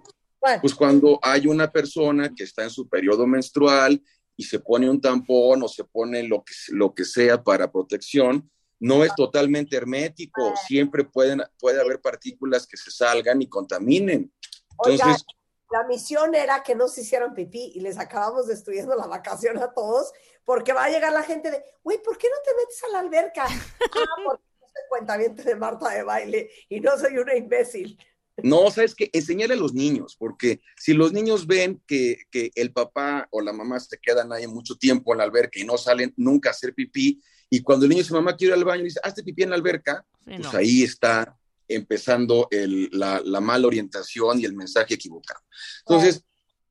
[0.62, 4.02] Pues cuando hay una persona que está en su periodo menstrual
[4.38, 8.50] y se pone un tampón o se pone lo que, lo que sea para protección,
[8.80, 14.34] no es totalmente hermético, siempre pueden, puede haber partículas que se salgan y contaminen.
[14.78, 15.26] Oiga, Entonces,
[15.70, 19.74] La misión era que no se hicieran pipí y les acabamos destruyendo la vacación a
[19.74, 20.14] todos
[20.46, 23.00] porque va a llegar la gente de, güey, ¿por qué no te metes a la
[23.00, 23.44] alberca?
[23.92, 28.00] ah, porque no soy cuentaviente de Marta de baile y no soy una imbécil.
[28.44, 32.72] No, sabes que enseñarle a los niños, porque si los niños ven que, que el
[32.72, 36.14] papá o la mamá se quedan ahí mucho tiempo en la alberca y no salen
[36.18, 38.86] nunca a hacer pipí, y cuando el niño dice, mamá, quiero ir al baño, y
[38.86, 40.52] dice, hazte pipí en la alberca, Sí, pues no.
[40.58, 41.36] ahí está
[41.68, 45.40] empezando el- la, la mala orientación y el mensaje equivocado.
[45.82, 46.24] Entonces,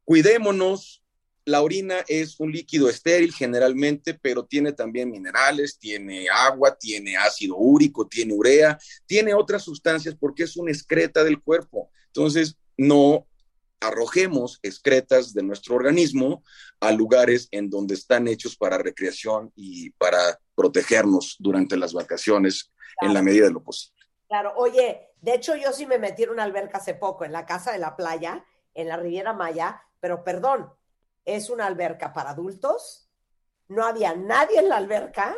[0.05, 0.98] cuidémonos.
[1.49, 7.57] La orina es un líquido estéril generalmente, pero tiene también minerales, tiene agua, tiene ácido
[7.57, 11.91] úrico, tiene urea, tiene otras sustancias porque es una excreta del cuerpo.
[12.09, 13.27] Entonces, no
[13.81, 16.43] arrojemos excretas de nuestro organismo
[16.81, 23.15] a lugares en donde están hechos para recreación y para protegernos durante las vacaciones en
[23.15, 23.97] la medida de lo posible.
[24.29, 27.47] Claro, oye, de hecho yo sí me metí en una alberca hace poco, en la
[27.47, 28.45] casa de la playa,
[28.75, 30.71] en la Riviera Maya, pero perdón,
[31.29, 33.11] es una alberca para adultos,
[33.69, 35.37] no había nadie en la alberca,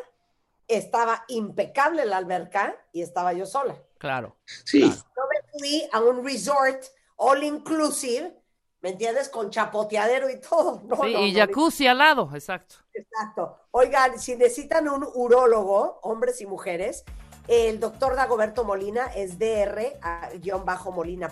[0.69, 3.77] estaba impecable la alberca y estaba yo sola.
[3.99, 4.37] Claro.
[4.45, 4.83] Sí.
[4.83, 6.85] No me fui a un resort
[7.17, 8.41] all inclusive,
[8.83, 9.29] ¿me entiendes?
[9.29, 10.81] Con chapoteadero y todo.
[10.85, 12.77] No, Sí, no, y no, jacuzzi al lado, exacto.
[12.95, 13.59] Exacto.
[13.73, 17.05] Oigan, si necesitan un urólogo, hombres y mujeres,
[17.49, 19.79] el doctor Dagoberto Molina es DR-Molina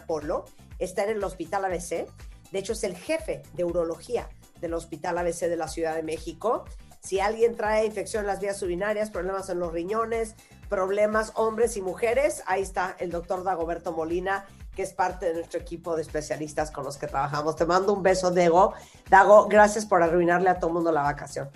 [0.05, 0.47] Polo,
[0.81, 2.09] está en el Hospital ABC.
[2.51, 4.29] De hecho, es el jefe de urología
[4.61, 6.65] del Hospital ABC de la Ciudad de México.
[7.01, 10.35] Si alguien trae infección en las vías urinarias, problemas en los riñones,
[10.69, 15.61] problemas hombres y mujeres, ahí está el doctor Dagoberto Molina, que es parte de nuestro
[15.61, 17.57] equipo de especialistas con los que trabajamos.
[17.57, 18.75] Te mando un beso, Dego.
[19.09, 21.51] Dago, gracias por arruinarle a todo mundo la vacación.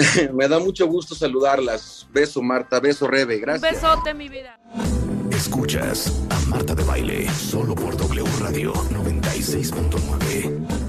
[0.32, 2.06] Me da mucho gusto saludarlas.
[2.10, 2.80] Beso, Marta.
[2.80, 3.38] Beso, Rebe.
[3.38, 3.74] Gracias.
[3.74, 4.58] besote, mi vida.
[5.30, 10.79] Escuchas a Marta de Baile solo por W Radio 96.9.